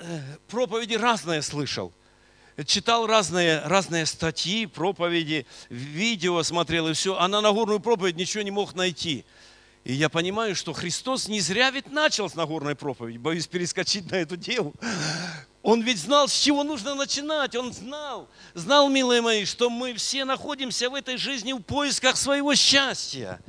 э, 0.00 0.20
проповеди 0.48 0.94
разные 0.94 1.42
слышал. 1.42 1.92
Читал 2.66 3.06
разные, 3.06 3.60
разные 3.60 4.06
статьи, 4.06 4.66
проповеди, 4.66 5.46
видео 5.70 6.42
смотрел 6.42 6.88
и 6.88 6.92
все, 6.92 7.16
а 7.18 7.26
на 7.26 7.40
Нагорную 7.40 7.80
проповедь 7.80 8.16
ничего 8.16 8.42
не 8.42 8.50
мог 8.50 8.74
найти– 8.74 9.24
и 9.84 9.94
я 9.94 10.08
понимаю, 10.08 10.54
что 10.54 10.72
Христос 10.72 11.26
не 11.26 11.40
зря 11.40 11.70
ведь 11.70 11.90
начал 11.90 12.30
с 12.30 12.34
Нагорной 12.36 12.76
проповеди. 12.76 13.18
Боюсь 13.18 13.48
перескочить 13.48 14.10
на 14.10 14.16
эту 14.16 14.36
тему. 14.36 14.74
Он 15.62 15.80
ведь 15.82 15.98
знал, 15.98 16.28
с 16.28 16.32
чего 16.32 16.62
нужно 16.62 16.94
начинать. 16.94 17.56
Он 17.56 17.72
знал, 17.72 18.28
знал, 18.54 18.88
милые 18.88 19.20
мои, 19.22 19.44
что 19.44 19.70
мы 19.70 19.94
все 19.94 20.24
находимся 20.24 20.88
в 20.88 20.94
этой 20.94 21.16
жизни 21.16 21.52
в 21.52 21.60
поисках 21.60 22.16
своего 22.16 22.54
счастья. 22.54 23.40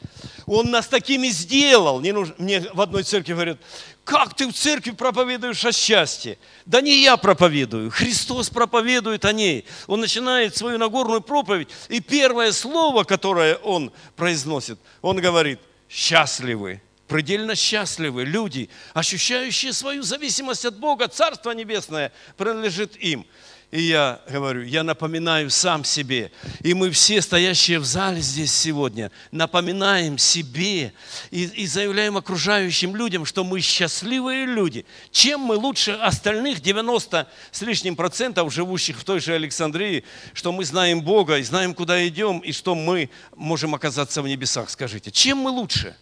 Он 0.46 0.72
нас 0.72 0.88
такими 0.88 1.28
сделал. 1.30 2.02
Не 2.02 2.12
нужно, 2.12 2.36
мне 2.38 2.62
в 2.62 2.82
одной 2.82 3.04
церкви 3.04 3.34
говорят, 3.34 3.60
как 4.04 4.36
ты 4.36 4.48
в 4.48 4.54
церкви 4.54 4.92
проповедуешь 4.92 5.64
о 5.66 5.72
счастье? 5.72 6.38
Да 6.66 6.82
не 6.82 7.02
я 7.02 7.16
проповедую, 7.16 7.90
Христос 7.92 8.50
проповедует 8.50 9.26
о 9.26 9.34
ней. 9.34 9.66
Он 9.88 10.00
начинает 10.00 10.58
свою 10.58 10.78
Нагорную 10.78 11.22
проповедь, 11.22 11.70
и 11.90 12.00
первое 12.00 12.52
слово, 12.52 13.04
которое 13.04 13.56
он 13.56 13.92
произносит, 14.16 14.80
он 15.02 15.18
говорит– 15.18 15.60
счастливы, 15.94 16.82
предельно 17.08 17.56
счастливы 17.56 18.26
люди, 18.26 18.70
ощущающие 18.94 19.72
свою 19.72 20.02
зависимость 20.02 20.66
от 20.66 20.78
Бога. 20.78 21.08
Царство 21.08 21.52
Небесное 21.52 22.12
принадлежит 22.36 22.96
им. 22.98 23.28
И 23.74 23.82
я 23.82 24.22
говорю, 24.30 24.62
я 24.62 24.84
напоминаю 24.84 25.50
сам 25.50 25.84
себе, 25.84 26.32
и 26.62 26.76
мы 26.76 26.92
все, 26.92 27.24
стоящие 27.24 27.80
в 27.80 27.86
зале 27.86 28.22
здесь 28.22 28.54
сегодня, 28.54 29.12
напоминаем 29.32 30.20
себе 30.20 30.94
и, 31.32 31.46
и 31.46 31.66
заявляем 31.66 32.16
окружающим 32.16 32.96
людям, 32.96 33.26
что 33.26 33.44
мы 33.44 33.62
счастливые 33.62 34.46
люди. 34.46 34.86
Чем 35.10 35.40
мы 35.40 35.56
лучше 35.56 35.94
остальных 35.94 36.62
90 36.62 37.28
с 37.50 37.62
лишним 37.64 37.96
процентов, 37.96 38.54
живущих 38.54 39.00
в 39.00 39.04
той 39.04 39.20
же 39.20 39.34
Александрии, 39.34 40.04
что 40.36 40.52
мы 40.52 40.66
знаем 40.66 41.02
Бога 41.02 41.40
и 41.40 41.44
знаем, 41.44 41.74
куда 41.74 42.08
идем, 42.08 42.42
и 42.42 42.52
что 42.52 42.76
мы 42.76 43.10
можем 43.36 43.74
оказаться 43.74 44.22
в 44.22 44.28
небесах, 44.28 44.70
скажите. 44.70 45.10
Чем 45.10 45.40
мы 45.40 45.50
лучше? 45.50 45.96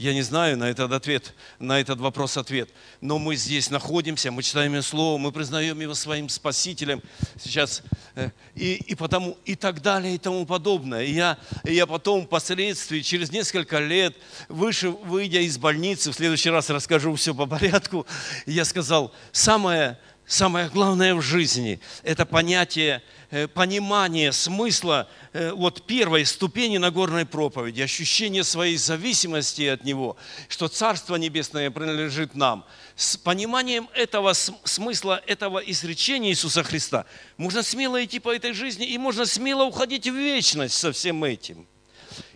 Я 0.00 0.14
не 0.14 0.22
знаю 0.22 0.56
на 0.56 0.70
этот 0.70 0.92
ответ, 0.92 1.34
на 1.58 1.78
этот 1.78 2.00
вопрос 2.00 2.38
ответ. 2.38 2.70
Но 3.02 3.18
мы 3.18 3.36
здесь 3.36 3.68
находимся, 3.68 4.30
мы 4.30 4.42
читаем 4.42 4.72
Его 4.72 4.80
Слово, 4.80 5.18
мы 5.18 5.30
признаем 5.30 5.78
Его 5.78 5.92
своим 5.92 6.30
Спасителем 6.30 7.02
сейчас. 7.38 7.82
Э, 8.14 8.30
и, 8.54 8.76
и, 8.76 8.94
потому, 8.94 9.36
и 9.44 9.56
так 9.56 9.82
далее, 9.82 10.14
и 10.14 10.18
тому 10.18 10.46
подобное. 10.46 11.04
И 11.04 11.12
я, 11.12 11.36
и 11.64 11.74
я 11.74 11.86
потом, 11.86 12.24
впоследствии, 12.24 13.00
через 13.00 13.30
несколько 13.30 13.78
лет, 13.78 14.16
выше, 14.48 14.88
выйдя 14.88 15.40
из 15.40 15.58
больницы, 15.58 16.12
в 16.12 16.14
следующий 16.14 16.48
раз 16.48 16.70
расскажу 16.70 17.14
все 17.16 17.34
по 17.34 17.44
порядку, 17.44 18.06
я 18.46 18.64
сказал, 18.64 19.12
самое, 19.32 19.98
самое 20.30 20.68
главное 20.68 21.14
в 21.14 21.22
жизни– 21.22 21.80
это 22.04 22.24
понятие, 22.24 23.02
э, 23.30 23.48
понимание 23.48 24.32
смысла 24.32 25.08
э, 25.32 25.52
вот 25.52 25.86
первой 25.86 26.24
ступени 26.24 26.78
Нагорной 26.78 27.26
проповеди, 27.26 27.82
ощущение 27.82 28.44
своей 28.44 28.76
зависимости 28.76 29.62
от 29.62 29.84
Него, 29.84 30.16
что 30.48 30.68
Царство 30.68 31.16
Небесное 31.16 31.70
принадлежит 31.70 32.36
нам. 32.36 32.64
С 32.94 33.16
пониманием 33.16 33.88
этого 33.92 34.32
смысла, 34.32 35.20
этого 35.26 35.58
изречения 35.58 36.30
Иисуса 36.30 36.62
Христа, 36.62 37.06
можно 37.36 37.62
смело 37.64 38.02
идти 38.02 38.20
по 38.20 38.34
этой 38.34 38.52
жизни 38.52 38.86
и 38.86 38.98
можно 38.98 39.26
смело 39.26 39.64
уходить 39.64 40.06
в 40.06 40.14
вечность 40.14 40.74
со 40.74 40.92
всем 40.92 41.24
этим. 41.24 41.66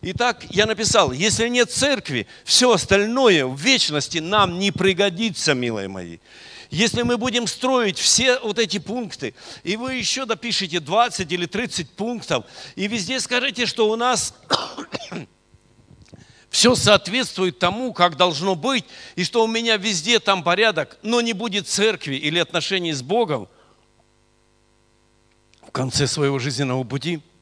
Итак, 0.02 0.44
я 0.50 0.66
написал, 0.66 1.12
если 1.12 1.48
нет 1.48 1.70
церкви, 1.70 2.26
все 2.44 2.72
остальное 2.72 3.46
в 3.46 3.58
вечности 3.58 4.18
нам 4.18 4.58
не 4.58 4.72
пригодится, 4.72 5.54
милые 5.54 5.88
мои. 5.88 6.18
Если 6.70 7.02
мы 7.02 7.16
будем 7.16 7.46
строить 7.46 7.98
все 7.98 8.38
вот 8.40 8.58
эти 8.58 8.78
пункты, 8.78 9.34
и 9.62 9.76
вы 9.76 9.94
еще 9.94 10.26
допишите 10.26 10.80
20 10.80 11.30
или 11.30 11.46
30 11.46 11.90
пунктов, 11.90 12.44
и 12.76 12.88
везде 12.88 13.20
скажите, 13.20 13.66
что 13.66 13.90
у 13.90 13.96
нас 13.96 14.34
все 16.50 16.74
соответствует 16.74 17.58
тому, 17.58 17.92
как 17.92 18.16
должно 18.16 18.54
быть, 18.54 18.84
и 19.16 19.24
что 19.24 19.44
у 19.44 19.46
меня 19.46 19.76
везде 19.76 20.20
там 20.20 20.42
порядок, 20.42 20.98
но 21.02 21.20
не 21.20 21.32
будет 21.32 21.68
церкви 21.68 22.16
или 22.16 22.38
отношений 22.38 22.92
с 22.92 23.02
Богом, 23.02 23.48
в 25.66 25.70
конце 25.70 26.06
своего 26.06 26.38
жизненного 26.38 26.84
пути– 26.84 27.20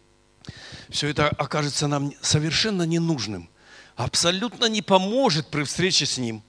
все 0.93 1.09
это 1.09 1.29
окажется 1.29 1.87
нам 1.87 2.13
совершенно 2.21 2.83
ненужным, 2.83 3.49
абсолютно 3.97 4.67
не 4.67 4.83
поможет 4.83 5.49
при 5.49 5.65
встрече 5.65 6.07
с 6.07 6.19
Ним. 6.19 6.43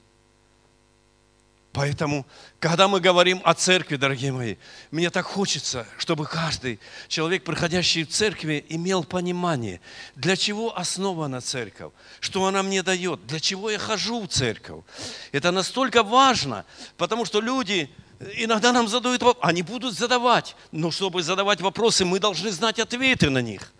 Поэтому, 1.74 2.28
когда 2.60 2.88
мы 2.88 3.00
говорим 3.00 3.42
о 3.44 3.56
церкви, 3.56 3.96
дорогие 3.96 4.32
мои, 4.32 4.56
мне 4.92 5.10
так 5.10 5.26
хочется, 5.26 5.88
чтобы 5.98 6.28
каждый 6.28 6.80
человек, 7.08 7.44
приходящий 7.44 8.04
в 8.04 8.10
церкви, 8.10 8.64
имел 8.70 9.04
понимание, 9.04 9.82
для 10.16 10.36
чего 10.36 10.78
основана 10.78 11.42
церковь, 11.42 11.92
что 12.20 12.46
она 12.46 12.62
мне 12.62 12.84
дает, 12.84 13.26
для 13.26 13.40
чего 13.40 13.72
я 13.72 13.80
хожу 13.80 14.22
в 14.22 14.28
церковь. 14.28 14.84
Это 15.32 15.50
настолько 15.50 16.04
важно, 16.04 16.64
потому 16.96 17.26
что 17.26 17.42
люди 17.42 17.90
иногда 18.38 18.72
нам 18.72 18.88
задают 18.88 19.24
вопросы, 19.24 19.44
они 19.44 19.64
будут 19.64 19.98
задавать, 19.98 20.56
но 20.72 20.92
чтобы 20.92 21.24
задавать 21.24 21.60
вопросы, 21.60 22.06
мы 22.06 22.20
должны 22.20 22.52
знать 22.52 22.78
ответы 22.78 23.32
на 23.32 23.42
них. 23.42 23.74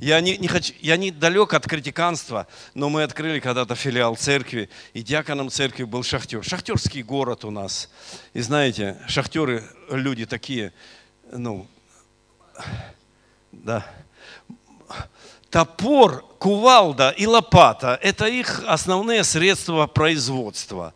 Я 0.00 0.20
не, 0.22 0.38
не 0.38 0.48
хочу, 0.48 0.72
я 0.80 0.96
не 0.96 1.10
далек 1.10 1.52
от 1.52 1.66
критиканства, 1.66 2.46
но 2.72 2.88
мы 2.88 3.02
открыли 3.02 3.38
когда-то 3.38 3.74
филиал 3.74 4.16
церкви, 4.16 4.70
и 4.94 5.02
диаконом 5.02 5.50
церкви 5.50 5.84
был 5.84 6.02
шахтер. 6.02 6.42
Шахтерский 6.42 7.02
город 7.02 7.44
у 7.44 7.50
нас. 7.50 7.90
И 8.32 8.40
знаете, 8.40 8.96
шахтеры 9.08 9.62
люди 9.90 10.24
такие, 10.24 10.72
ну, 11.30 11.66
да. 13.52 13.84
Топор, 15.50 16.24
кувалда 16.38 17.10
и 17.10 17.26
лопата– 17.26 17.98
это 18.02 18.26
их 18.26 18.62
основные 18.66 19.22
средства 19.22 19.86
производства. 19.86 20.94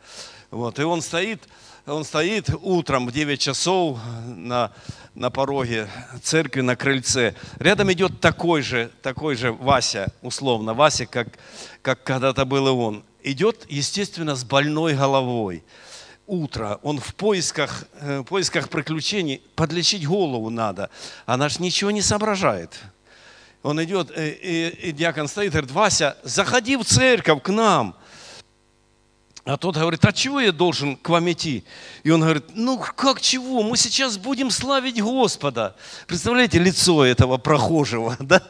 Вот, 0.50 0.78
и 0.78 0.82
он 0.82 1.02
стоит, 1.02 1.42
он 1.84 2.04
стоит 2.04 2.48
утром 2.62 3.06
в 3.08 3.12
9 3.12 3.38
часов 3.38 3.98
на 4.24 4.72
на 5.14 5.30
пороге 5.30 5.88
церкви, 6.22 6.60
на 6.60 6.76
крыльце. 6.76 7.34
Рядом 7.58 7.92
идет 7.92 8.20
такой 8.20 8.62
же, 8.62 8.90
такой 9.02 9.36
же 9.36 9.52
Вася, 9.52 10.12
условно, 10.22 10.74
Вася, 10.74 11.06
как, 11.06 11.28
как 11.82 12.02
когда-то 12.02 12.44
был 12.44 12.66
и 12.66 12.70
он. 12.70 13.04
Идет, 13.22 13.64
естественно, 13.68 14.34
с 14.34 14.44
больной 14.44 14.94
головой. 14.94 15.64
Утро, 16.26 16.80
он 16.82 16.98
в 17.00 17.14
поисках, 17.14 17.84
э, 18.00 18.20
в 18.20 18.24
поисках 18.24 18.68
приключений, 18.68 19.42
подлечить 19.54 20.06
голову 20.06 20.50
надо. 20.50 20.90
Она 21.26 21.48
ж 21.48 21.58
ничего 21.58 21.90
не 21.90 22.02
соображает. 22.02 22.80
Он 23.62 23.82
идет, 23.82 24.10
и, 24.10 24.14
э, 24.14 24.30
и, 24.30 24.88
и 24.88 24.92
диакон 24.92 25.28
стоит, 25.28 25.52
говорит, 25.52 25.70
Вася, 25.70 26.16
заходи 26.22 26.76
в 26.76 26.84
церковь 26.84 27.42
к 27.42 27.50
нам. 27.50 27.94
А 29.46 29.58
тот 29.58 29.76
говорит, 29.76 30.02
а 30.06 30.12
чего 30.12 30.40
я 30.40 30.52
должен 30.52 30.96
к 30.96 31.06
вам 31.10 31.30
идти? 31.30 31.64
И 32.02 32.10
он 32.10 32.22
говорит, 32.22 32.44
ну 32.54 32.78
как 32.78 33.20
чего? 33.20 33.62
Мы 33.62 33.76
сейчас 33.76 34.16
будем 34.16 34.50
славить 34.50 35.02
Господа. 35.02 35.76
Представляете, 36.06 36.58
лицо 36.58 37.04
этого 37.04 37.36
прохожего, 37.36 38.16
да? 38.20 38.42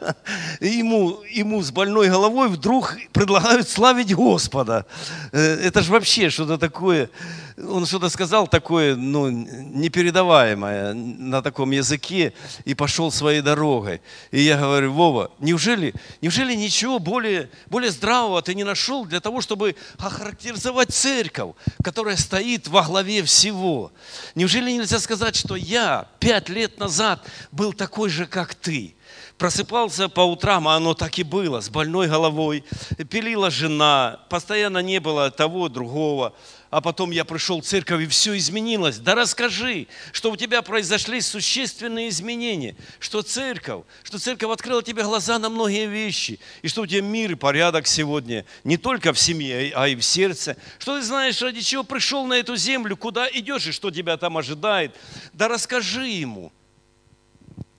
И 0.61 0.67
ему, 0.67 1.19
ему 1.29 1.61
с 1.61 1.71
больной 1.71 2.07
головой 2.07 2.47
вдруг 2.47 2.95
предлагают 3.11 3.67
славить 3.67 4.15
Господа. 4.15 4.85
Э, 5.33 5.41
это 5.41 5.81
же 5.81 5.91
вообще 5.91 6.29
что-то 6.29 6.57
такое 6.57 7.09
он 7.57 7.85
что-то 7.85 8.09
сказал 8.09 8.47
такое, 8.47 8.95
ну, 8.95 9.29
непередаваемое 9.29 10.93
на 10.93 11.41
таком 11.41 11.71
языке 11.71 12.33
и 12.65 12.73
пошел 12.73 13.11
своей 13.11 13.41
дорогой. 13.41 14.01
И 14.31 14.41
я 14.41 14.57
говорю, 14.57 14.91
Вова, 14.91 15.31
неужели, 15.39 15.93
неужели 16.21 16.53
ничего 16.53 16.99
более, 16.99 17.49
более 17.67 17.91
здравого 17.91 18.41
ты 18.41 18.55
не 18.55 18.63
нашел 18.63 19.05
для 19.05 19.21
того, 19.21 19.39
чтобы 19.39 19.75
охарактеризовать 19.97 20.84
церковь, 20.85 21.55
которая 21.83 22.15
стоит 22.17 22.67
во 22.67 22.83
главе 22.83 23.23
всего? 23.23 23.91
Неужели 24.35 24.71
нельзя 24.71 24.99
сказать, 24.99 25.35
что 25.35 25.55
я 25.55 26.07
пять 26.19 26.49
лет 26.49 26.79
назад 26.79 27.25
был 27.51 27.73
такой 27.73 28.09
же, 28.09 28.25
как 28.25 28.55
ты? 28.55 28.95
Просыпался 29.37 30.07
по 30.07 30.21
утрам, 30.21 30.67
а 30.67 30.75
оно 30.75 30.93
так 30.93 31.19
и 31.19 31.23
было, 31.23 31.59
с 31.59 31.69
больной 31.69 32.07
головой. 32.07 32.63
Пилила 33.09 33.51
жена, 33.51 34.21
постоянно 34.29 34.79
не 34.79 34.99
было 34.99 35.29
того, 35.29 35.67
другого 35.67 36.33
а 36.75 36.81
потом 36.81 37.11
я 37.11 37.23
пришел 37.23 37.61
в 37.61 37.65
церковь, 37.65 38.03
и 38.03 38.07
все 38.07 38.35
изменилось. 38.35 38.97
Да 38.97 39.15
расскажи, 39.15 39.87
что 40.11 40.29
у 40.29 40.35
тебя 40.35 40.61
произошли 40.61 41.21
существенные 41.21 42.09
изменения, 42.09 42.75
что 42.99 43.21
церковь, 43.21 43.85
что 44.03 44.19
церковь 44.19 44.51
открыла 44.51 44.83
тебе 44.83 45.03
глаза 45.03 45.39
на 45.39 45.49
многие 45.49 45.87
вещи, 45.87 46.37
и 46.63 46.67
что 46.67 46.81
у 46.81 46.85
тебя 46.85 46.99
мир 46.99 47.31
и 47.31 47.35
порядок 47.35 47.87
сегодня, 47.87 48.43
не 48.65 48.75
только 48.75 49.13
в 49.13 49.19
семье, 49.19 49.71
а 49.73 49.87
и 49.87 49.95
в 49.95 50.01
сердце, 50.01 50.57
что 50.77 50.97
ты 50.97 51.05
знаешь, 51.05 51.41
ради 51.41 51.61
чего 51.61 51.85
пришел 51.85 52.25
на 52.25 52.33
эту 52.33 52.57
землю, 52.57 52.97
куда 52.97 53.25
идешь 53.31 53.67
и 53.67 53.71
что 53.71 53.89
тебя 53.89 54.17
там 54.17 54.37
ожидает. 54.37 54.93
Да 55.31 55.47
расскажи 55.47 56.05
ему. 56.05 56.51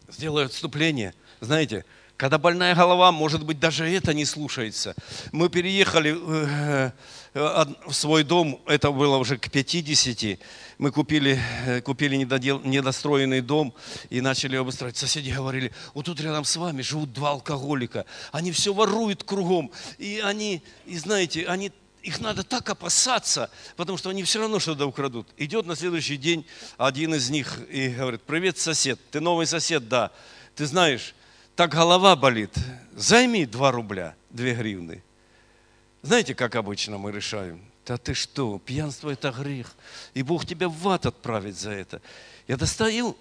Сделаю 0.08 0.46
отступление. 0.46 1.12
Знаете, 1.40 1.84
когда 2.16 2.38
больная 2.38 2.74
голова, 2.74 3.12
может 3.12 3.44
быть, 3.44 3.60
даже 3.60 3.86
это 3.86 4.14
не 4.14 4.24
слушается. 4.24 4.94
Мы 5.32 5.50
переехали 5.50 6.16
э, 6.18 6.90
в 7.36 7.92
свой 7.92 8.24
дом, 8.24 8.62
это 8.66 8.90
было 8.90 9.18
уже 9.18 9.36
к 9.36 9.50
50, 9.50 10.38
мы 10.78 10.90
купили, 10.90 11.38
э, 11.66 11.82
купили 11.82 12.16
недодел, 12.16 12.60
недостроенный 12.60 13.42
дом 13.42 13.74
и 14.08 14.22
начали 14.22 14.56
обустраивать. 14.56 14.96
Соседи 14.96 15.30
говорили, 15.30 15.70
вот 15.92 16.06
тут 16.06 16.18
рядом 16.22 16.46
с 16.46 16.56
вами 16.56 16.80
живут 16.80 17.12
два 17.12 17.32
алкоголика, 17.32 18.06
они 18.32 18.52
все 18.52 18.72
воруют 18.72 19.22
кругом, 19.22 19.70
и 19.98 20.22
они, 20.24 20.62
и 20.86 20.96
знаете, 20.96 21.44
они 21.46 21.72
их 22.02 22.20
надо 22.20 22.42
так 22.42 22.70
опасаться, 22.70 23.50
потому 23.76 23.98
что 23.98 24.08
они 24.08 24.22
все 24.22 24.40
равно 24.40 24.58
что-то 24.58 24.86
украдут. 24.86 25.28
Идет 25.36 25.66
на 25.66 25.76
следующий 25.76 26.16
день 26.16 26.46
один 26.78 27.14
из 27.14 27.28
них 27.28 27.60
и 27.70 27.88
говорит, 27.88 28.22
привет, 28.22 28.56
сосед, 28.56 28.98
ты 29.10 29.20
новый 29.20 29.46
сосед, 29.46 29.88
да. 29.88 30.10
Ты 30.54 30.64
знаешь, 30.64 31.14
так 31.54 31.72
голова 31.72 32.16
болит, 32.16 32.54
займи 32.94 33.44
2 33.44 33.72
рубля, 33.72 34.14
2 34.30 34.52
гривны. 34.52 35.02
Знаете, 36.02 36.34
как 36.34 36.54
обычно 36.54 36.98
мы 36.98 37.12
решаем? 37.12 37.60
Да 37.86 37.96
ты 37.98 38.14
что, 38.14 38.58
пьянство 38.58 39.10
это 39.10 39.30
грех, 39.30 39.72
и 40.12 40.22
Бог 40.22 40.44
тебя 40.44 40.68
в 40.68 40.88
ад 40.88 41.06
отправит 41.06 41.56
за 41.56 41.70
это. 41.70 42.02
Я 42.48 42.56
достаю, 42.56 43.16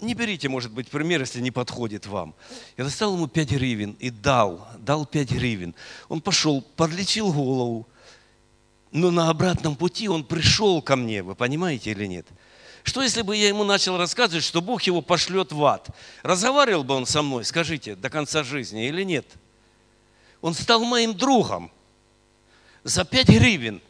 не 0.00 0.14
берите, 0.14 0.48
может 0.48 0.72
быть, 0.72 0.88
пример, 0.88 1.20
если 1.20 1.40
не 1.40 1.52
подходит 1.52 2.06
вам. 2.06 2.34
Я 2.76 2.84
достал 2.84 3.14
ему 3.14 3.28
5 3.28 3.50
гривен 3.52 3.96
и 4.00 4.10
дал, 4.10 4.66
дал 4.78 5.06
5 5.06 5.30
гривен. 5.30 5.74
Он 6.08 6.20
пошел, 6.20 6.60
подлечил 6.60 7.32
голову, 7.32 7.86
но 8.90 9.12
на 9.12 9.30
обратном 9.30 9.76
пути 9.76 10.08
он 10.08 10.24
пришел 10.24 10.82
ко 10.82 10.96
мне, 10.96 11.22
вы 11.22 11.36
понимаете 11.36 11.92
или 11.92 12.06
нет? 12.06 12.26
Что 12.82 13.02
если 13.02 13.22
бы 13.22 13.36
я 13.36 13.48
ему 13.48 13.64
начал 13.64 13.96
рассказывать, 13.96 14.44
что 14.44 14.60
Бог 14.60 14.82
его 14.82 15.02
пошлет 15.02 15.52
в 15.52 15.64
ад? 15.64 15.88
Разговаривал 16.22 16.84
бы 16.84 16.94
он 16.94 17.06
со 17.06 17.22
мной, 17.22 17.44
скажите, 17.44 17.94
до 17.94 18.10
конца 18.10 18.42
жизни 18.42 18.88
или 18.88 19.02
нет? 19.02 19.26
Он 20.40 20.54
стал 20.54 20.84
моим 20.84 21.16
другом 21.16 21.70
за 22.88 23.04
5 23.04 23.28
гривен. 23.28 23.80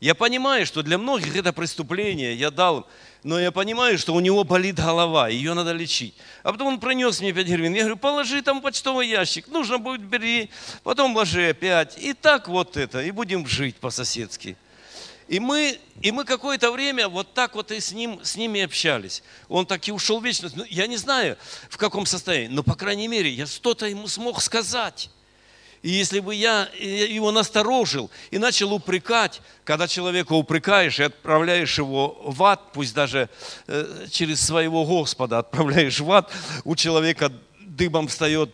Я 0.00 0.14
понимаю, 0.14 0.66
что 0.66 0.82
для 0.82 0.98
многих 0.98 1.34
это 1.34 1.52
преступление, 1.52 2.34
я 2.34 2.50
дал, 2.50 2.86
но 3.22 3.40
я 3.40 3.50
понимаю, 3.50 3.98
что 3.98 4.12
у 4.12 4.20
него 4.20 4.44
болит 4.44 4.76
голова, 4.76 5.28
ее 5.28 5.54
надо 5.54 5.72
лечить. 5.72 6.14
А 6.42 6.52
потом 6.52 6.68
он 6.68 6.80
принес 6.80 7.20
мне 7.20 7.32
5 7.32 7.46
гривен. 7.46 7.72
Я 7.74 7.80
говорю, 7.80 7.96
положи 7.96 8.42
там 8.42 8.60
почтовый 8.60 9.08
ящик, 9.08 9.48
нужно 9.48 9.78
будет 9.78 10.02
бери, 10.02 10.50
потом 10.82 11.16
ложи 11.16 11.48
опять. 11.48 11.96
И 11.96 12.12
так 12.12 12.48
вот 12.48 12.76
это, 12.76 13.02
и 13.02 13.10
будем 13.12 13.46
жить 13.46 13.76
по-соседски. 13.76 14.58
И 15.26 15.40
мы, 15.40 15.78
и 16.02 16.12
мы 16.12 16.24
какое-то 16.24 16.70
время 16.70 17.08
вот 17.08 17.32
так 17.32 17.54
вот 17.54 17.70
и 17.70 17.80
с, 17.80 17.92
ним, 17.92 18.20
с 18.22 18.36
ними 18.36 18.60
общались. 18.60 19.22
Он 19.48 19.64
так 19.64 19.88
и 19.88 19.92
ушел 19.92 20.20
в 20.20 20.24
вечность. 20.24 20.54
Ну, 20.54 20.64
я 20.68 20.86
не 20.86 20.98
знаю, 20.98 21.38
в 21.70 21.78
каком 21.78 22.04
состоянии, 22.04 22.54
но, 22.54 22.62
по 22.62 22.74
крайней 22.74 23.08
мере, 23.08 23.30
я 23.30 23.46
что-то 23.46 23.86
ему 23.86 24.06
смог 24.06 24.42
сказать. 24.42 25.08
И 25.84 25.90
если 25.90 26.20
бы 26.20 26.34
я 26.34 26.70
его 26.80 27.30
насторожил 27.30 28.10
и 28.30 28.38
начал 28.38 28.72
упрекать, 28.72 29.42
когда 29.64 29.86
человека 29.86 30.32
упрекаешь 30.32 30.98
и 30.98 31.02
отправляешь 31.02 31.76
его 31.76 32.16
в 32.24 32.42
ад, 32.42 32.72
пусть 32.72 32.94
даже 32.94 33.28
э, 33.66 34.06
через 34.10 34.40
своего 34.40 34.86
Господа 34.86 35.40
отправляешь 35.40 36.00
в 36.00 36.10
ад, 36.10 36.32
у 36.64 36.74
человека 36.74 37.30
дыбом 37.60 38.08
встает 38.08 38.50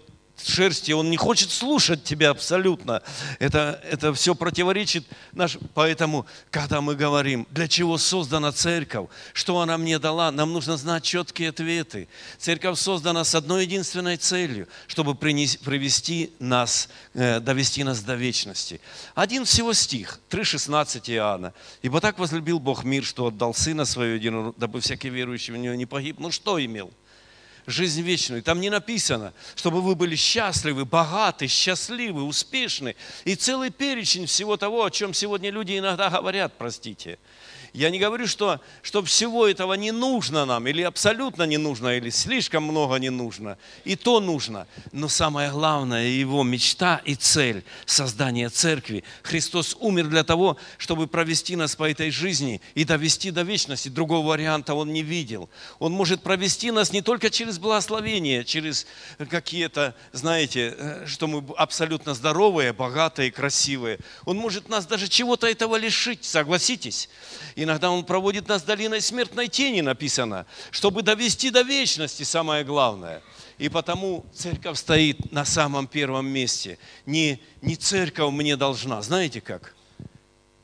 шерсти, 0.49 0.93
он 0.93 1.11
не 1.11 1.17
хочет 1.17 1.51
слушать 1.51 2.05
тебя 2.05 2.31
абсолютно. 2.31 3.03
Это, 3.39 3.81
это 3.91 4.13
все 4.15 4.35
противоречит 4.35 5.07
наш... 5.33 5.59
Поэтому, 5.75 6.27
когда 6.51 6.81
мы 6.81 6.95
говорим, 6.95 7.47
для 7.51 7.69
чего 7.69 7.99
создана 7.99 8.53
церковь, 8.53 9.09
что 9.33 9.61
она 9.61 9.79
мне 9.79 9.99
дала, 9.99 10.31
нам 10.31 10.53
нужно 10.53 10.77
знать 10.77 11.05
четкие 11.05 11.51
ответы. 11.51 12.09
Церковь 12.39 12.79
создана 12.79 13.25
с 13.25 13.35
одной 13.35 13.65
единственной 13.65 14.17
целью, 14.17 14.69
чтобы 14.87 15.15
принес, 15.15 15.57
привести 15.57 16.33
нас, 16.39 16.89
э, 17.15 17.41
довести 17.41 17.85
нас 17.85 18.01
до 18.01 18.15
вечности. 18.15 18.81
Один 19.15 19.45
всего 19.45 19.73
стих, 19.73 20.21
3,16 20.31 21.11
Иоанна. 21.11 21.53
«Ибо 21.83 22.01
так 22.01 22.19
возлюбил 22.19 22.59
Бог 22.61 22.85
мир, 22.85 23.05
что 23.05 23.27
отдал 23.27 23.55
Сына 23.55 23.85
Своего 23.85 24.55
дабы 24.57 24.81
всякий 24.81 25.09
верующий 25.09 25.55
в 25.55 25.57
Него 25.57 25.75
не 25.75 25.87
погиб». 25.87 26.17
Ну 26.19 26.31
что 26.31 26.63
имел? 26.65 26.91
Жизнь 27.67 28.03
вечную. 28.03 28.43
Там 28.43 28.61
не 28.61 28.71
написано, 28.71 29.33
чтобы 29.55 29.81
вы 29.81 29.95
были 29.95 30.17
счастливы, 30.17 30.85
богаты, 30.85 31.47
счастливы, 31.47 32.23
успешны. 32.23 32.97
И 33.25 33.35
целый 33.35 33.71
перечень 33.71 34.27
всего 34.27 34.57
того, 34.57 34.85
о 34.85 34.91
чем 34.91 35.15
сегодня 35.15 35.51
люди 35.51 35.79
иногда 35.79 36.11
говорят, 36.11 36.55
простите. 36.59 37.19
Я 37.73 37.91
не 37.91 37.99
говорю, 37.99 38.27
что, 38.27 38.61
что 38.83 39.03
всего 39.05 39.47
этого 39.47 39.75
не 39.75 39.93
нужно 39.93 40.45
нам, 40.45 40.67
или 40.67 40.83
абсолютно 40.83 41.45
не 41.45 41.57
нужно, 41.57 41.97
или 41.97 42.11
слишком 42.11 42.65
много 42.65 42.97
не 42.97 43.11
нужно. 43.11 43.59
И 43.85 43.95
то 43.95 44.21
нужно. 44.21 44.67
Но 44.91 45.09
самое 45.09 45.51
главное, 45.51 46.07
его 46.07 46.43
мечта 46.43 47.01
и 47.05 47.15
цель– 47.15 47.63
создания 47.87 48.49
церкви. 48.49 49.05
Христос 49.23 49.77
умер 49.79 50.09
для 50.09 50.25
того, 50.25 50.57
чтобы 50.79 51.07
провести 51.07 51.55
нас 51.55 51.77
по 51.77 51.89
этой 51.89 52.11
жизни 52.11 52.61
и 52.75 52.85
довести 52.85 53.31
до 53.31 53.43
вечности. 53.43 53.89
Другого 53.89 54.27
варианта 54.27 54.75
он 54.75 54.93
не 54.93 55.03
видел. 55.03 55.49
Он 55.79 55.93
может 55.93 56.23
провести 56.23 56.73
нас 56.73 56.93
не 56.93 57.03
только 57.03 57.31
через 57.31 57.59
благословение, 57.59 58.45
через 58.45 58.87
какие-то, 59.29 59.95
знаете, 60.13 60.75
э, 60.77 61.07
что 61.07 61.29
мы 61.29 61.45
абсолютно 61.57 62.15
здоровые, 62.15 62.73
богатые, 62.73 63.31
красивые. 63.31 63.99
Он 64.25 64.37
может 64.37 64.69
нас 64.69 64.87
даже 64.87 65.07
чего-то 65.09 65.47
этого 65.47 65.77
лишить, 65.77 66.25
согласитесь. 66.25 67.09
Иногда 67.63 67.91
Он 67.91 68.07
проводит 68.07 68.49
нас 68.49 68.63
долиной 68.63 69.03
смертной 69.03 69.49
тени, 69.49 69.83
написано, 69.83 70.47
чтобы 70.71 71.03
довести 71.03 71.51
до 71.51 71.61
вечности, 71.61 72.23
самое 72.23 72.65
главное. 72.65 73.23
И 73.59 73.69
потому 73.69 74.25
церковь 74.33 74.79
стоит 74.79 75.31
на 75.31 75.45
самом 75.45 75.87
первом 75.87 76.27
месте. 76.27 76.79
Не, 77.05 77.39
не 77.61 77.77
церковь 77.77 78.33
мне 78.33 78.57
должна, 78.57 79.03
знаете 79.03 79.43
как? 79.43 79.75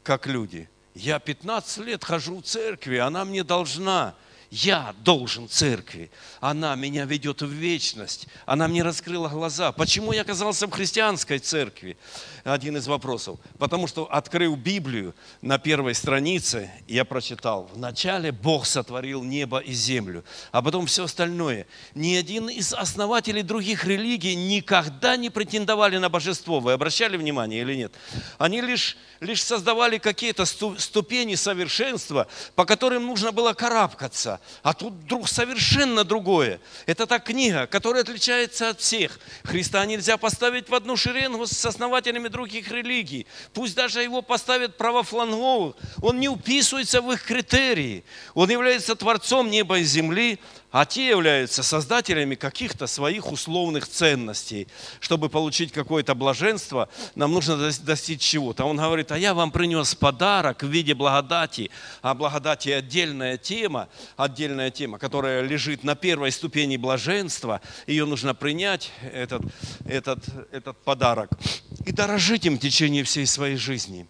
Как 0.03 0.27
люди. 0.27 0.71
Я 0.95 1.19
15 1.19 1.85
лет 1.85 2.03
хожу 2.03 2.39
в 2.39 2.45
церкви, 2.45 2.97
она 2.97 3.27
мне 3.27 3.45
должна. 3.45 4.15
Я 4.51 4.95
должен 5.01 5.51
церкви. 5.51 6.11
Она 6.41 6.75
меня 6.77 7.05
ведет 7.05 7.43
в 7.43 7.51
вечность. 7.51 8.27
Она 8.47 8.69
мне 8.69 8.83
раскрыла 8.83 9.29
глаза. 9.29 9.71
Почему 9.73 10.13
я 10.13 10.23
оказался 10.23 10.67
в 10.67 10.71
христианской 10.71 11.41
церкви? 11.41 11.99
Один 12.53 12.77
из 12.77 12.87
вопросов. 12.87 13.39
Потому 13.59 13.87
что 13.87 14.05
открыл 14.05 14.57
Библию 14.57 15.15
на 15.43 15.59
первой 15.59 15.95
странице, 15.95 16.71
я 16.87 17.05
прочитал. 17.05 17.69
Вначале 17.75 18.33
Бог 18.33 18.67
сотворил 18.67 19.23
небо 19.23 19.59
и 19.59 19.73
землю, 19.73 20.25
а 20.53 20.63
потом 20.63 20.87
все 20.87 21.05
остальное. 21.05 21.67
Ни 21.95 22.15
один 22.15 22.49
из 22.49 22.73
основателей 22.73 23.43
других 23.43 23.85
религий 23.85 24.35
никогда 24.35 25.17
не 25.17 25.31
претендовали 25.31 25.99
на 25.99 26.09
божество. 26.09 26.61
Вы 26.61 26.73
обращали 26.73 27.17
внимание 27.17 27.63
или 27.63 27.75
нет? 27.75 27.93
Они 28.39 28.61
лишь, 28.61 28.97
лишь 29.21 29.43
создавали 29.43 29.99
какие-то 29.99 30.45
ступени 30.45 31.35
совершенства, 31.35 32.27
по 32.55 32.65
которым 32.65 33.07
нужно 33.07 33.33
было 33.33 33.53
карабкаться 33.53 34.41
а 34.63 34.73
тут 34.75 34.95
вдруг 34.95 35.29
совершенно 35.29 36.05
другое. 36.05 36.61
Это 36.87 37.07
та 37.07 37.19
книга, 37.19 37.67
которая 37.67 38.03
отличается 38.03 38.71
от 38.71 38.81
всех. 38.81 39.19
Христа 39.45 39.85
нельзя 39.87 40.17
поставить 40.17 40.69
в 40.69 40.75
одну 40.75 40.97
шеренгу 40.97 41.47
с 41.47 41.65
основателями 41.65 42.29
других 42.37 42.71
религий. 42.71 43.27
Пусть 43.55 43.75
даже 43.75 44.03
его 44.03 44.21
поставят 44.21 44.77
правофланговых, 44.77 45.75
он 46.03 46.21
не 46.21 46.29
уписывается 46.29 47.01
в 47.01 47.11
их 47.11 47.23
критерии. 47.23 48.05
Он 48.35 48.51
является 48.51 48.95
Творцом 48.95 49.51
неба 49.51 49.79
и 49.79 49.85
земли, 49.85 50.39
а 50.71 50.85
те 50.85 51.09
являются 51.09 51.63
создателями 51.63 52.35
каких-то 52.35 52.87
своих 52.87 53.33
условных 53.33 53.89
ценностей. 53.89 54.69
Чтобы 55.01 55.29
получить 55.29 55.73
какое-то 55.73 56.15
блаженство, 56.15 56.89
нам 57.15 57.33
нужно 57.33 57.57
достичь 57.57 58.21
чего-то. 58.21 58.65
Он 58.65 58.77
говорит, 58.77 59.13
а 59.13 59.19
я 59.19 59.35
вам 59.35 59.51
принес 59.51 59.95
подарок 59.95 60.63
в 60.63 60.69
виде 60.69 60.95
благодати. 60.95 61.71
А 62.03 62.15
благодати 62.15 62.71
отдельная 62.71 63.39
тема, 63.39 63.89
отдельная 64.17 64.71
тема, 64.71 64.99
которая 64.99 65.43
лежит 65.43 65.85
на 65.85 65.95
первой 65.95 66.33
ступени 66.33 66.77
блаженства. 66.77 67.61
Ее 67.87 68.05
нужно 68.05 68.35
принять, 68.35 68.91
этот, 69.13 69.43
этот, 69.87 70.19
этот 70.53 70.77
подарок, 70.85 71.31
и 71.85 71.93
дорожить 71.93 72.47
им 72.47 72.57
в 72.57 72.61
течение 72.61 73.05
всей 73.05 73.27
своей 73.27 73.57
жизни. 73.57 74.07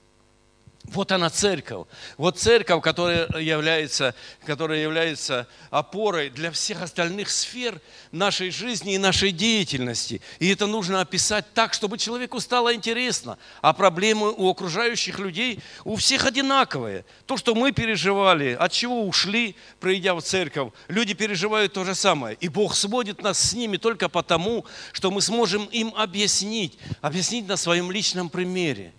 Вот 0.89 1.11
она 1.11 1.31
церковь. 1.31 1.87
Вот 2.17 2.39
церковь, 2.39 2.83
которая 2.83 3.29
является, 3.39 4.15
которая 4.45 4.81
является 4.81 5.49
опорой 5.71 6.31
для 6.31 6.51
всех 6.51 6.83
остальных 6.83 7.29
сфер 7.31 7.81
нашей 8.13 8.51
жизни 8.51 8.95
и 8.95 8.99
нашей 8.99 9.33
деятельности. 9.33 10.21
И 10.39 10.49
это 10.49 10.67
нужно 10.67 11.01
описать 11.01 11.53
так, 11.55 11.75
чтобы 11.75 11.99
человеку 11.99 12.41
стало 12.41 12.75
интересно. 12.75 13.37
А 13.63 13.73
проблемы 13.73 14.33
у 14.33 14.49
окружающих 14.49 15.19
людей 15.19 15.61
у 15.85 15.97
всех 15.97 16.25
одинаковые. 16.25 17.05
То, 17.27 17.37
что 17.37 17.55
мы 17.55 17.73
переживали, 17.73 18.57
от 18.59 18.71
чего 18.73 19.07
ушли, 19.07 19.57
придя 19.81 20.15
в 20.15 20.23
церковь, 20.23 20.73
люди 20.89 21.15
переживают 21.15 21.73
то 21.73 21.85
же 21.85 21.95
самое. 21.95 22.37
И 22.41 22.49
Бог 22.49 22.77
сводит 22.77 23.23
нас 23.23 23.39
с 23.39 23.53
ними 23.55 23.77
только 23.77 24.09
потому, 24.09 24.65
что 24.93 25.11
мы 25.11 25.21
сможем 25.21 25.65
им 25.67 25.93
объяснить, 25.97 26.79
объяснить 27.01 27.49
на 27.49 27.57
своем 27.57 27.91
личном 27.91 28.31
примере, 28.31 28.93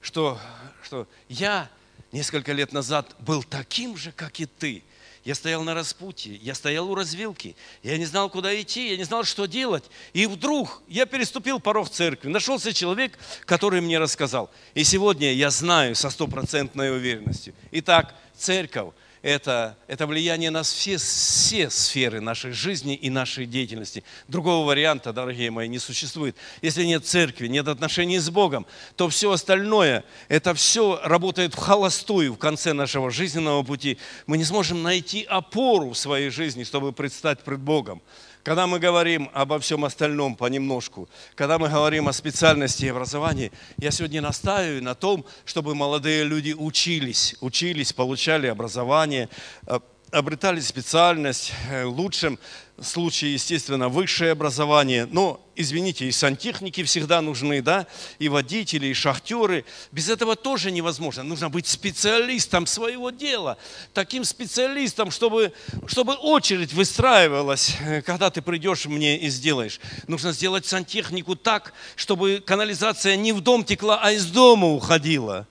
что 0.00 0.38
что 0.84 1.08
я 1.28 1.68
несколько 2.12 2.52
лет 2.52 2.72
назад 2.72 3.14
был 3.18 3.42
таким 3.42 3.96
же, 3.96 4.12
как 4.12 4.40
и 4.40 4.46
ты. 4.46 4.82
Я 5.24 5.34
стоял 5.34 5.62
на 5.62 5.72
распутье, 5.72 6.36
я 6.36 6.54
стоял 6.54 6.90
у 6.90 6.94
развилки, 6.94 7.56
я 7.82 7.96
не 7.96 8.04
знал, 8.04 8.28
куда 8.28 8.60
идти, 8.60 8.90
я 8.90 8.96
не 8.98 9.04
знал, 9.04 9.24
что 9.24 9.46
делать. 9.46 9.84
И 10.12 10.26
вдруг 10.26 10.82
я 10.86 11.06
переступил 11.06 11.60
порог 11.60 11.88
церкви, 11.88 12.28
нашелся 12.28 12.74
человек, 12.74 13.18
который 13.46 13.80
мне 13.80 13.98
рассказал. 13.98 14.50
И 14.74 14.84
сегодня 14.84 15.32
я 15.32 15.48
знаю 15.48 15.94
со 15.94 16.10
стопроцентной 16.10 16.94
уверенностью. 16.94 17.54
Итак, 17.70 18.14
церковь 18.36 18.92
это, 19.24 19.78
это 19.86 20.06
влияние 20.06 20.50
на 20.50 20.62
все, 20.62 20.98
все 20.98 21.70
сферы 21.70 22.20
нашей 22.20 22.52
жизни 22.52 22.94
и 22.94 23.08
нашей 23.08 23.46
деятельности. 23.46 24.04
Другого 24.28 24.66
варианта, 24.66 25.14
дорогие 25.14 25.50
мои, 25.50 25.66
не 25.66 25.78
существует. 25.78 26.36
Если 26.60 26.84
нет 26.84 27.06
церкви, 27.06 27.46
нет 27.46 27.66
отношений 27.66 28.18
с 28.18 28.28
Богом, 28.28 28.66
то 28.96 29.08
все 29.08 29.32
остальное, 29.32 30.04
это 30.28 30.52
все 30.52 31.00
работает 31.02 31.54
в 31.54 31.58
холостую 31.58 32.34
в 32.34 32.38
конце 32.38 32.74
нашего 32.74 33.10
жизненного 33.10 33.62
пути. 33.62 33.96
Мы 34.26 34.36
не 34.36 34.44
сможем 34.44 34.82
найти 34.82 35.22
опору 35.22 35.92
в 35.92 35.98
своей 35.98 36.28
жизни, 36.28 36.62
чтобы 36.62 36.92
предстать 36.92 37.40
пред 37.40 37.60
Богом. 37.60 38.02
Когда 38.44 38.66
мы 38.66 38.78
говорим 38.78 39.30
обо 39.32 39.58
всем 39.58 39.86
остальном 39.86 40.36
понемножку, 40.36 41.08
когда 41.34 41.58
мы 41.58 41.70
говорим 41.70 42.08
о 42.08 42.12
специальности 42.12 42.84
и 42.84 42.88
образовании, 42.88 43.50
я 43.78 43.90
сегодня 43.90 44.20
настаиваю 44.20 44.82
на 44.82 44.94
том, 44.94 45.24
чтобы 45.46 45.74
молодые 45.74 46.24
люди 46.24 46.52
учились, 46.52 47.36
учились, 47.40 47.94
получали 47.94 48.46
образование, 48.46 49.30
э, 49.66 49.80
обретали 50.14 50.60
специальность, 50.60 51.52
э, 51.68 51.84
лучшим 51.84 52.38
случае, 52.80 53.34
естественно, 53.34 53.88
высшее 53.88 54.32
образование. 54.32 55.06
Но, 55.10 55.44
извините, 55.56 56.06
и 56.06 56.12
сантехники 56.12 56.82
всегда 56.84 57.20
нужны, 57.20 57.62
да, 57.62 57.86
и 58.18 58.28
водители, 58.28 58.86
и 58.86 58.94
шахтеры. 58.94 59.64
Без 59.90 60.08
этого 60.08 60.36
тоже 60.36 60.70
невозможно. 60.70 61.24
Нужно 61.24 61.50
быть 61.50 61.66
специалистом 61.66 62.66
своего 62.66 63.10
дела. 63.10 63.58
Таким 63.92 64.24
специалистом, 64.24 65.10
чтобы, 65.10 65.52
чтобы 65.86 66.14
очередь 66.14 66.72
выстраивалась, 66.72 67.76
э, 67.80 68.00
когда 68.02 68.30
ты 68.30 68.40
придешь 68.40 68.86
мне 68.86 69.18
и 69.18 69.28
сделаешь. 69.28 69.80
Нужно 70.06 70.32
сделать 70.32 70.64
сантехнику 70.64 71.34
так, 71.34 71.72
чтобы 71.96 72.42
канализация 72.44 73.16
не 73.16 73.32
в 73.32 73.40
дом 73.40 73.64
текла, 73.64 73.98
а 74.00 74.12
из 74.12 74.26
дома 74.26 74.68
уходила 74.68 75.48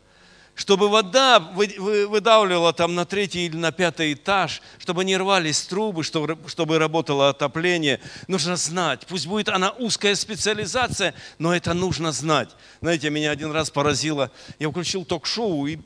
чтобы 0.56 0.88
вода 0.90 1.40
выдавливала 1.40 2.74
там 2.74 2.94
на 2.94 3.06
третий 3.06 3.48
или 3.48 3.58
на 3.58 3.72
пятый 3.72 4.14
этаж, 4.14 4.62
чтобы 4.78 5.04
не 5.04 5.18
рвались 5.18 5.62
трубы, 5.64 6.04
чтобы, 6.04 6.78
работало 6.78 7.30
отопление. 7.30 8.00
Нужно 8.28 8.56
знать. 8.56 9.06
Пусть 9.08 9.26
будет 9.26 9.50
она 9.50 9.72
узкая 9.72 10.16
специализация, 10.16 11.16
но 11.40 11.56
это 11.56 11.74
нужно 11.74 12.12
знать. 12.12 12.50
Знаете, 12.82 13.10
меня 13.10 13.32
один 13.32 13.52
раз 13.52 13.72
поразило. 13.72 14.32
Я 14.60 14.70
включил 14.70 15.06
ток-шоу, 15.06 15.66
и 15.66 15.78
э, 15.78 15.80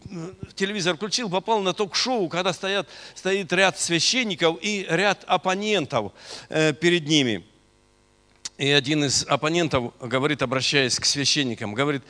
телевизор 0.56 0.98
включил, 0.98 1.30
попал 1.30 1.62
на 1.62 1.74
ток-шоу, 1.74 2.28
когда 2.28 2.52
стоят, 2.52 2.90
стоит 3.16 3.52
ряд 3.54 3.80
священников 3.80 4.58
и 4.62 4.86
ряд 4.90 5.24
оппонентов 5.28 6.12
э, 6.50 6.74
перед 6.74 7.08
ними. 7.08 7.46
И 8.58 8.70
один 8.70 9.06
из 9.06 9.24
оппонентов 9.28 9.94
говорит, 10.00 10.42
обращаясь 10.42 11.00
к 11.00 11.06
священникам, 11.06 11.74
говорит, 11.74 12.02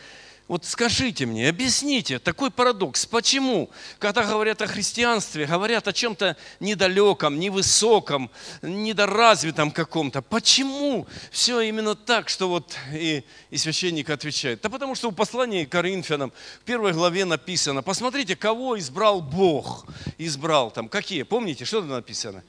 вот 0.48 0.64
скажите 0.64 1.26
мне, 1.26 1.50
объясните 1.50 2.20
такой 2.20 2.52
парадокс. 2.52 3.06
Почему, 3.06 3.70
когда 4.00 4.24
говорят 4.24 4.62
о 4.62 4.68
христианстве, 4.68 5.46
говорят 5.46 5.90
о 5.90 5.94
чем-то 5.94 6.38
недалеком, 6.62 7.38
невысоком, 7.38 8.32
недоразвитом 8.62 9.72
каком-то, 9.72 10.22
почему 10.22 11.06
все 11.32 11.60
именно 11.62 11.96
так, 11.96 12.30
что 12.30 12.48
вот 12.48 12.78
и, 12.94 13.26
и 13.50 13.58
священник 13.58 14.10
отвечает? 14.10 14.62
Да 14.62 14.70
потому 14.70 14.96
что 14.96 15.10
в 15.12 15.16
послании 15.16 15.66
к 15.66 15.72
Коринфянам 15.72 16.32
в 16.62 16.64
первой 16.64 16.94
главе 16.94 17.26
написано, 17.26 17.84
посмотрите, 17.84 18.38
кого 18.38 18.80
избрал 18.80 19.20
Бог. 19.20 19.86
Избрал 20.18 20.72
там, 20.72 20.88
какие, 20.88 21.24
помните, 21.24 21.66
что 21.66 21.82
там 21.82 21.90
написано? 21.90 22.42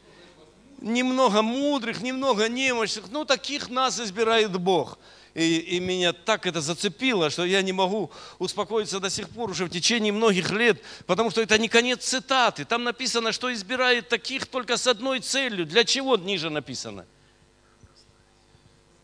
Немного 0.80 1.42
мудрых, 1.42 2.00
немного 2.00 2.48
немощных, 2.48 3.10
ну 3.10 3.24
таких 3.24 3.70
нас 3.70 3.98
избирает 3.98 4.56
Бог. 4.56 4.98
И, 5.38 5.58
и 5.58 5.78
меня 5.78 6.12
так 6.12 6.46
это 6.46 6.60
зацепило, 6.60 7.30
что 7.30 7.44
я 7.44 7.62
не 7.62 7.72
могу 7.72 8.10
успокоиться 8.40 8.98
до 8.98 9.08
сих 9.08 9.28
пор 9.28 9.50
уже 9.50 9.66
в 9.66 9.70
течение 9.70 10.12
многих 10.12 10.50
лет, 10.50 10.82
потому 11.06 11.30
что 11.30 11.40
это 11.40 11.56
не 11.58 11.68
конец 11.68 12.04
цитаты. 12.04 12.64
Там 12.64 12.82
написано, 12.82 13.30
что 13.30 13.52
избирает 13.54 14.08
таких 14.08 14.46
только 14.46 14.76
с 14.76 14.88
одной 14.88 15.20
целью. 15.20 15.64
Для 15.64 15.84
чего 15.84 16.16
ниже 16.16 16.50
написано? 16.50 17.06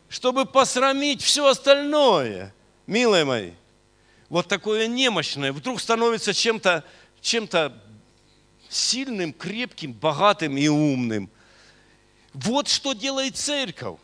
Чтобы 0.09 0.44
посрамить 0.44 1.23
все 1.23 1.47
остальное. 1.47 2.53
Милые 2.88 3.25
мои, 3.25 3.53
вот 4.29 4.49
такое 4.49 4.88
немощное 4.88 5.53
вдруг 5.53 5.81
становится 5.81 6.35
чем-то 6.35 6.83
чем 7.20 7.49
сильным, 8.68 9.33
крепким, 9.33 9.92
богатым 9.92 10.57
и 10.57 10.66
умным. 10.66 11.31
Вот 12.33 12.66
что 12.66 12.92
делает 12.92 13.37
церковь. 13.37 14.01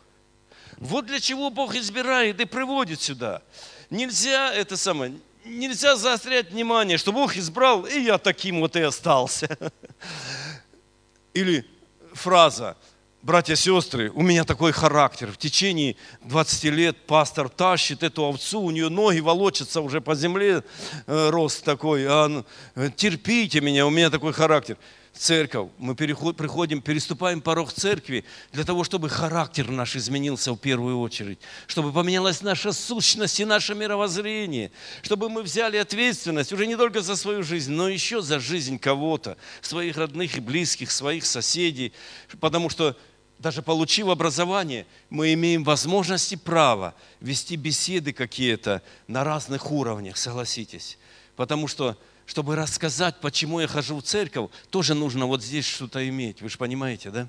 Вот 0.81 1.05
для 1.07 1.21
чего 1.21 1.51
Бог 1.51 1.75
избирает 1.75 2.40
и 2.40 2.47
приводит 2.47 3.03
сюда. 3.03 3.43
Нельзя 3.90 4.55
это 4.55 4.79
самое, 4.79 5.12
нельзя 5.45 5.95
заострять 5.95 6.51
внимание, 6.51 6.97
что 6.97 7.12
Бог 7.12 7.37
избрал, 7.37 7.85
и 7.85 8.01
я 8.01 8.16
таким 8.16 8.61
вот 8.61 8.76
и 8.76 8.81
остался. 8.81 9.59
Или 11.35 11.66
фраза, 12.14 12.78
братья 13.20 13.53
и 13.53 13.57
сестры, 13.57 14.11
у 14.11 14.22
меня 14.22 14.45
такой 14.45 14.72
характер. 14.72 15.31
В 15.31 15.37
течение 15.37 15.97
20 16.22 16.64
лет 16.64 16.97
пастор 17.07 17.51
тащит 17.51 18.03
эту 18.03 18.24
овцу, 18.24 18.62
у 18.62 18.70
нее 18.70 18.89
ноги 18.89 19.20
волочатся 19.20 19.83
уже 19.83 20.01
по 20.01 20.14
земле, 20.14 20.64
э, 21.07 21.28
рост 21.28 21.62
такой. 21.62 22.07
А, 22.09 22.43
э, 22.74 22.89
терпите 22.97 23.61
меня, 23.61 23.87
у 23.87 23.91
меня 23.91 24.09
такой 24.09 24.33
характер 24.33 24.78
церковь, 25.12 25.70
мы 25.78 25.94
приходим, 25.94 26.80
переступаем 26.80 27.40
порог 27.40 27.72
церкви 27.72 28.24
для 28.52 28.64
того, 28.64 28.84
чтобы 28.84 29.08
характер 29.08 29.70
наш 29.70 29.96
изменился 29.96 30.52
в 30.52 30.56
первую 30.56 31.00
очередь, 31.00 31.38
чтобы 31.66 31.92
поменялась 31.92 32.42
наша 32.42 32.72
сущность 32.72 33.40
и 33.40 33.44
наше 33.44 33.74
мировоззрение, 33.74 34.70
чтобы 35.02 35.28
мы 35.28 35.42
взяли 35.42 35.76
ответственность 35.76 36.52
уже 36.52 36.66
не 36.66 36.76
только 36.76 37.02
за 37.02 37.16
свою 37.16 37.42
жизнь, 37.42 37.72
но 37.72 37.88
еще 37.88 38.22
за 38.22 38.40
жизнь 38.40 38.78
кого-то, 38.78 39.36
своих 39.61 39.96
родных 39.96 40.36
и 40.36 40.40
близких, 40.40 40.90
своих 40.90 41.26
соседей, 41.26 41.92
потому 42.40 42.70
что 42.70 42.96
даже 43.38 43.62
получив 43.62 44.08
образование, 44.08 44.86
мы 45.08 45.32
имеем 45.32 45.64
возможность 45.64 46.30
и 46.32 46.36
право 46.36 46.94
вести 47.20 47.56
беседы 47.56 48.12
какие-то 48.12 48.82
на 49.06 49.24
разных 49.24 49.70
уровнях, 49.72 50.18
согласитесь. 50.18 50.98
Потому 51.36 51.66
что 51.66 51.96
чтобы 52.31 52.55
рассказать, 52.55 53.16
почему 53.20 53.59
я 53.59 53.66
хожу 53.66 53.99
в 53.99 54.05
церковь, 54.05 54.51
тоже 54.70 54.95
нужно 54.95 55.26
вот 55.26 55.43
здесь 55.43 55.66
что-то 55.66 56.09
иметь. 56.09 56.41
Вы 56.41 56.49
же 56.49 56.59
понимаете, 56.59 57.11
да? 57.11 57.28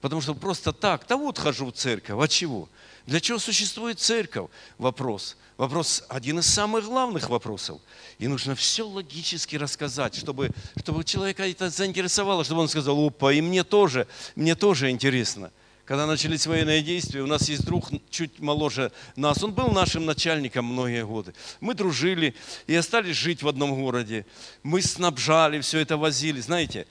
Потому 0.00 0.22
что 0.22 0.34
просто 0.34 0.72
так, 0.72 1.04
да 1.06 1.18
вот 1.18 1.38
хожу 1.38 1.66
в 1.66 1.72
церковь, 1.72 2.16
а 2.18 2.26
чего? 2.26 2.66
Для 3.04 3.20
чего 3.20 3.38
существует 3.38 4.00
церковь? 4.00 4.48
Вопрос. 4.78 5.36
Вопрос 5.58 6.04
один 6.08 6.38
из 6.38 6.46
самых 6.46 6.86
главных 6.86 7.28
вопросов. 7.28 7.82
И 8.18 8.28
нужно 8.28 8.54
все 8.54 8.88
логически 8.88 9.56
рассказать, 9.56 10.14
чтобы, 10.14 10.48
чтобы 10.78 11.04
человека 11.04 11.46
это 11.46 11.68
заинтересовало, 11.68 12.42
чтобы 12.42 12.62
он 12.62 12.68
сказал, 12.70 12.98
опа, 12.98 13.34
и 13.34 13.42
мне 13.42 13.62
тоже, 13.62 14.06
мне 14.36 14.54
тоже 14.54 14.88
интересно 14.88 15.50
когда 15.90 16.06
начались 16.06 16.46
военные 16.46 16.82
действия, 16.82 17.20
у 17.20 17.26
нас 17.26 17.48
есть 17.48 17.64
друг 17.64 17.88
чуть 18.10 18.38
моложе 18.38 18.92
нас. 19.16 19.42
Он 19.42 19.52
был 19.52 19.72
нашим 19.72 20.06
начальником 20.06 20.64
многие 20.64 21.04
годы. 21.04 21.34
Мы 21.58 21.74
дружили 21.74 22.36
и 22.68 22.76
остались 22.76 23.16
жить 23.16 23.42
в 23.42 23.48
одном 23.48 23.74
городе. 23.74 24.24
Мы 24.62 24.82
снабжали, 24.82 25.60
все 25.60 25.80
это 25.80 25.96
возили. 25.96 26.40
Знаете, 26.40 26.86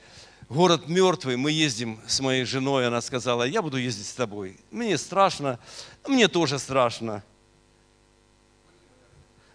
город 0.49 0.89
мертвый, 0.89 1.37
мы 1.37 1.49
ездим 1.49 2.01
с 2.07 2.19
моей 2.19 2.43
женой, 2.43 2.87
она 2.87 2.99
сказала, 2.99 3.43
я 3.43 3.61
буду 3.61 3.77
ездить 3.77 4.05
с 4.05 4.11
тобой. 4.11 4.57
Мне 4.69 4.97
страшно, 4.97 5.59
мне 6.05 6.27
тоже 6.27 6.59
страшно. 6.59 7.23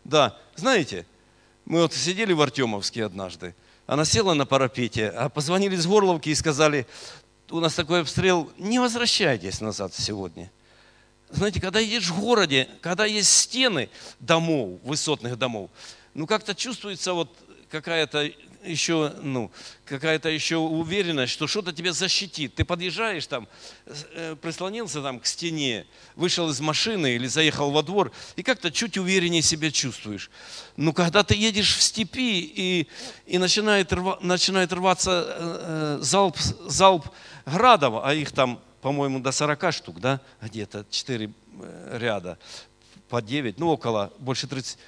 Да, 0.05 0.39
знаете, 0.57 1.05
мы 1.67 1.83
вот 1.83 1.93
сидели 1.93 2.33
в 2.33 2.41
Артемовске 2.41 3.05
однажды, 3.05 3.55
она 3.87 4.07
села 4.07 4.33
на 4.33 4.47
парапете, 4.47 5.11
а 5.11 5.29
позвонили 5.29 5.77
с 5.77 5.87
Горловки 5.87 6.31
и 6.31 6.35
сказали, 6.35 6.87
у 7.51 7.61
нас 7.61 7.75
такой 7.75 8.01
обстрел, 8.01 8.51
не 8.59 8.79
возвращайтесь 8.79 9.61
назад 9.61 9.95
сегодня. 9.95 10.51
Знаете, 11.31 11.61
когда 11.61 11.81
едешь 11.81 12.11
в 12.11 12.21
городе, 12.21 12.69
когда 12.81 13.05
есть 13.07 13.31
стены 13.31 13.89
домов, 14.21 14.79
высотных 14.85 15.37
домов, 15.37 15.71
ну 16.15 16.27
как-то 16.27 16.55
чувствуется 16.55 17.13
вот 17.13 17.29
какая-то 17.71 18.31
еще, 18.65 19.13
ну, 19.23 19.51
какая-то 19.85 20.29
еще 20.29 20.57
уверенность, 20.57 21.33
что 21.33 21.47
что-то 21.47 21.73
тебя 21.73 21.93
защитит. 21.93 22.55
Ты 22.55 22.65
подъезжаешь 22.65 23.27
там, 23.27 23.49
э, 23.87 24.37
прислонился 24.41 25.03
там 25.03 25.21
к 25.21 25.27
стене, 25.27 25.87
вышел 26.17 26.49
из 26.51 26.61
машины 26.61 27.15
или 27.15 27.27
заехал 27.27 27.71
во 27.71 27.83
двор, 27.83 28.13
и 28.37 28.43
как-то 28.43 28.71
чуть 28.71 28.97
увереннее 28.97 29.43
себя 29.43 29.71
чувствуешь. 29.71 30.31
Но 30.77 30.93
когда 30.93 31.23
ты 31.23 31.35
едешь 31.35 31.77
в 31.77 31.83
степи, 31.83 32.41
и, 32.41 32.89
и 33.27 33.39
начинает, 33.39 33.93
рва, 33.93 34.19
начинает 34.21 34.73
рваться 34.73 35.25
э, 35.27 35.97
э 35.99 36.03
залп, 36.03 36.39
залп 36.67 37.07
градов, 37.47 38.01
а 38.03 38.15
их 38.15 38.33
там, 38.33 38.61
по-моему, 38.81 39.21
до 39.21 39.33
40 39.33 39.73
штук, 39.73 40.01
да, 40.01 40.21
где-то 40.41 40.87
4 40.91 41.31
э, 41.61 41.99
ряда, 41.99 42.39
по 43.09 43.21
9, 43.23 43.59
ну, 43.59 43.69
около, 43.69 44.13
больше 44.19 44.47
30. 44.47 44.79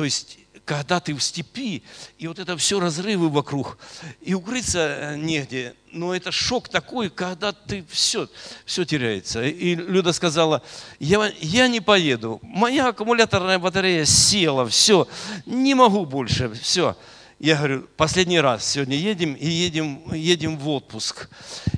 То 0.00 0.04
есть 0.04 0.38
когда 0.64 0.98
ты 0.98 1.14
в 1.14 1.22
степи, 1.22 1.82
и 2.16 2.26
вот 2.26 2.38
это 2.38 2.56
все 2.56 2.80
разрывы 2.80 3.28
вокруг, 3.28 3.76
и 4.22 4.32
укрыться 4.32 4.78
э, 4.78 5.16
негде, 5.18 5.74
но 5.92 6.14
это 6.14 6.32
шок 6.32 6.70
такой, 6.70 7.10
когда 7.10 7.52
ты 7.52 7.84
все, 7.90 8.26
все 8.64 8.86
теряется. 8.86 9.44
И 9.44 9.74
Люда 9.74 10.14
сказала, 10.14 10.62
я, 11.00 11.30
я 11.42 11.68
не 11.68 11.82
поеду, 11.82 12.40
моя 12.42 12.88
аккумуляторная 12.88 13.58
батарея 13.58 14.06
села, 14.06 14.66
все, 14.66 15.06
не 15.44 15.74
могу 15.74 16.06
больше, 16.06 16.50
все. 16.54 16.96
Я 17.38 17.56
говорю, 17.56 17.86
последний 17.98 18.40
раз 18.40 18.66
сегодня 18.66 18.96
едем 18.96 19.34
и 19.34 19.46
едем, 19.46 20.14
едем 20.14 20.56
в 20.56 20.66
отпуск. 20.70 21.28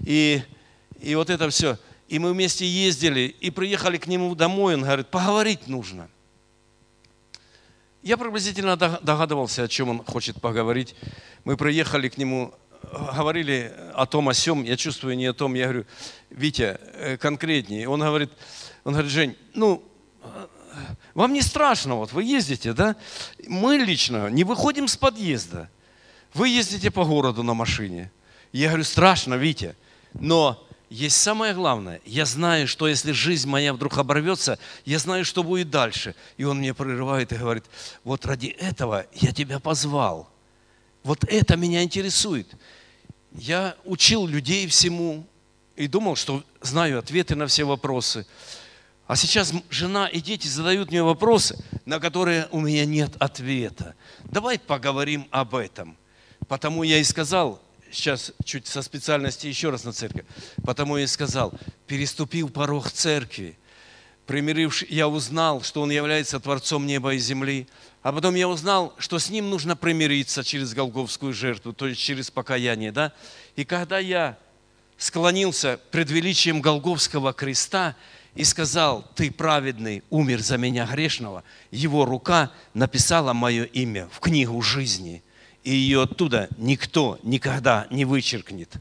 И, 0.06 0.44
и 1.00 1.16
вот 1.16 1.28
это 1.28 1.50
все. 1.50 1.76
И 2.06 2.20
мы 2.20 2.32
вместе 2.32 2.68
ездили 2.68 3.34
и 3.40 3.50
приехали 3.50 3.96
к 3.96 4.06
нему 4.06 4.32
домой. 4.36 4.74
Он 4.74 4.82
говорит, 4.82 5.08
поговорить 5.08 5.66
нужно. 5.66 6.08
Я 8.02 8.16
приблизительно 8.16 8.76
догадывался, 8.76 9.62
о 9.62 9.68
чем 9.68 9.90
он 9.90 10.04
хочет 10.04 10.40
поговорить. 10.40 10.96
Мы 11.44 11.56
приехали 11.56 12.08
к 12.08 12.18
нему, 12.18 12.52
говорили 13.16 13.72
о 13.94 14.06
том, 14.06 14.28
о 14.28 14.34
сем. 14.34 14.64
Я 14.64 14.76
чувствую 14.76 15.16
не 15.16 15.26
о 15.26 15.32
том. 15.32 15.54
Я 15.54 15.64
говорю, 15.64 15.86
Витя, 16.30 16.80
э, 16.94 17.16
конкретнее. 17.16 17.88
Он 17.88 18.00
говорит, 18.00 18.32
он 18.82 18.94
говорит, 18.94 19.12
Жень, 19.12 19.36
ну, 19.54 19.84
вам 21.14 21.32
не 21.32 21.42
страшно, 21.42 21.94
вот 21.94 22.12
вы 22.12 22.24
ездите, 22.24 22.72
да? 22.72 22.96
Мы 23.46 23.76
лично 23.76 24.28
не 24.30 24.42
выходим 24.42 24.88
с 24.88 24.96
подъезда. 24.96 25.70
Вы 26.34 26.48
ездите 26.48 26.90
по 26.90 27.04
городу 27.04 27.44
на 27.44 27.54
машине. 27.54 28.10
Я 28.52 28.68
говорю, 28.68 28.84
страшно, 28.84 29.34
Витя. 29.34 29.76
Но 30.14 30.66
есть 30.92 31.16
самое 31.16 31.54
главное. 31.54 32.02
Я 32.04 32.26
знаю, 32.26 32.68
что 32.68 32.86
если 32.86 33.12
жизнь 33.12 33.48
моя 33.48 33.72
вдруг 33.72 33.96
оборвется, 33.96 34.58
я 34.84 34.98
знаю, 34.98 35.24
что 35.24 35.42
будет 35.42 35.70
дальше. 35.70 36.14
И 36.36 36.44
он 36.44 36.58
мне 36.58 36.74
прерывает 36.74 37.32
и 37.32 37.36
говорит, 37.36 37.64
вот 38.04 38.26
ради 38.26 38.48
этого 38.48 39.06
я 39.14 39.32
тебя 39.32 39.58
позвал. 39.58 40.28
Вот 41.02 41.24
это 41.24 41.56
меня 41.56 41.82
интересует. 41.82 42.46
Я 43.32 43.74
учил 43.84 44.26
людей 44.26 44.66
всему 44.66 45.26
и 45.76 45.86
думал, 45.86 46.14
что 46.14 46.44
знаю 46.60 46.98
ответы 46.98 47.36
на 47.36 47.46
все 47.46 47.64
вопросы. 47.64 48.26
А 49.06 49.16
сейчас 49.16 49.54
жена 49.70 50.06
и 50.08 50.20
дети 50.20 50.46
задают 50.46 50.90
мне 50.90 51.02
вопросы, 51.02 51.56
на 51.86 52.00
которые 52.00 52.48
у 52.50 52.60
меня 52.60 52.84
нет 52.84 53.16
ответа. 53.18 53.94
Давай 54.24 54.58
поговорим 54.58 55.26
об 55.30 55.54
этом. 55.54 55.96
Потому 56.48 56.82
я 56.82 56.98
и 56.98 57.04
сказал, 57.04 57.62
сейчас 57.92 58.32
чуть 58.44 58.66
со 58.66 58.82
специальности 58.82 59.46
еще 59.46 59.70
раз 59.70 59.84
на 59.84 59.92
церковь. 59.92 60.24
Потому 60.64 60.96
я 60.96 61.04
и 61.04 61.06
сказал, 61.06 61.52
переступив 61.86 62.52
порог 62.52 62.90
церкви, 62.90 63.58
примирившись, 64.26 64.88
я 64.90 65.08
узнал, 65.08 65.62
что 65.62 65.82
Он 65.82 65.90
является 65.90 66.40
Творцом 66.40 66.86
неба 66.86 67.14
и 67.14 67.18
земли. 67.18 67.66
А 68.02 68.12
потом 68.12 68.34
я 68.34 68.48
узнал, 68.48 68.94
что 68.98 69.18
с 69.18 69.30
Ним 69.30 69.50
нужно 69.50 69.76
примириться 69.76 70.42
через 70.42 70.74
Голговскую 70.74 71.32
жертву, 71.32 71.72
то 71.72 71.86
есть 71.86 72.00
через 72.00 72.30
покаяние. 72.30 72.92
Да? 72.92 73.12
И 73.56 73.64
когда 73.64 73.98
я 73.98 74.38
склонился 74.96 75.78
пред 75.90 76.10
величием 76.10 76.60
Голговского 76.60 77.32
креста, 77.32 77.96
и 78.34 78.44
сказал, 78.44 79.04
ты 79.14 79.30
праведный, 79.30 80.02
умер 80.10 80.40
за 80.40 80.56
меня 80.56 80.86
грешного, 80.86 81.44
его 81.70 82.04
рука 82.04 82.50
написала 82.72 83.32
мое 83.32 83.64
имя 83.64 84.08
в 84.10 84.20
книгу 84.20 84.60
жизни, 84.62 85.22
и 85.64 85.74
ее 85.74 86.02
оттуда 86.02 86.48
никто 86.56 87.18
никогда 87.22 87.86
не 87.90 88.04
вычеркнет. 88.04 88.76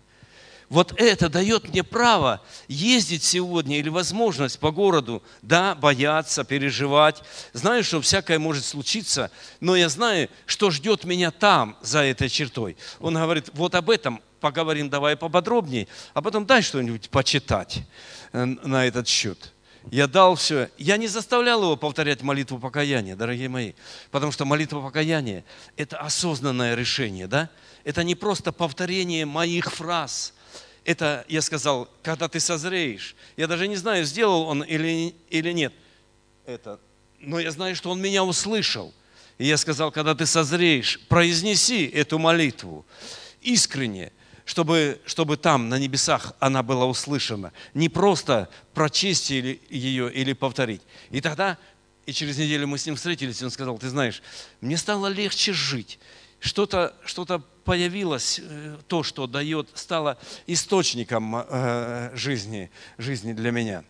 Вот 0.71 0.93
это 0.97 1.27
дает 1.27 1.67
мне 1.67 1.83
право 1.83 2.41
ездить 2.69 3.23
сегодня 3.23 3.77
или 3.77 3.89
возможность 3.89 4.57
по 4.57 4.71
городу, 4.71 5.21
да, 5.41 5.75
бояться, 5.75 6.45
переживать. 6.45 7.21
Знаю, 7.51 7.83
что 7.83 7.99
всякое 7.99 8.39
может 8.39 8.63
случиться, 8.63 9.31
но 9.59 9.75
я 9.75 9.89
знаю, 9.89 10.29
что 10.45 10.71
ждет 10.71 11.03
меня 11.03 11.29
там, 11.31 11.75
за 11.81 12.03
этой 12.03 12.29
чертой. 12.29 12.77
Он 13.01 13.15
говорит, 13.15 13.49
вот 13.51 13.75
об 13.75 13.89
этом 13.89 14.21
поговорим 14.39 14.89
давай 14.89 15.17
поподробнее, 15.17 15.89
а 16.13 16.21
потом 16.21 16.45
дай 16.45 16.61
что-нибудь 16.61 17.09
почитать 17.09 17.79
э, 18.31 18.45
на 18.45 18.85
этот 18.85 19.09
счет. 19.09 19.51
Я 19.89 20.07
дал 20.07 20.35
все. 20.35 20.69
Я 20.77 20.97
не 20.97 21.07
заставлял 21.07 21.63
его 21.63 21.75
повторять 21.75 22.21
молитву 22.21 22.59
покаяния, 22.59 23.15
дорогие 23.15 23.49
мои. 23.49 23.73
Потому 24.11 24.31
что 24.31 24.45
молитва 24.45 24.81
покаяния– 24.81 25.43
это 25.77 25.97
осознанное 25.97 26.75
решение, 26.75 27.27
да? 27.27 27.49
Это 27.83 28.03
не 28.03 28.13
просто 28.13 28.51
повторение 28.51 29.25
моих 29.25 29.73
фраз. 29.73 30.33
Это, 30.85 31.25
я 31.27 31.41
сказал, 31.41 31.89
когда 32.03 32.27
ты 32.27 32.39
созреешь. 32.39 33.15
Я 33.37 33.47
даже 33.47 33.67
не 33.67 33.75
знаю, 33.75 34.05
сделал 34.05 34.43
он 34.43 34.61
или, 34.63 35.15
или 35.29 35.51
нет 35.51 35.73
это. 36.45 36.79
Но 37.19 37.39
я 37.39 37.51
знаю, 37.51 37.75
что 37.75 37.89
он 37.89 38.01
меня 38.01 38.23
услышал. 38.23 38.93
И 39.37 39.45
я 39.45 39.57
сказал, 39.57 39.91
когда 39.91 40.13
ты 40.13 40.25
созреешь, 40.25 40.99
произнеси 41.07 41.87
эту 41.87 42.19
молитву 42.19 42.85
искренне 43.41 44.11
чтобы, 44.51 44.99
чтобы 45.05 45.37
там, 45.37 45.69
на 45.69 45.79
небесах, 45.79 46.33
она 46.41 46.61
была 46.61 46.85
услышана. 46.85 47.53
Не 47.73 47.87
просто 47.87 48.49
прочесть 48.73 49.29
ее 49.29 50.11
или 50.11 50.33
повторить. 50.33 50.81
И 51.09 51.21
тогда, 51.21 51.57
и 52.05 52.11
через 52.11 52.37
неделю 52.37 52.67
мы 52.67 52.77
с 52.77 52.85
ним 52.85 52.97
встретились, 52.97 53.41
и 53.41 53.45
он 53.45 53.51
сказал, 53.51 53.77
ты 53.77 53.87
знаешь, 53.87 54.21
мне 54.59 54.75
стало 54.75 55.07
легче 55.07 55.53
жить. 55.53 55.99
Что-то 56.41 56.93
что 57.05 57.25
появилось, 57.63 58.41
э, 58.43 58.77
то, 58.89 59.03
что 59.03 59.25
дает, 59.25 59.69
стало 59.73 60.17
источником 60.47 61.33
э, 61.33 62.11
жизни, 62.13 62.71
жизни 62.97 63.31
для 63.31 63.51
меня. 63.51 63.85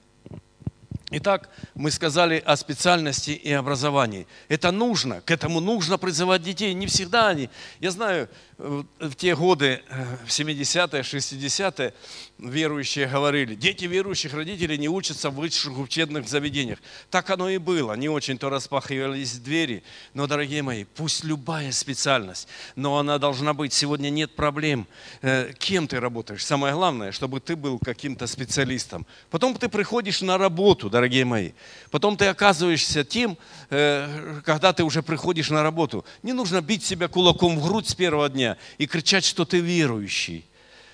Итак, 1.14 1.50
мы 1.76 1.92
сказали 1.92 2.42
о 2.46 2.56
специальности 2.56 3.32
и 3.32 3.52
образовании. 3.52 4.28
Это 4.48 4.72
нужно, 4.72 5.20
к 5.20 5.30
этому 5.30 5.60
нужно 5.60 5.98
призывать 5.98 6.42
детей. 6.42 6.74
Не 6.74 6.88
всегда 6.88 7.28
они. 7.28 7.50
Я 7.82 7.92
знаю, 7.92 8.30
в 8.58 9.16
те 9.16 9.36
годы, 9.36 9.82
э, 9.90 10.18
в 10.26 10.30
70-е, 10.30 11.02
60-е, 11.02 11.94
верующие 12.42 13.08
говорили, 13.08 13.56
дети 13.56 13.86
верующих 13.86 14.34
родителей 14.34 14.78
не 14.78 14.90
учатся 14.90 15.30
в 15.30 15.36
высших 15.36 15.78
учебных 15.78 16.28
заведениях. 16.28 16.80
Так 17.10 17.30
оно 17.30 17.50
и 17.50 17.58
было, 17.58 17.94
не 17.94 18.10
очень-то 18.10 18.50
распахивались 18.50 19.34
двери. 19.34 19.84
Но, 20.14 20.28
дорогие 20.28 20.64
мои, 20.64 20.84
пусть 20.84 21.24
любая 21.24 21.72
специальность, 21.72 22.48
но 22.76 22.98
она 22.98 23.20
должна 23.20 23.54
быть. 23.54 23.74
Сегодня 23.74 24.10
нет 24.10 24.36
проблем, 24.36 24.88
э, 25.22 25.54
кем 25.58 25.88
ты 25.88 26.00
работаешь. 26.00 26.44
Самое 26.44 26.74
главное, 26.74 27.12
чтобы 27.12 27.40
ты 27.40 27.56
был 27.56 27.80
каким-то 27.80 28.28
специалистом. 28.28 29.06
Потом 29.30 29.56
ты 29.56 29.70
приходишь 29.70 30.22
на 30.22 30.38
работу, 30.38 30.90
дорогие 30.90 31.26
мои. 31.26 31.52
Потом 31.92 32.18
ты 32.18 32.26
оказываешься 32.26 33.04
тем, 33.04 33.38
э, 33.70 34.42
когда 34.44 34.74
ты 34.74 34.84
уже 34.84 35.04
приходишь 35.04 35.50
на 35.50 35.62
работу. 35.62 36.06
Не 36.24 36.34
нужно 36.34 36.62
бить 36.62 36.84
себя 36.84 37.08
кулаком 37.08 37.60
в 37.60 37.68
грудь 37.68 37.88
с 37.88 37.96
первого 37.96 38.30
дня 38.30 38.58
и 38.78 38.88
кричать, 38.88 39.26
что 39.26 39.46
ты 39.46 39.60
верующий. 39.60 40.46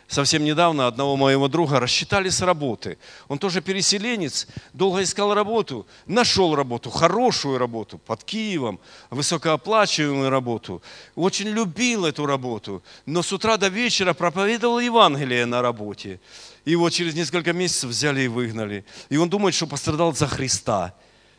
Совсем 0.08 0.46
недавно 0.46 0.88
одного 0.88 1.18
моего 1.18 1.50
друга 1.50 1.82
рассчитали 1.82 2.30
с 2.30 2.42
работы. 2.42 2.98
Он 3.28 3.38
тоже 3.38 3.62
переселенец, 3.62 4.48
долго 4.72 5.04
искал 5.04 5.34
работу, 5.34 5.86
нашел 6.06 6.56
работу, 6.56 6.90
хорошую 6.90 7.58
работу 7.58 7.98
под 7.98 8.24
Киевом, 8.24 8.80
высокооплачиваемую 9.10 10.30
работу. 10.30 10.82
Очень 11.16 11.50
любил 11.50 12.06
эту 12.06 12.26
работу, 12.26 12.82
но 13.06 13.22
с 13.22 13.34
утра 13.34 13.58
до 13.58 13.68
вечера 13.68 14.14
проповедовал 14.14 14.80
Евангелие 14.80 15.46
на 15.46 15.62
работе. 15.62 16.22
Его 16.64 16.90
через 16.90 17.14
несколько 17.14 17.52
месяцев 17.52 17.90
взяли 17.90 18.22
и 18.22 18.28
выгнали. 18.30 18.86
И 19.10 19.18
он 19.18 19.30
думает, 19.30 19.56
что 19.56 19.68
пострадал 19.68 20.16
за 20.16 20.28
Христа. 20.28 20.96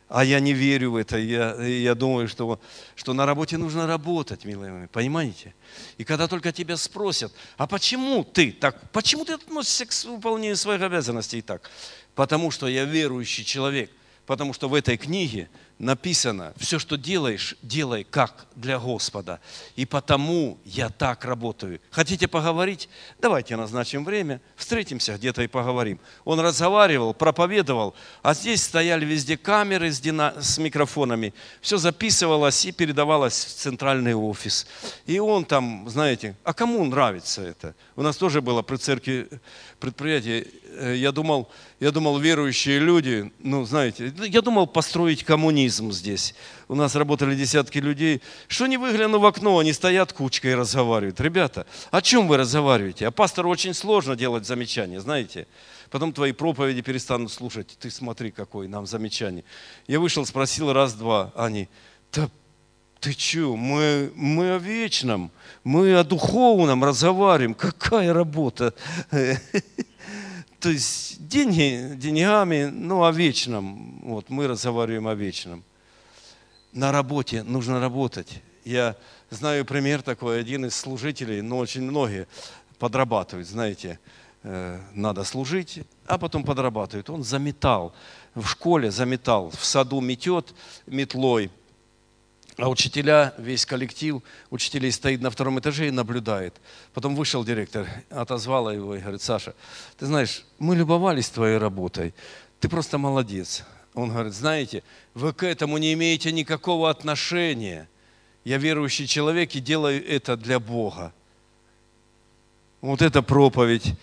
А 0.08 0.24
я 0.24 0.40
не 0.40 0.54
верю 0.54 0.92
в 0.92 0.96
это. 0.96 1.18
Я, 1.18 1.54
я 1.62 1.94
думаю, 1.94 2.28
что, 2.28 2.58
что 2.94 3.12
на 3.12 3.26
работе 3.26 3.58
нужно 3.58 3.86
работать, 3.86 4.44
милые 4.44 4.72
мои. 4.72 4.86
Понимаете? 4.86 5.54
И 5.98 6.04
когда 6.04 6.26
только 6.28 6.50
тебя 6.50 6.76
спросят, 6.78 7.32
а 7.58 7.66
почему 7.66 8.24
ты 8.24 8.52
так, 8.52 8.90
почему 8.90 9.24
ты 9.26 9.34
относишься 9.34 9.84
к 9.84 10.10
выполнению 10.10 10.56
своих 10.56 10.80
обязанностей 10.80 11.42
так? 11.42 11.70
Потому 12.14 12.50
что 12.50 12.68
я 12.68 12.84
верующий 12.84 13.44
человек. 13.44 13.90
Потому 14.28 14.52
что 14.52 14.68
в 14.68 14.74
этой 14.74 14.98
книге 14.98 15.48
написано, 15.78 16.52
все, 16.58 16.78
что 16.78 16.98
делаешь, 16.98 17.56
делай 17.62 18.04
как 18.04 18.46
для 18.56 18.78
Господа. 18.78 19.40
И 19.74 19.86
потому 19.86 20.58
я 20.66 20.90
так 20.90 21.24
работаю. 21.24 21.80
Хотите 21.90 22.28
поговорить? 22.28 22.90
Давайте 23.22 23.56
назначим 23.56 24.04
время, 24.04 24.42
встретимся 24.54 25.14
где-то 25.14 25.42
и 25.42 25.46
поговорим. 25.46 25.98
Он 26.26 26.40
разговаривал, 26.40 27.14
проповедовал, 27.14 27.94
а 28.22 28.34
здесь 28.34 28.62
стояли 28.62 29.06
везде 29.06 29.38
камеры 29.38 29.90
с, 29.90 29.98
дина... 29.98 30.34
с 30.38 30.58
микрофонами. 30.58 31.32
Все 31.62 31.78
записывалось 31.78 32.66
и 32.66 32.72
передавалось 32.72 33.46
в 33.46 33.54
центральный 33.54 34.14
офис. 34.14 34.66
И 35.06 35.18
он 35.18 35.46
там, 35.46 35.88
знаете, 35.88 36.36
а 36.44 36.52
кому 36.52 36.84
нравится 36.84 37.40
это? 37.40 37.74
У 37.96 38.02
нас 38.02 38.18
тоже 38.18 38.42
было 38.42 38.60
при 38.60 38.76
церкви 38.76 39.28
предприятие. 39.80 40.48
Э, 40.78 40.94
я 40.96 41.12
думал, 41.12 41.48
я 41.80 41.90
думал, 41.90 42.18
верующие 42.18 42.78
люди, 42.78 43.32
ну, 43.40 43.64
знаете, 43.64 44.12
я 44.16 44.42
думал 44.42 44.66
построить 44.66 45.24
коммунизм 45.24 45.90
здесь. 45.90 46.34
У 46.68 46.74
нас 46.74 46.94
работали 46.94 47.34
десятки 47.34 47.78
людей. 47.78 48.22
Что 48.46 48.66
не 48.66 48.76
выгляну 48.76 49.18
в 49.18 49.26
окно, 49.26 49.58
они 49.58 49.72
стоят 49.72 50.12
кучкой 50.12 50.52
и 50.52 50.54
разговаривают. 50.54 51.20
Ребята, 51.20 51.66
о 51.90 52.00
чем 52.00 52.28
вы 52.28 52.36
разговариваете? 52.36 53.06
А 53.06 53.10
пастору 53.10 53.50
очень 53.50 53.74
сложно 53.74 54.14
делать 54.14 54.46
замечания, 54.46 55.00
знаете. 55.00 55.46
Потом 55.90 56.12
твои 56.12 56.32
проповеди 56.32 56.82
перестанут 56.82 57.32
слушать. 57.32 57.76
Ты 57.80 57.90
смотри, 57.90 58.30
какой 58.30 58.68
нам 58.68 58.86
замечание. 58.86 59.44
Я 59.86 59.98
вышел, 59.98 60.24
спросил 60.26 60.72
раз-два. 60.72 61.32
Они, 61.34 61.68
да 62.12 62.30
ты 63.00 63.12
что, 63.12 63.56
мы, 63.56 64.12
мы 64.16 64.54
о 64.54 64.58
вечном, 64.58 65.30
мы 65.64 65.94
о 65.94 66.04
духовном 66.04 66.84
разговариваем. 66.84 67.54
Какая 67.54 68.12
работа? 68.12 68.74
То 70.60 70.70
есть 70.70 71.24
деньги 71.28 71.94
деньгами, 71.94 72.64
но 72.64 73.04
о 73.04 73.12
вечном. 73.12 74.00
Вот 74.02 74.28
мы 74.28 74.48
разговариваем 74.48 75.06
о 75.06 75.14
вечном. 75.14 75.62
На 76.72 76.90
работе 76.90 77.44
нужно 77.44 77.80
работать. 77.80 78.42
Я 78.64 78.96
знаю 79.30 79.64
пример 79.64 80.02
такой, 80.02 80.40
один 80.40 80.66
из 80.66 80.74
служителей, 80.74 81.42
но 81.42 81.58
очень 81.58 81.82
многие 81.82 82.26
подрабатывают, 82.78 83.48
знаете, 83.48 84.00
э, 84.42 84.80
надо 84.94 85.22
служить, 85.22 85.80
а 86.06 86.18
потом 86.18 86.42
подрабатывают. 86.42 87.08
Он 87.08 87.22
заметал, 87.22 87.94
в 88.34 88.46
школе 88.46 88.90
заметал, 88.90 89.50
в 89.50 89.64
саду 89.64 90.00
метет 90.00 90.54
метлой, 90.86 91.50
а 92.58 92.68
учителя, 92.68 93.34
весь 93.38 93.64
коллектив 93.64 94.20
учителей 94.50 94.90
стоит 94.90 95.20
на 95.20 95.30
втором 95.30 95.60
этаже 95.60 95.86
и 95.86 95.92
наблюдает. 95.92 96.60
Потом 96.92 97.14
вышел 97.14 97.44
директор, 97.44 97.86
отозвала 98.10 98.74
его 98.74 98.96
и 98.96 99.00
говорит, 99.00 99.22
Саша, 99.22 99.54
ты 99.96 100.06
знаешь, 100.06 100.44
мы 100.58 100.74
любовались 100.74 101.30
твоей 101.30 101.56
работой, 101.56 102.14
ты 102.58 102.68
просто 102.68 102.98
молодец. 102.98 103.64
Он 103.94 104.10
говорит, 104.10 104.34
знаете, 104.34 104.82
вы 105.14 105.32
к 105.32 105.44
этому 105.44 105.78
не 105.78 105.92
имеете 105.92 106.32
никакого 106.32 106.90
отношения. 106.90 107.88
Я 108.44 108.58
верующий 108.58 109.06
человек 109.06 109.54
и 109.54 109.60
делаю 109.60 110.04
это 110.06 110.36
для 110.36 110.58
Бога. 110.58 111.12
Вот 112.80 113.02
эта 113.02 113.22
проповедь, 113.22 113.94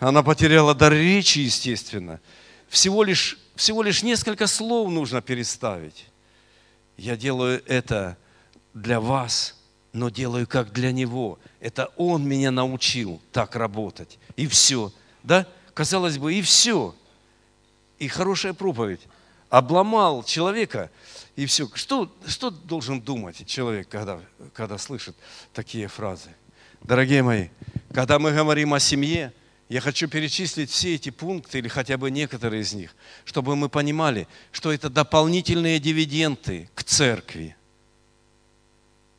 она 0.00 0.22
потеряла 0.22 0.74
дар 0.74 0.92
речи, 0.92 1.38
естественно. 1.38 2.20
Всего 2.68 3.02
лишь, 3.02 3.38
всего 3.54 3.82
лишь 3.82 4.02
несколько 4.02 4.46
слов 4.46 4.90
нужно 4.90 5.22
переставить. 5.22 6.05
Я 6.96 7.16
делаю 7.16 7.62
это 7.66 8.16
для 8.74 9.00
вас, 9.00 9.54
но 9.92 10.08
делаю 10.08 10.46
как 10.46 10.72
для 10.72 10.92
Него. 10.92 11.38
Это 11.60 11.90
Он 11.96 12.26
меня 12.26 12.50
научил 12.50 13.20
так 13.32 13.56
работать. 13.56 14.18
И 14.36 14.46
все. 14.46 14.92
Да? 15.22 15.46
Казалось 15.74 16.18
бы, 16.18 16.34
и 16.34 16.42
все. 16.42 16.94
И 17.98 18.08
хорошая 18.08 18.52
проповедь. 18.52 19.00
Обломал 19.48 20.24
человека, 20.24 20.90
и 21.36 21.46
все. 21.46 21.68
Что, 21.74 22.12
что 22.26 22.50
должен 22.50 23.00
думать 23.00 23.46
человек, 23.46 23.88
когда, 23.88 24.20
когда 24.52 24.76
слышит 24.76 25.16
такие 25.52 25.88
фразы? 25.88 26.30
Дорогие 26.82 27.22
мои, 27.22 27.48
когда 27.92 28.18
мы 28.18 28.32
говорим 28.32 28.74
о 28.74 28.80
семье, 28.80 29.32
я 29.68 29.80
хочу 29.80 30.08
перечислить 30.08 30.70
все 30.70 30.94
эти 30.94 31.10
пункты 31.10 31.58
или 31.58 31.68
хотя 31.68 31.98
бы 31.98 32.10
некоторые 32.10 32.62
из 32.62 32.72
них, 32.72 32.94
чтобы 33.24 33.56
мы 33.56 33.68
понимали, 33.68 34.28
что 34.52 34.72
это 34.72 34.88
дополнительные 34.88 35.80
дивиденды 35.80 36.68
к 36.74 36.84
церкви. 36.84 37.56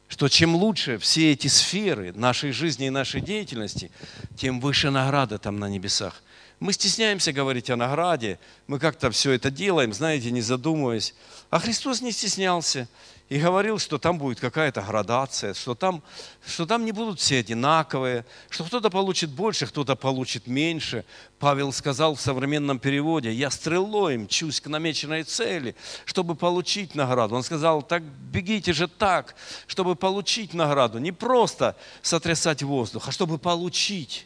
Что 0.08 0.30
чем 0.30 0.56
лучше 0.56 0.98
все 1.00 1.34
эти 1.34 1.48
сферы 1.48 2.14
нашей 2.14 2.54
жизни 2.54 2.88
и 2.88 2.90
нашей 2.90 3.20
деятельности, 3.20 3.92
тем 4.38 4.62
выше 4.62 4.90
награда 4.90 5.38
там 5.38 5.60
на 5.60 5.68
небесах. 5.68 6.24
Мы 6.62 6.72
стесняемся 6.72 7.34
говорить 7.34 7.70
о 7.70 7.76
награде, 7.76 8.40
мы 8.68 8.80
как-то 8.80 9.12
все 9.12 9.34
это 9.34 9.52
делаем, 9.52 9.94
знаете, 9.94 10.32
не 10.32 10.42
задумываясь. 10.42 11.14
А 11.50 11.60
Христос 11.60 12.02
не 12.02 12.12
стеснялся 12.12 12.88
и 13.30 13.40
говорил, 13.40 13.78
что 13.78 13.98
там 13.98 14.18
будет 14.18 14.40
какая-то 14.40 14.82
градация, 14.82 15.54
что 15.54 15.76
там, 15.76 16.02
что 16.46 16.66
там 16.66 16.86
не 16.86 16.94
будут 16.94 17.20
все 17.20 17.40
одинаковые, 17.40 18.26
что 18.50 18.64
кто-то 18.64 18.90
получит 18.90 19.30
больше, 19.30 19.68
кто-то 19.68 19.98
получит 19.98 20.48
меньше. 20.48 21.04
Павел 21.38 21.74
сказал 21.74 22.16
в 22.16 22.22
современном 22.22 22.80
переводе, 22.80 23.34
я 23.34 23.50
стрелой 23.52 24.18
мчусь 24.18 24.62
к 24.62 24.68
намеченной 24.68 25.24
цели, 25.24 25.76
чтобы 26.06 26.36
получить 26.36 26.96
награду. 26.96 27.36
Он 27.36 27.44
сказал, 27.44 27.82
так 27.82 28.02
бегите 28.02 28.72
же 28.72 28.88
так, 28.88 29.36
чтобы 29.68 29.96
получить 29.96 30.54
награду. 30.54 30.98
Не 31.00 31.12
просто 31.12 31.76
сотрясать 32.02 32.64
воздух, 32.64 33.10
а 33.10 33.12
чтобы 33.12 33.38
получить. 33.38 34.26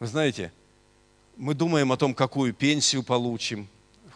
Вы 0.00 0.08
знаете, 0.08 0.52
мы 1.36 1.54
думаем 1.54 1.92
о 1.92 1.96
том, 1.96 2.14
какую 2.14 2.52
пенсию 2.52 3.04
получим 3.04 3.68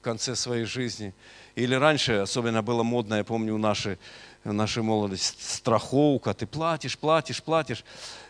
конце 0.02 0.36
своей 0.36 0.64
жизни. 0.64 1.14
Или 1.54 1.74
раньше, 1.74 2.12
особенно 2.12 2.62
было 2.62 2.82
модно, 2.82 3.14
я 3.14 3.24
помню, 3.24 3.54
у 3.54 3.58
нашей, 3.58 3.98
нашей 4.44 4.82
молодости, 4.82 5.42
страховка. 5.42 6.34
Ты 6.34 6.46
платишь, 6.46 6.98
платишь, 6.98 7.42
платишь. 7.42 7.84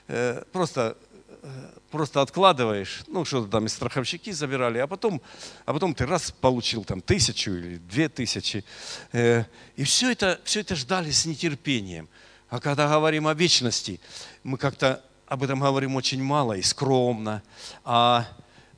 Э, 0.09 0.43
просто, 0.53 0.97
э, 1.43 1.71
просто 1.91 2.21
откладываешь, 2.21 3.03
ну, 3.07 3.25
что-то 3.25 3.49
там 3.49 3.67
из 3.67 3.73
страховщики 3.73 4.33
забирали, 4.33 4.79
а 4.79 4.87
потом, 4.87 5.21
а 5.65 5.73
потом 5.73 5.95
ты 5.95 6.07
раз 6.07 6.31
получил 6.31 6.85
там 6.85 7.01
тысячу 7.01 7.53
или 7.53 7.79
две 7.79 8.09
тысячи. 8.09 8.65
Э, 9.13 9.45
и 9.77 9.85
все 9.85 10.13
это, 10.13 10.41
все 10.45 10.61
это 10.61 10.77
ждали 10.77 11.11
с 11.11 11.27
нетерпением. 11.27 12.09
А 12.49 12.61
когда 12.61 12.89
говорим 12.89 13.27
о 13.29 13.35
вечности, 13.35 14.01
мы 14.43 14.59
как-то 14.59 15.03
об 15.27 15.43
этом 15.43 15.61
говорим 15.61 15.97
очень 15.97 16.23
мало 16.23 16.53
и 16.53 16.63
скромно. 16.63 17.43
А, 17.85 18.27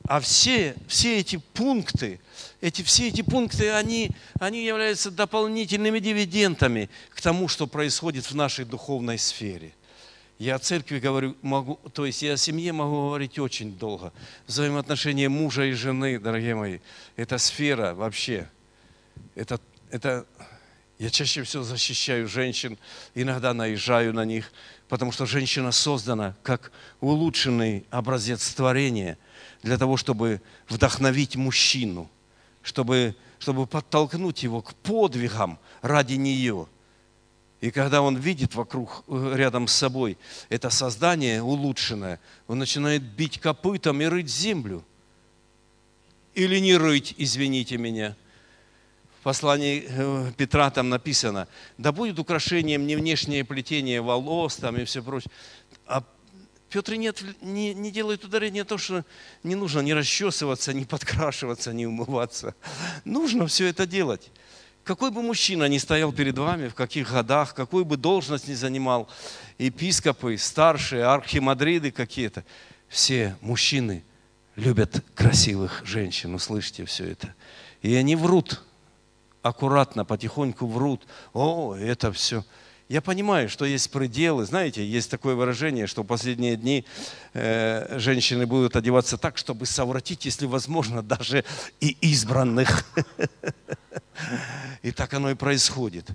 а 0.07 0.19
все, 0.19 0.75
все 0.87 1.19
эти 1.19 1.37
пункты, 1.37 2.19
эти, 2.61 2.81
все 2.83 3.07
эти 3.07 3.21
пункты, 3.21 3.71
они, 3.71 4.11
они 4.39 4.63
являются 4.63 5.09
дополнительными 5.11 5.99
дивидендами 5.99 6.89
к 7.09 7.21
тому, 7.21 7.47
что 7.47 7.67
происходит 7.67 8.25
в 8.25 8.35
нашей 8.35 8.65
духовной 8.65 9.17
сфере. 9.17 9.73
Я 10.37 10.55
о 10.55 10.59
церкви 10.59 10.99
говорю, 10.99 11.35
могу, 11.41 11.79
то 11.93 12.05
есть 12.05 12.21
я 12.21 12.33
о 12.33 12.37
семье 12.37 12.73
могу 12.73 13.07
говорить 13.07 13.39
очень 13.39 13.77
долго. 13.77 14.11
Взаимоотношения 14.47 15.29
мужа 15.29 15.63
и 15.63 15.71
жены, 15.71 16.19
дорогие 16.19 16.55
мои, 16.55 16.79
это 17.15 17.37
сфера 17.37 17.93
вообще. 17.93 18.49
Это, 19.33 19.59
это, 19.91 20.25
я 20.99 21.09
чаще 21.09 21.43
всего 21.43 21.63
защищаю 21.63 22.27
женщин, 22.27 22.77
иногда 23.15 23.53
наезжаю 23.53 24.13
на 24.13 24.25
них– 24.25 24.51
потому 24.87 25.11
что 25.11 25.25
женщина 25.25 25.71
создана 25.71 26.35
как 26.43 26.71
улучшенный 27.01 27.85
образец 27.89 28.53
творения 28.53 29.17
для 29.65 29.79
того, 29.79 29.97
чтобы 29.97 30.41
вдохновить 30.69 31.35
мужчину, 31.35 32.07
чтобы, 32.61 33.15
чтобы 33.39 33.65
подтолкнуть 33.65 34.43
его 34.43 34.61
к 34.61 34.75
подвигам 34.75 35.57
ради 35.81 36.13
нее. 36.13 36.67
И 37.61 37.71
когда 37.71 38.03
он 38.03 38.15
видит 38.15 38.53
вокруг, 38.53 39.03
э, 39.07 39.33
рядом 39.35 39.67
с 39.67 39.73
собой 39.73 40.19
это 40.49 40.69
создание 40.69 41.41
улучшенное, 41.41 42.19
он 42.47 42.59
начинает 42.59 43.01
бить 43.01 43.39
копытом 43.39 44.01
и 44.01 44.05
рыть 44.05 44.29
землю. 44.29 44.85
Или 46.35 46.59
не 46.59 46.77
рыть, 46.77 47.15
извините 47.17 47.77
меня– 47.77 48.15
послании 49.25 49.83
э, 49.87 50.31
Петра 50.37 50.69
там 50.69 50.89
написано, 50.89 51.47
да 51.79 51.91
будет 51.91 52.19
украшением 52.19 52.85
не 52.85 52.95
внешнее 52.95 53.43
плетение 53.43 53.99
волос 53.99 54.57
там 54.57 54.77
и 54.77 54.83
все 54.83 55.01
прочее. 55.01 55.31
А 55.87 56.03
Петр 56.69 56.95
нет, 56.95 57.23
не, 57.41 57.73
не 57.73 57.91
делает 57.91 58.23
ударение 58.23 58.63
на 58.63 58.67
то, 58.67 58.77
что 58.77 59.05
не 59.43 59.55
нужно 59.55 59.81
не 59.81 59.93
расчесываться, 59.93 60.73
не 60.73 60.85
подкрашиваться, 60.85 61.73
не 61.73 61.85
умываться. 61.85 62.55
Нужно 63.05 63.47
все 63.47 63.67
это 63.67 63.85
делать. 63.85 64.31
Какой 64.83 65.09
бы 65.09 65.21
мужчина 65.21 65.65
ни 65.65 65.77
стоял 65.77 66.11
перед 66.13 66.37
вами, 66.37 66.67
в 66.67 66.75
каких 66.75 67.11
годах, 67.11 67.55
какую 67.55 67.85
бы 67.85 67.97
должность 67.97 68.47
ни 68.47 68.53
занимал, 68.53 69.09
епископы, 69.57 70.37
старшие, 70.37 71.05
архимадриды 71.05 71.91
какие-то, 71.91 72.43
все 72.87 73.35
мужчины 73.41 74.03
любят 74.55 75.03
красивых 75.15 75.81
женщин, 75.85 76.35
услышите 76.35 76.85
все 76.85 77.05
это. 77.11 77.33
И 77.81 77.95
они 77.95 78.15
врут, 78.15 78.61
аккуратно, 79.41 80.05
потихоньку 80.05 80.67
врут. 80.67 81.05
О, 81.33 81.75
это 81.75 82.11
все. 82.11 82.43
Я 82.87 83.01
понимаю, 83.01 83.49
что 83.49 83.65
есть 83.65 83.89
пределы. 83.89 84.45
Знаете, 84.45 84.85
есть 84.85 85.09
такое 85.09 85.33
выражение, 85.33 85.87
что 85.87 86.03
в 86.03 86.05
последние 86.05 86.55
дни 86.55 86.85
э, 87.33 87.97
женщины 87.97 88.45
будут 88.45 88.75
одеваться 88.75 89.17
так, 89.17 89.37
чтобы 89.39 89.65
совратить, 89.65 90.25
если 90.25 90.45
возможно, 90.45 91.01
даже 91.01 91.43
и 91.79 91.97
избранных. 92.01 92.85
И 94.83 94.91
так 94.91 95.13
оно 95.15 95.31
и 95.31 95.35
происходит. 95.35 96.09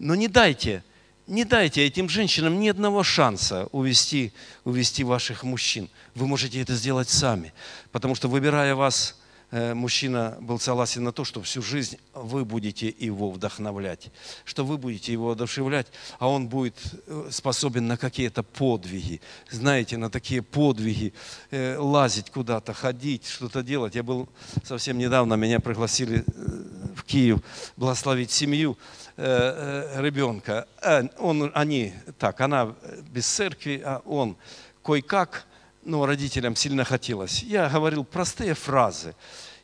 Но 0.00 0.16
не 0.16 0.26
дайте, 0.26 0.82
не 1.28 1.44
дайте 1.44 1.86
этим 1.86 2.08
женщинам 2.08 2.58
ни 2.58 2.68
одного 2.68 3.04
шанса 3.04 3.68
увести, 3.70 4.32
увести 4.64 5.04
ваших 5.04 5.44
мужчин. 5.44 5.88
Вы 6.16 6.26
можете 6.26 6.60
это 6.60 6.74
сделать 6.74 7.08
сами. 7.08 7.52
Потому 7.92 8.16
что 8.16 8.28
выбирая 8.28 8.74
вас 8.74 9.18
мужчина 9.50 10.36
был 10.40 10.60
согласен 10.60 11.04
на 11.04 11.12
то, 11.12 11.24
что 11.24 11.40
всю 11.40 11.62
жизнь 11.62 11.98
вы 12.12 12.44
будете 12.44 12.88
его 12.88 13.30
вдохновлять, 13.30 14.10
что 14.44 14.64
вы 14.64 14.76
будете 14.76 15.10
его 15.10 15.30
одушевлять, 15.30 15.86
а 16.18 16.28
он 16.28 16.48
будет 16.48 16.74
э, 17.06 17.28
способен 17.30 17.86
на 17.86 17.96
какие-то 17.96 18.42
подвиги. 18.42 19.22
Знаете, 19.50 19.96
на 19.96 20.10
такие 20.10 20.42
подвиги, 20.42 21.14
э, 21.50 21.78
лазить 21.78 22.30
куда-то, 22.30 22.74
ходить, 22.74 23.26
что-то 23.26 23.62
делать. 23.62 23.94
Я 23.94 24.02
был 24.02 24.28
совсем 24.64 24.98
недавно, 24.98 25.34
меня 25.34 25.60
пригласили 25.60 26.24
в 26.94 27.02
Киев 27.04 27.38
благословить 27.76 28.30
семью 28.30 28.76
ребенка. 29.16 30.68
Он, 31.18 31.50
они, 31.54 31.92
так, 32.18 32.40
она 32.40 32.76
без 33.10 33.26
церкви, 33.26 33.82
а 33.84 34.00
он 34.04 34.36
кое-как 34.84 35.47
ну, 35.88 36.04
родителям 36.04 36.54
сильно 36.54 36.84
хотелось. 36.84 37.42
Я 37.42 37.68
говорил 37.68 38.04
простые 38.04 38.52
фразы 38.52 39.14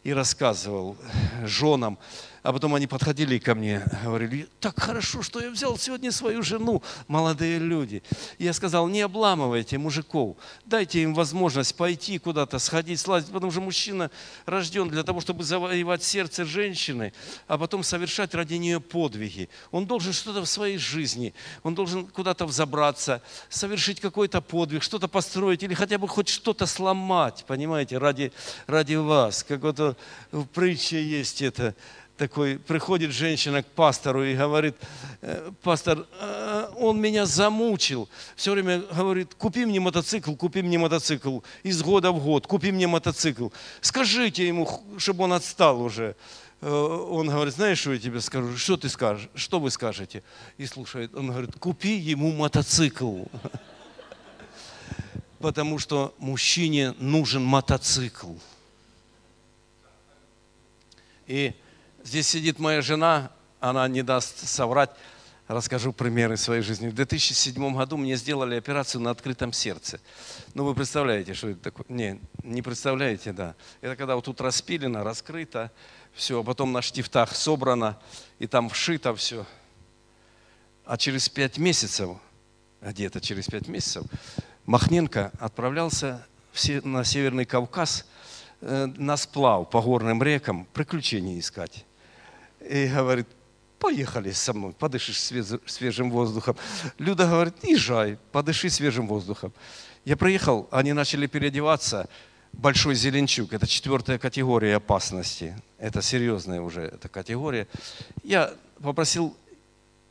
и 0.05 0.13
рассказывал 0.15 0.97
женам, 1.45 1.99
а 2.45 2.53
потом 2.53 2.75
они 2.75 2.87
подходили 2.87 3.39
ко 3.39 3.55
мне, 3.55 3.83
говорили, 4.05 4.47
так 4.61 4.79
хорошо, 4.79 5.23
что 5.23 5.41
я 5.41 5.51
взял 5.51 5.79
сегодня 5.79 6.13
свою 6.13 6.43
жену, 6.43 6.83
молодые 7.09 7.59
люди. 7.59 8.03
я 8.39 8.53
сказал, 8.53 8.87
не 8.87 9.01
обламывайте 9.01 9.79
мужиков, 9.79 10.37
дайте 10.67 11.03
им 11.03 11.15
возможность 11.15 11.75
пойти 11.75 12.19
куда-то, 12.19 12.59
сходить, 12.59 13.01
слазить, 13.01 13.33
потому 13.33 13.51
что 13.51 13.63
мужчина 13.63 14.11
рожден 14.45 14.91
для 14.91 15.03
того, 15.05 15.23
чтобы 15.23 15.43
завоевать 15.43 16.05
сердце 16.05 16.45
женщины, 16.45 17.15
а 17.49 17.57
потом 17.57 17.83
совершать 17.83 18.35
ради 18.35 18.55
нее 18.57 18.79
подвиги. 18.79 19.49
Он 19.71 19.87
должен 19.87 20.13
что-то 20.13 20.43
в 20.43 20.47
своей 20.47 20.77
жизни, 20.77 21.33
он 21.63 21.75
должен 21.75 22.07
куда-то 22.07 22.45
взобраться, 22.45 23.23
совершить 23.49 24.01
какой-то 24.01 24.43
подвиг, 24.43 24.83
что-то 24.83 25.09
построить 25.09 25.63
или 25.63 25.73
хотя 25.73 25.97
бы 25.97 26.07
хоть 26.07 26.29
что-то 26.29 26.67
сломать, 26.67 27.47
понимаете, 27.47 27.97
ради, 27.97 28.33
ради 28.67 28.97
вас. 28.97 29.43
Как 29.45 29.63
вот 29.63 29.97
в 30.31 30.45
притче 30.49 31.03
есть 31.03 31.41
это, 31.41 31.75
такой, 32.17 32.59
приходит 32.59 33.11
женщина 33.11 33.63
к 33.63 33.67
пастору 33.67 34.25
и 34.25 34.35
говорит, 34.37 34.77
«Э, 35.21 35.51
пастор, 35.63 36.07
э, 36.21 36.71
он 36.77 37.01
меня 37.01 37.27
замучил. 37.27 38.09
Все 38.37 38.53
время 38.53 38.81
говорит, 38.81 39.35
купи 39.35 39.67
мне 39.67 39.81
мотоцикл, 39.81 40.35
купи 40.35 40.63
мне 40.63 40.79
мотоцикл. 40.79 41.41
Из 41.63 41.83
года 41.83 42.13
в 42.13 42.23
год, 42.23 42.47
купи 42.47 42.73
мне 42.73 42.87
мотоцикл. 42.87 43.49
Скажите 43.81 44.47
ему, 44.47 44.69
чтобы 44.99 45.25
он 45.25 45.33
отстал 45.33 45.81
уже. 45.81 46.15
Э, 46.61 46.71
он 46.71 47.29
говорит, 47.29 47.55
знаешь, 47.55 47.79
что 47.79 47.93
я 47.93 47.99
тебе 47.99 48.21
скажу? 48.21 48.57
Что 48.57 48.77
ты 48.77 48.89
скажешь? 48.89 49.29
Что 49.35 49.59
вы 49.59 49.71
скажете? 49.71 50.23
И 50.57 50.67
слушает, 50.67 51.15
он 51.15 51.29
говорит, 51.31 51.59
купи 51.59 51.97
ему 51.97 52.33
мотоцикл. 52.33 53.25
Потому 55.41 55.79
что 55.79 56.15
мужчине 56.19 56.95
нужен 56.99 57.45
мотоцикл. 57.45 58.35
И 61.27 61.55
Здесь 62.05 62.29
сидит 62.29 62.59
моя 62.59 62.83
жена, 62.83 63.33
она 63.61 63.89
не 63.89 64.03
даст 64.03 64.47
соврать. 64.47 64.91
Расскажу 65.49 65.91
примеры 65.95 66.37
своей 66.37 66.61
жизни. 66.61 66.89
В 66.89 66.95
2007 66.95 67.75
году 67.75 67.97
мне 67.97 68.17
сделали 68.17 68.57
операцию 68.57 69.01
на 69.01 69.11
открытом 69.11 69.55
сердце. 69.55 70.01
Ну, 70.53 70.65
вы 70.65 70.75
представляете, 70.75 71.33
что 71.33 71.49
это 71.49 71.61
такое? 71.61 71.87
Не, 71.89 72.21
не 72.43 72.61
представляете, 72.61 73.33
да. 73.33 73.55
Это 73.81 73.97
когда 73.97 74.17
вот 74.17 74.27
тут 74.27 74.43
распилено, 74.43 75.03
раскрыто, 75.03 75.73
все, 76.13 76.41
а 76.41 76.43
потом 76.43 76.73
на 76.73 76.83
штифтах 76.83 77.35
собрано, 77.35 77.99
и 78.39 78.47
там 78.47 78.69
вшито 78.69 79.15
все. 79.15 79.47
А 80.85 80.99
через 80.99 81.31
пять 81.31 81.57
месяцев, 81.57 82.19
где-то 82.83 83.23
через 83.23 83.47
пять 83.47 83.67
месяцев, 83.67 84.05
Махненко 84.67 85.33
отправлялся 85.39 86.27
на 86.85 87.03
Северный 87.03 87.47
Кавказ 87.47 88.05
э, 88.61 88.87
на 88.95 89.17
сплав 89.17 89.71
по 89.71 89.81
горным 89.81 90.23
рекам, 90.23 90.67
приключения 90.75 91.39
искать 91.39 91.87
и 92.69 92.87
говорит, 92.87 93.27
поехали 93.79 94.33
со 94.33 94.53
мной, 94.53 94.73
подышишь 94.73 95.21
свежим 95.67 96.11
воздухом. 96.11 96.57
Люда 96.99 97.27
говорит, 97.27 97.55
езжай, 97.63 98.19
подыши 98.33 98.71
свежим 98.71 99.07
воздухом. 99.07 99.53
Я 100.05 100.17
приехал, 100.17 100.69
они 100.71 100.93
начали 100.93 101.27
переодеваться, 101.27 102.09
большой 102.53 102.95
зеленчук. 102.95 103.53
Это 103.53 103.67
четвертая 103.67 104.19
категория 104.19 104.77
опасности. 104.77 105.55
Это 105.79 106.03
серьезная 106.03 106.61
уже 106.61 106.83
эта 106.83 107.09
категория. 107.09 107.67
Я 108.23 108.55
попросил 108.83 109.37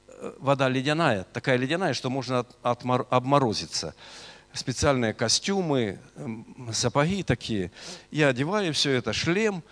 э, 0.08 0.34
вода 0.39 0.70
ледяная, 0.70 1.26
такая 1.34 1.58
ледяная, 1.58 1.93
что 1.93 2.10
можно 2.10 2.45
отмор, 2.62 3.08
обморозиться. 3.10 3.95
Специальные 4.54 5.14
костюмы, 5.16 5.97
сапоги 6.72 7.24
такие. 7.24 7.72
Я 8.12 8.28
одеваю 8.28 8.72
все 8.74 8.91
это, 8.91 9.12
шлем, 9.12 9.64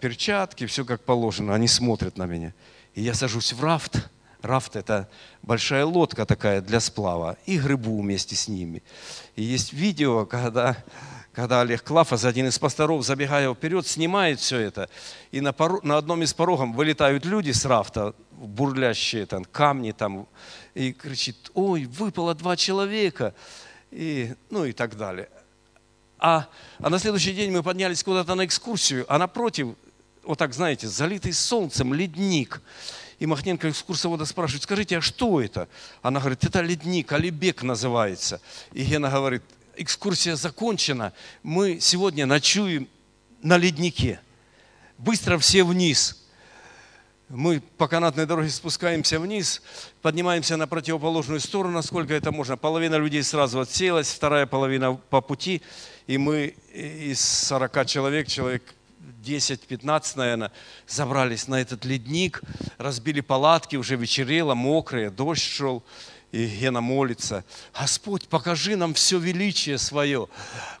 перчатки, 0.00 0.66
все 0.66 0.84
как 0.84 1.02
положено. 1.04 1.54
Они 1.54 1.68
смотрят 1.68 2.18
на 2.18 2.26
меня. 2.26 2.54
И 2.94 3.02
я 3.02 3.14
сажусь 3.14 3.52
в 3.52 3.62
рафт. 3.62 4.10
Рафт– 4.42 4.76
это 4.76 5.08
большая 5.42 5.84
лодка 5.84 6.24
такая 6.24 6.60
для 6.60 6.80
сплава. 6.80 7.36
И 7.46 7.58
грыбу 7.58 8.00
вместе 8.00 8.36
с 8.36 8.48
ними. 8.48 8.82
И 9.34 9.42
есть 9.42 9.72
видео, 9.72 10.24
когда 10.26 10.76
когда 11.36 11.60
Олег 11.60 11.84
Клафас, 11.84 12.24
один 12.24 12.46
из 12.46 12.58
пасторов, 12.58 13.04
забегая 13.04 13.52
вперед, 13.52 13.86
снимает 13.86 14.40
все 14.40 14.58
это. 14.58 14.88
И 15.32 15.42
на, 15.42 15.52
порог, 15.52 15.84
на 15.84 15.98
одном 15.98 16.22
из 16.22 16.32
порогов 16.32 16.70
вылетают 16.70 17.26
люди 17.26 17.50
с 17.50 17.66
рафта, 17.66 18.14
бурлящие 18.32 19.26
там, 19.26 19.44
камни 19.44 19.92
там, 19.92 20.26
и 20.72 20.94
кричит, 20.94 21.50
ой, 21.52 21.84
выпало 21.84 22.34
два 22.34 22.56
человека, 22.56 23.34
и, 23.90 24.34
ну 24.48 24.64
и 24.64 24.72
так 24.72 24.96
далее. 24.96 25.28
А, 26.18 26.48
а 26.78 26.90
на 26.90 26.98
следующий 26.98 27.32
день 27.32 27.50
мы 27.50 27.62
поднялись 27.62 28.02
куда-то 28.02 28.34
на 28.34 28.44
экскурсию, 28.44 29.04
а 29.08 29.18
напротив, 29.18 29.74
вот 30.22 30.38
так, 30.38 30.54
знаете, 30.54 30.88
залитый 30.88 31.32
солнцем 31.32 31.92
ледник. 31.92 32.62
И 33.18 33.26
Махненко 33.26 33.70
экскурсовода 33.70 34.26
спрашивает, 34.26 34.62
скажите, 34.62 34.98
а 34.98 35.00
что 35.00 35.40
это? 35.40 35.68
Она 36.02 36.20
говорит, 36.20 36.44
это 36.44 36.60
ледник, 36.60 37.12
Алибек 37.12 37.62
называется. 37.62 38.40
И 38.72 38.84
Гена 38.84 39.10
говорит, 39.10 39.42
экскурсия 39.76 40.36
закончена, 40.36 41.12
мы 41.42 41.78
сегодня 41.80 42.26
ночуем 42.26 42.88
на 43.42 43.56
леднике. 43.56 44.20
Быстро 44.98 45.38
все 45.38 45.64
вниз. 45.64 46.22
Мы 47.28 47.60
по 47.60 47.88
канатной 47.88 48.24
дороге 48.24 48.50
спускаемся 48.50 49.18
вниз, 49.18 49.60
поднимаемся 50.00 50.56
на 50.56 50.68
противоположную 50.68 51.40
сторону, 51.40 51.74
насколько 51.74 52.14
это 52.14 52.30
можно. 52.30 52.56
Половина 52.56 52.96
людей 52.96 53.22
сразу 53.22 53.60
отселась, 53.60 54.10
вторая 54.10 54.46
половина 54.46 54.94
по 54.94 55.20
пути. 55.20 55.60
И 56.06 56.18
мы 56.18 56.54
из 56.72 57.20
40 57.20 57.86
человек, 57.86 58.28
человек 58.28 58.62
10-15, 59.24 60.12
наверное, 60.16 60.52
забрались 60.86 61.48
на 61.48 61.60
этот 61.60 61.84
ледник, 61.84 62.42
разбили 62.78 63.20
палатки, 63.20 63.76
уже 63.76 63.96
вечерело, 63.96 64.54
мокрые, 64.54 65.10
дождь 65.10 65.42
шел. 65.42 65.82
И 66.32 66.46
Гена 66.46 66.80
молится, 66.80 67.44
Господь, 67.78 68.28
покажи 68.28 68.76
нам 68.76 68.94
все 68.94 69.18
величие 69.18 69.78
свое. 69.78 70.28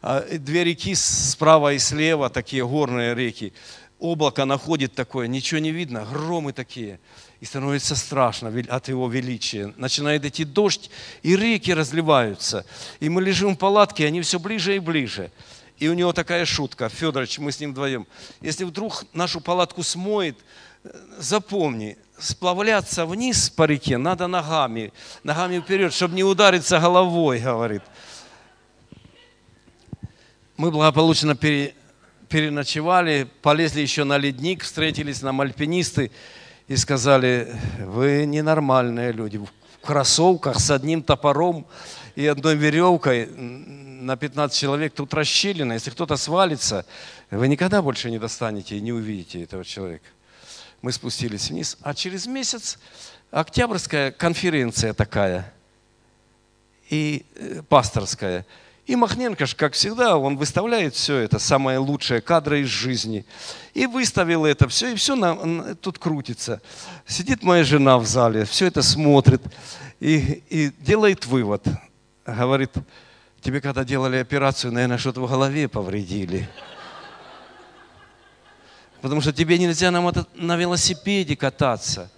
А, 0.02 0.20
две 0.38 0.64
реки 0.64 0.94
справа 0.94 1.72
и 1.72 1.78
слева, 1.78 2.30
такие 2.30 2.66
горные 2.66 3.14
реки. 3.14 3.52
Облако 3.98 4.44
находит 4.44 4.94
такое, 4.94 5.28
ничего 5.28 5.60
не 5.60 5.70
видно, 5.70 6.04
громы 6.04 6.52
такие. 6.52 7.00
И 7.40 7.44
становится 7.44 7.94
страшно 7.94 8.52
от 8.68 8.88
его 8.88 9.08
величия. 9.08 9.74
Начинает 9.76 10.24
идти 10.24 10.44
дождь, 10.44 10.90
и 11.22 11.36
реки 11.36 11.72
разливаются. 11.72 12.64
И 12.98 13.08
мы 13.08 13.22
лежим 13.22 13.54
в 13.54 13.58
палатке, 13.58 14.06
они 14.06 14.22
все 14.22 14.38
ближе 14.38 14.76
и 14.76 14.78
ближе. 14.78 15.30
И 15.78 15.88
у 15.88 15.94
него 15.94 16.12
такая 16.14 16.46
шутка, 16.46 16.88
Федорович, 16.88 17.38
мы 17.38 17.52
с 17.52 17.60
ним 17.60 17.72
вдвоем. 17.72 18.06
Если 18.40 18.64
вдруг 18.64 19.04
нашу 19.12 19.42
палатку 19.42 19.82
смоет, 19.82 20.38
запомни, 21.18 21.98
сплавляться 22.18 23.04
вниз 23.04 23.50
по 23.50 23.64
реке 23.64 23.98
надо 23.98 24.26
ногами, 24.26 24.92
ногами 25.22 25.60
вперед, 25.60 25.92
чтобы 25.92 26.14
не 26.14 26.24
удариться 26.24 26.80
головой, 26.80 27.40
говорит. 27.40 27.82
Мы 30.56 30.70
благополучно 30.70 31.36
пере, 31.36 31.74
переночевали, 32.28 33.28
полезли 33.42 33.82
еще 33.82 34.04
на 34.04 34.16
ледник, 34.16 34.62
встретились 34.62 35.20
нам 35.20 35.42
альпинисты 35.42 36.10
и 36.68 36.76
сказали, 36.76 37.54
вы 37.80 38.26
ненормальные 38.26 39.12
люди, 39.12 39.38
в 39.38 39.48
кроссовках 39.80 40.58
с 40.58 40.70
одним 40.70 41.02
топором 41.02 41.66
и 42.16 42.26
одной 42.26 42.56
веревкой 42.56 43.26
на 43.26 44.16
15 44.16 44.56
человек 44.56 44.94
тут 44.94 45.14
расщелина. 45.14 45.74
Если 45.74 45.90
кто-то 45.90 46.16
свалится, 46.16 46.86
вы 47.30 47.48
никогда 47.48 47.82
больше 47.82 48.10
не 48.10 48.18
достанете 48.18 48.76
и 48.76 48.80
не 48.80 48.92
увидите 48.92 49.42
этого 49.42 49.64
человека 49.64 50.06
мы 50.82 50.92
спустились 50.92 51.50
вниз. 51.50 51.76
А 51.82 51.94
через 51.94 52.26
месяц 52.26 52.78
октябрьская 53.30 54.12
конференция 54.12 54.94
такая 54.94 55.52
и 56.88 57.26
э, 57.34 57.62
пасторская. 57.68 58.46
И 58.86 58.94
Махненко, 58.94 59.46
как 59.56 59.72
всегда, 59.72 60.16
он 60.16 60.36
выставляет 60.36 60.94
все 60.94 61.16
это, 61.16 61.40
самое 61.40 61.78
лучшее, 61.78 62.20
кадры 62.20 62.60
из 62.60 62.68
жизни. 62.68 63.26
И 63.74 63.86
выставил 63.86 64.44
это 64.44 64.68
все, 64.68 64.92
и 64.92 64.94
все 64.94 65.16
на, 65.16 65.74
тут 65.74 65.98
крутится. 65.98 66.62
Сидит 67.04 67.42
моя 67.42 67.64
жена 67.64 67.98
в 67.98 68.06
зале, 68.06 68.44
все 68.44 68.66
это 68.66 68.82
смотрит 68.82 69.42
и, 69.98 70.42
и 70.48 70.70
делает 70.78 71.26
вывод. 71.26 71.66
Говорит, 72.24 72.70
тебе 73.40 73.60
когда 73.60 73.82
делали 73.82 74.18
операцию, 74.18 74.72
наверное, 74.72 74.98
что-то 74.98 75.20
в 75.20 75.28
голове 75.28 75.68
повредили. 75.68 76.48
Потому 79.00 79.20
что 79.20 79.32
тебе 79.32 79.58
нельзя 79.58 79.90
на, 79.90 80.00
мото... 80.00 80.28
на 80.36 80.56
велосипеде 80.56 81.36
кататься. 81.36 82.08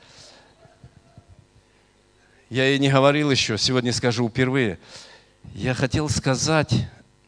Я 2.51 2.67
ей 2.67 2.79
не 2.79 2.91
говорил 2.91 3.31
еще, 3.31 3.57
сегодня 3.57 3.93
скажу 3.95 4.29
впервые. 4.29 4.79
Я 5.55 5.75
хотел 5.75 6.09
сказать, 6.09 6.73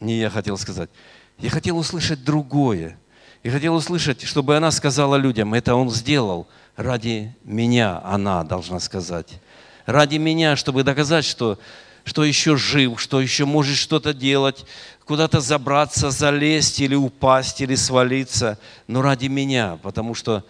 не 0.00 0.18
я 0.18 0.30
хотел 0.30 0.56
сказать, 0.56 0.90
я 1.38 1.50
хотел 1.50 1.78
услышать 1.78 2.24
другое. 2.24 2.98
И 3.42 3.48
хотел 3.48 3.74
услышать, 3.74 4.22
чтобы 4.22 4.56
она 4.56 4.70
сказала 4.70 5.16
людям, 5.16 5.54
это 5.54 5.74
он 5.74 5.90
сделал 5.90 6.46
ради 6.76 7.34
меня, 7.42 8.02
она 8.04 8.44
должна 8.44 8.80
сказать. 8.80 9.40
Ради 9.86 10.16
меня, 10.16 10.56
чтобы 10.56 10.84
доказать, 10.84 11.24
что 11.24 11.58
что 12.04 12.24
еще 12.24 12.56
жив, 12.56 13.00
что 13.00 13.20
еще 13.20 13.44
может 13.44 13.76
что-то 13.76 14.14
делать, 14.14 14.64
куда-то 15.04 15.40
забраться, 15.40 16.10
залезть 16.10 16.80
или 16.80 16.94
упасть, 16.94 17.60
или 17.60 17.74
свалиться, 17.74 18.58
но 18.86 19.02
ради 19.02 19.26
меня, 19.26 19.78
потому 19.82 20.14
что, 20.14 20.44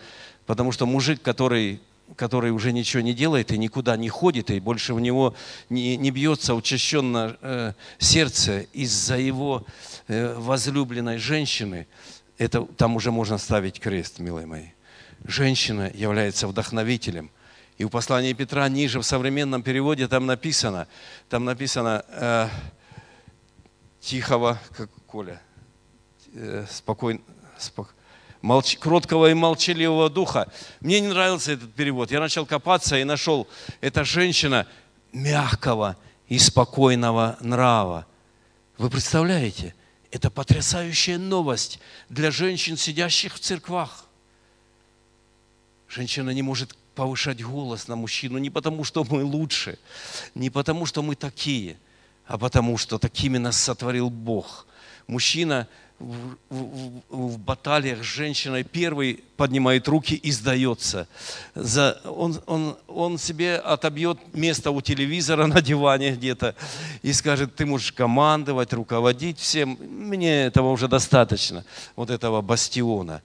потому 0.46 0.72
что 0.72 0.86
мужик, 0.86 1.20
который, 1.22 1.80
который 2.16 2.50
уже 2.50 2.72
ничего 2.72 3.02
не 3.02 3.14
делает 3.14 3.52
и 3.52 3.58
никуда 3.58 3.96
не 3.96 4.08
ходит, 4.08 4.50
и 4.50 4.60
больше 4.60 4.94
в 4.94 5.00
него 5.00 5.34
не, 5.68 5.96
не 5.96 6.10
бьется 6.10 6.54
учащенно 6.54 7.36
э, 7.40 7.72
сердце 7.98 8.60
из-за 8.72 9.18
его 9.18 9.64
э, 10.08 10.34
возлюбленной 10.34 11.18
женщины, 11.18 11.86
это, 12.38 12.62
там 12.62 12.96
уже 12.96 13.10
можно 13.10 13.38
ставить 13.38 13.80
крест, 13.80 14.18
милые 14.18 14.46
мои. 14.46 14.66
Женщина 15.24 15.90
является 15.94 16.46
вдохновителем– 16.48 17.30
и 17.80 17.84
у 17.84 17.88
послания 17.88 18.34
Петра 18.34 18.68
ниже 18.68 19.00
в 19.00 19.04
современном 19.04 19.62
переводе 19.62 20.06
там 20.06 20.26
написано, 20.26 20.86
там 21.30 21.46
написано 21.46 22.04
э, 22.08 22.48
тихого, 24.00 24.58
как 24.76 24.90
Коля, 25.06 25.40
э, 26.34 26.66
спокойно, 26.68 27.20
спок, 27.56 27.94
молч, 28.42 28.76
кроткого 28.78 29.30
и 29.30 29.34
молчаливого 29.34 30.10
духа. 30.10 30.50
Мне 30.80 31.00
не 31.00 31.08
нравился 31.08 31.52
этот 31.52 31.72
перевод. 31.74 32.10
Я 32.10 32.20
начал 32.20 32.46
копаться 32.46 32.98
и 32.98 33.04
нашел, 33.04 33.48
это 33.80 34.04
женщина 34.04 34.66
мягкого 35.12 35.96
и 36.28 36.38
спокойного 36.38 37.36
нрава. 37.40 38.06
Вы 38.78 38.90
представляете? 38.90 39.74
Это 40.10 40.30
потрясающая 40.30 41.18
новость 41.18 41.78
для 42.08 42.30
женщин, 42.30 42.76
сидящих 42.76 43.34
в 43.34 43.38
церквах. 43.38 44.06
Женщина 45.88 46.30
не 46.30 46.42
может 46.42 46.76
повышать 46.94 47.42
голос 47.42 47.88
на 47.88 47.96
мужчину 47.96 48.38
не 48.38 48.50
потому, 48.50 48.84
что 48.84 49.04
мы 49.04 49.24
лучше, 49.24 49.78
не 50.34 50.50
потому, 50.50 50.86
что 50.86 51.02
мы 51.02 51.14
такие, 51.14 51.78
а 52.26 52.38
потому, 52.38 52.76
что 52.78 52.98
такими 52.98 53.38
нас 53.38 53.60
сотворил 53.60 54.10
Бог. 54.10 54.66
Мужчина 55.06 55.68
в, 56.00 56.36
в, 56.48 57.02
в 57.10 57.38
баталиях 57.38 58.02
с 58.02 58.06
женщиной 58.06 58.64
первый 58.64 59.22
поднимает 59.36 59.86
руки 59.86 60.14
и 60.14 60.32
сдается. 60.32 61.06
За, 61.54 62.00
он, 62.04 62.40
он, 62.46 62.76
он 62.88 63.18
себе 63.18 63.56
отобьет 63.56 64.18
место 64.34 64.70
у 64.70 64.80
телевизора 64.80 65.46
на 65.46 65.60
диване 65.60 66.12
где-то 66.12 66.54
и 67.02 67.12
скажет, 67.12 67.54
ты 67.54 67.66
можешь 67.66 67.92
командовать, 67.92 68.72
руководить 68.72 69.38
всем. 69.38 69.78
Мне 69.80 70.44
этого 70.44 70.70
уже 70.70 70.88
достаточно, 70.88 71.64
вот 71.96 72.10
этого 72.10 72.40
бастиона. 72.40 73.22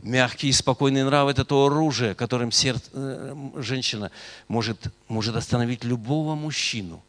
Мягкий 0.00 0.48
и 0.48 0.52
спокойный 0.52 1.04
нрав– 1.04 1.28
это 1.30 1.44
то 1.44 1.66
оружие, 1.66 2.14
которым 2.14 2.52
сердце, 2.52 2.90
э, 2.92 3.34
женщина 3.56 4.10
может, 4.46 4.92
может 5.08 5.34
остановить 5.34 5.84
любого 5.84 6.34
мужчину. 6.34 7.02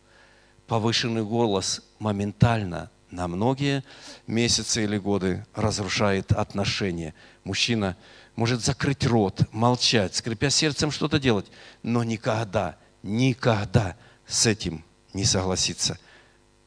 Повышенный 0.68 1.24
голос 1.24 1.82
моментально 2.00 2.90
на 3.12 3.28
многие 3.28 3.84
месяцы 4.28 4.84
или 4.84 4.98
годы 4.98 5.46
разрушает 5.54 6.32
отношения. 6.32 7.14
Мужчина 7.44 7.98
может 8.36 8.64
закрыть 8.64 9.06
рот, 9.06 9.42
молчать, 9.52 10.16
скрипя 10.16 10.50
сердцем 10.50 10.92
что-то 10.92 11.20
делать, 11.20 11.48
но 11.84 12.04
никогда, 12.04 12.78
никогда 13.04 13.96
с 14.28 14.46
этим 14.46 14.86
не 15.14 15.26
согласиться. 15.26 16.00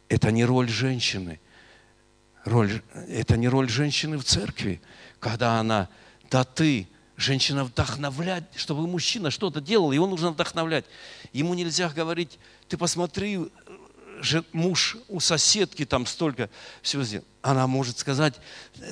Это 0.08 0.30
не 0.30 0.44
роль 0.44 0.68
женщины. 0.68 1.40
Роль, 2.44 2.82
это 3.08 3.36
не 3.36 3.48
роль 3.48 3.68
женщины 3.68 4.18
в 4.18 4.24
церкви, 4.24 4.82
когда 5.20 5.60
она, 5.60 5.88
да 6.28 6.42
ты, 6.42 6.88
женщина 7.16 7.64
вдохновлять, 7.64 8.44
чтобы 8.56 8.86
мужчина 8.86 9.30
что-то 9.30 9.60
делал, 9.60 9.92
его 9.92 10.06
нужно 10.06 10.30
вдохновлять. 10.30 10.84
Ему 11.32 11.54
нельзя 11.54 11.88
говорить, 11.88 12.38
ты 12.68 12.76
посмотри, 12.76 13.38
муж 14.52 14.96
у 15.08 15.20
соседки 15.20 15.84
там 15.84 16.06
столько 16.06 16.48
всего 16.80 17.02
сделал. 17.02 17.24
Она 17.42 17.66
может 17.66 17.98
сказать, 17.98 18.34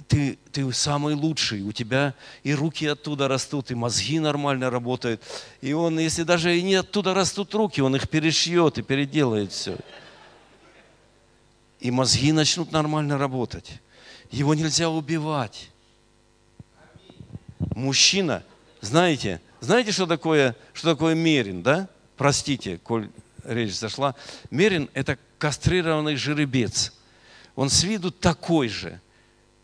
ты, 0.08 0.38
ты 0.52 0.72
самый 0.72 1.14
лучший, 1.14 1.62
у 1.62 1.72
тебя 1.72 2.14
и 2.42 2.52
руки 2.52 2.86
оттуда 2.86 3.28
растут, 3.28 3.70
и 3.70 3.74
мозги 3.74 4.18
нормально 4.18 4.70
работают. 4.70 5.22
И 5.60 5.72
он, 5.72 5.98
если 5.98 6.24
даже 6.24 6.56
и 6.58 6.62
не 6.62 6.74
оттуда 6.74 7.14
растут 7.14 7.54
руки, 7.54 7.80
он 7.80 7.94
их 7.94 8.08
перешьет 8.08 8.78
и 8.78 8.82
переделает 8.82 9.52
все. 9.52 9.76
И 11.78 11.90
мозги 11.90 12.32
начнут 12.32 12.72
нормально 12.72 13.18
работать. 13.18 13.80
Его 14.30 14.54
нельзя 14.54 14.90
убивать. 14.90 15.70
Мужчина, 17.74 18.42
знаете, 18.80 19.40
знаете, 19.60 19.92
что 19.92 20.06
такое, 20.06 20.56
что 20.72 20.92
такое 20.92 21.14
мерин, 21.14 21.62
да? 21.62 21.88
Простите, 22.16 22.78
коль 22.78 23.10
речь 23.44 23.76
зашла. 23.76 24.14
Мерин– 24.50 24.88
это 24.94 25.18
кастрированный 25.38 26.16
жеребец. 26.16 26.92
Он 27.56 27.68
с 27.68 27.82
виду 27.82 28.10
такой 28.10 28.68
же, 28.68 29.00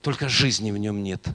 только 0.03 0.29
жизни 0.29 0.71
в 0.71 0.79
нем 0.79 1.03
нет. 1.03 1.27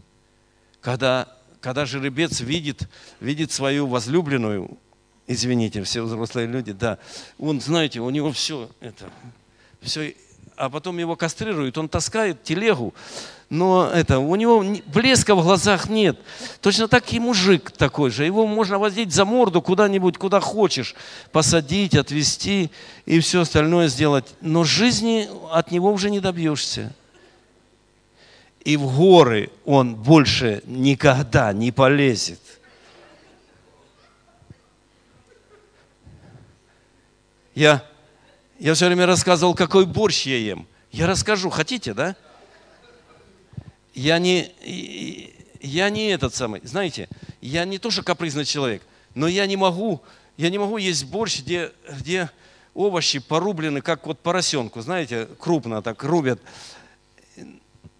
Когда, 0.81 1.27
когда 1.59 1.85
жеребец 1.85 2.41
видит, 2.41 2.89
видит 3.19 3.51
свою 3.51 3.87
возлюбленную, 3.87 4.77
извините, 5.27 5.83
все 5.83 6.03
взрослые 6.03 6.47
люди, 6.47 6.71
да, 6.71 6.97
он, 7.37 7.61
знаете, 7.61 7.99
у 7.99 8.09
него 8.09 8.31
все 8.31 8.69
это, 8.79 9.09
все, 9.81 10.15
а 10.61 10.69
потом 10.69 10.99
его 10.99 11.15
кастрируют, 11.15 11.79
он 11.79 11.89
таскает 11.89 12.43
телегу, 12.43 12.93
но 13.49 13.89
это, 13.91 14.19
у 14.19 14.35
него 14.35 14.63
блеска 14.85 15.33
в 15.33 15.41
глазах 15.41 15.89
нет. 15.89 16.19
Точно 16.61 16.87
так 16.87 17.11
и 17.11 17.19
мужик 17.19 17.71
такой 17.71 18.11
же. 18.11 18.25
Его 18.25 18.45
можно 18.45 18.77
возить 18.77 19.11
за 19.11 19.25
морду 19.25 19.63
куда-нибудь, 19.63 20.19
куда 20.19 20.39
хочешь, 20.39 20.93
посадить, 21.31 21.95
отвезти 21.95 22.69
и 23.07 23.19
все 23.21 23.41
остальное 23.41 23.87
сделать. 23.87 24.35
Но 24.39 24.63
жизни 24.63 25.27
от 25.51 25.71
него 25.71 25.91
уже 25.91 26.11
не 26.11 26.19
добьешься. 26.19 26.93
И 28.63 28.77
в 28.77 28.95
горы 28.95 29.49
он 29.65 29.95
больше 29.95 30.61
никогда 30.67 31.51
не 31.53 31.71
полезет. 31.71 32.39
Я, 37.55 37.83
я 38.61 38.73
все 38.75 38.85
время 38.85 39.05
рассказывал, 39.05 39.55
какой 39.55 39.85
борщ 39.85 40.25
я 40.25 40.37
ем. 40.37 40.67
Я 40.91 41.07
расскажу, 41.07 41.49
хотите, 41.49 41.93
да? 41.93 42.15
я 43.93 44.19
не, 44.19 44.53
я 45.61 45.89
не 45.89 46.09
этот 46.09 46.33
самый, 46.33 46.61
знаете, 46.63 47.09
я 47.41 47.65
не 47.65 47.77
то, 47.77 47.91
что 47.91 48.03
капризный 48.03 48.45
человек, 48.45 48.83
но 49.15 49.27
я 49.27 49.45
не 49.45 49.57
могу, 49.57 50.01
я 50.37 50.49
не 50.49 50.57
могу 50.57 50.77
есть 50.77 51.05
борщ, 51.05 51.39
где, 51.39 51.71
где 51.89 52.29
овощи 52.73 53.19
порублены, 53.19 53.81
как 53.81 54.05
вот 54.05 54.19
поросенку, 54.19 54.81
знаете, 54.81 55.27
крупно 55.39 55.81
так 55.81 56.03
рубят. 56.03 56.39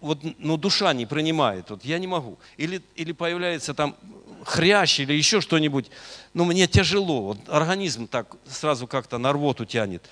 Вот, 0.00 0.18
но 0.38 0.56
душа 0.56 0.92
не 0.92 1.06
принимает, 1.06 1.70
вот 1.70 1.84
я 1.84 1.98
не 1.98 2.06
могу. 2.06 2.38
Или, 2.56 2.82
или 2.96 3.12
появляется 3.12 3.74
там 3.74 3.96
хрящ 4.44 4.98
или 4.98 5.12
еще 5.12 5.40
что-нибудь, 5.40 5.90
но 6.34 6.44
мне 6.44 6.66
тяжело, 6.66 7.22
вот 7.22 7.38
организм 7.48 8.08
так 8.08 8.34
сразу 8.48 8.86
как-то 8.86 9.18
на 9.18 9.32
рвоту 9.32 9.64
тянет. 9.64 10.08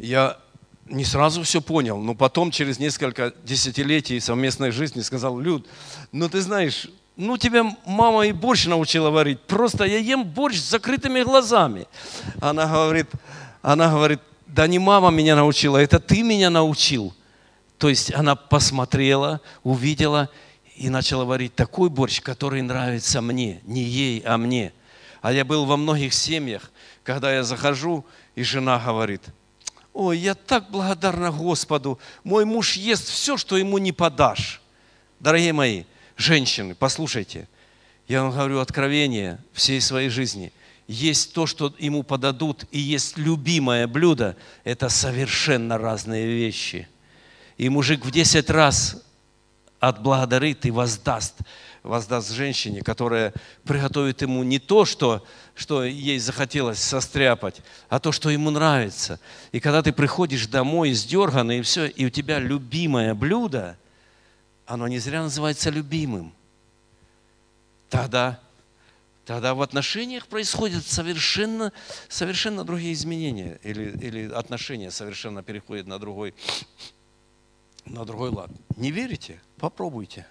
Я 0.00 0.38
не 0.86 1.04
сразу 1.04 1.42
все 1.42 1.60
понял, 1.60 1.98
но 1.98 2.14
потом, 2.14 2.50
через 2.50 2.78
несколько 2.78 3.32
десятилетий 3.44 4.20
совместной 4.20 4.70
жизни, 4.70 5.00
сказал, 5.00 5.38
Люд, 5.38 5.66
ну 6.12 6.28
ты 6.28 6.40
знаешь, 6.40 6.88
ну 7.16 7.36
тебя 7.36 7.76
мама 7.84 8.26
и 8.26 8.32
борщ 8.32 8.66
научила 8.66 9.10
варить, 9.10 9.40
просто 9.40 9.84
я 9.84 9.98
ем 9.98 10.24
борщ 10.24 10.56
с 10.56 10.70
закрытыми 10.70 11.22
глазами. 11.22 11.86
Она 12.40 12.66
говорит, 12.66 13.08
она 13.60 13.90
говорит, 13.90 14.20
да 14.46 14.66
не 14.66 14.78
мама 14.78 15.10
меня 15.10 15.36
научила, 15.36 15.76
это 15.76 15.98
ты 15.98 16.22
меня 16.22 16.48
научил. 16.48 17.14
То 17.76 17.88
есть 17.88 18.12
она 18.14 18.34
посмотрела, 18.34 19.40
увидела 19.62 20.30
и 20.76 20.88
начала 20.88 21.24
варить 21.24 21.54
такой 21.54 21.90
борщ, 21.90 22.20
который 22.20 22.62
нравится 22.62 23.20
мне, 23.20 23.60
не 23.64 23.82
ей, 23.82 24.20
а 24.20 24.38
мне. 24.38 24.72
А 25.20 25.32
я 25.32 25.44
был 25.44 25.64
во 25.64 25.76
многих 25.76 26.14
семьях, 26.14 26.70
когда 27.02 27.34
я 27.34 27.42
захожу, 27.42 28.06
и 28.36 28.44
жена 28.44 28.78
говорит– 28.78 29.22
Ой, 29.98 30.16
я 30.16 30.36
так 30.36 30.70
благодарна 30.70 31.32
Господу. 31.32 31.98
Мой 32.22 32.44
муж 32.44 32.74
ест 32.74 33.08
все, 33.08 33.36
что 33.36 33.56
ему 33.56 33.78
не 33.78 33.90
подашь. 33.90 34.62
Дорогие 35.18 35.52
мои, 35.52 35.82
женщины, 36.16 36.76
послушайте. 36.76 37.48
Я 38.06 38.22
вам 38.22 38.30
говорю 38.30 38.60
откровение 38.60 39.40
всей 39.52 39.80
своей 39.80 40.08
жизни. 40.08 40.52
Есть 40.86 41.32
то, 41.32 41.46
что 41.46 41.74
ему 41.80 42.04
подадут, 42.04 42.64
и 42.70 42.78
есть 42.78 43.18
любимое 43.18 43.88
блюдо. 43.88 44.36
Это 44.62 44.88
совершенно 44.88 45.78
разные 45.78 46.28
вещи. 46.28 46.88
И 47.56 47.68
мужик 47.68 48.04
в 48.04 48.12
10 48.12 48.48
раз 48.50 49.02
отблагодарит 49.80 50.64
и 50.64 50.70
воздаст 50.70 51.34
воздаст 51.88 52.30
женщине, 52.30 52.82
которая 52.82 53.32
приготовит 53.64 54.22
ему 54.22 54.42
не 54.44 54.58
то, 54.58 54.84
что, 54.84 55.26
что 55.54 55.84
ей 55.84 56.18
захотелось 56.18 56.78
состряпать, 56.78 57.62
а 57.88 57.98
то, 57.98 58.12
что 58.12 58.30
ему 58.30 58.50
нравится. 58.50 59.18
И 59.52 59.58
когда 59.58 59.82
ты 59.82 59.92
приходишь 59.92 60.46
домой 60.46 60.92
издерганный, 60.92 61.58
и 61.58 61.62
все, 61.62 61.86
и 61.86 62.04
у 62.04 62.10
тебя 62.10 62.38
любимое 62.38 63.14
блюдо, 63.14 63.76
оно 64.66 64.86
не 64.86 64.98
зря 64.98 65.22
называется 65.22 65.70
любимым. 65.70 66.32
Тогда, 67.88 68.38
тогда 69.24 69.54
в 69.54 69.62
отношениях 69.62 70.26
происходят 70.26 70.86
совершенно, 70.86 71.72
совершенно 72.08 72.64
другие 72.64 72.92
изменения. 72.92 73.58
Или, 73.62 73.96
или 73.98 74.30
отношения 74.30 74.90
совершенно 74.90 75.42
переходят 75.42 75.86
на 75.86 75.98
другой, 75.98 76.34
на 77.86 78.04
другой 78.04 78.28
лад. 78.28 78.50
Не 78.76 78.90
верите? 78.90 79.40
Попробуйте. 79.56 80.26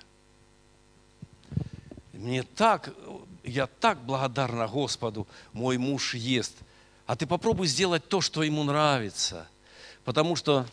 Мне 2.17 2.41
так, 2.41 2.89
я 3.43 3.67
так 3.67 4.03
благодарна 4.03 4.67
Господу, 4.67 5.27
мой 5.53 5.77
муж 5.77 6.15
ест. 6.15 6.55
А 7.05 7.15
ты 7.15 7.27
попробуй 7.27 7.67
сделать 7.67 8.07
то, 8.09 8.21
что 8.21 8.41
ему 8.41 8.63
нравится. 8.63 9.47
Потому 10.03 10.35
что 10.35 10.65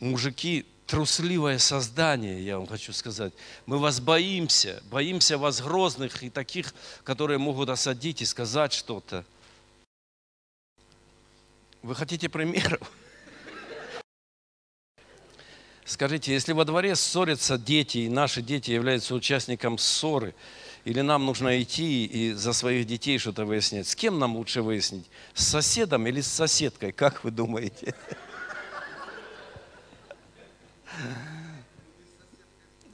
мужики 0.00 0.66
трусливое 0.86 1.58
создание, 1.58 2.44
я 2.44 2.58
вам 2.58 2.66
хочу 2.66 2.92
сказать. 2.92 3.32
Мы 3.64 3.78
вас 3.78 4.00
боимся, 4.00 4.82
боимся 4.90 5.38
вас 5.38 5.62
грозных 5.62 6.24
и 6.24 6.30
таких, 6.30 6.74
которые 7.04 7.38
могут 7.38 7.68
осадить 7.68 8.22
и 8.22 8.24
сказать 8.24 8.72
что-то. 8.72 9.24
Вы 11.82 11.94
хотите 11.94 12.28
примеров? 12.28 12.90
Скажите, 15.90 16.32
если 16.32 16.52
во 16.52 16.64
дворе 16.64 16.94
ссорятся 16.94 17.58
дети, 17.58 17.98
и 17.98 18.08
наши 18.08 18.42
дети 18.42 18.70
являются 18.70 19.12
участником 19.12 19.76
ссоры, 19.76 20.36
или 20.84 21.00
нам 21.00 21.26
нужно 21.26 21.60
идти 21.60 22.04
и 22.04 22.32
за 22.32 22.52
своих 22.52 22.86
детей 22.86 23.18
что-то 23.18 23.44
выяснять, 23.44 23.88
с 23.88 23.96
кем 23.96 24.20
нам 24.20 24.36
лучше 24.36 24.62
выяснить? 24.62 25.10
С 25.34 25.48
соседом 25.48 26.06
или 26.06 26.20
с 26.20 26.28
соседкой? 26.28 26.92
Как 26.92 27.24
вы 27.24 27.32
думаете? 27.32 27.96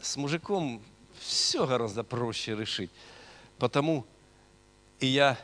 С 0.01 0.17
мужиком 0.17 0.83
все 1.19 1.67
гораздо 1.67 2.03
проще 2.03 2.57
решить. 2.57 2.91
Потому 3.59 4.07
и 5.01 5.07
я 5.07 5.39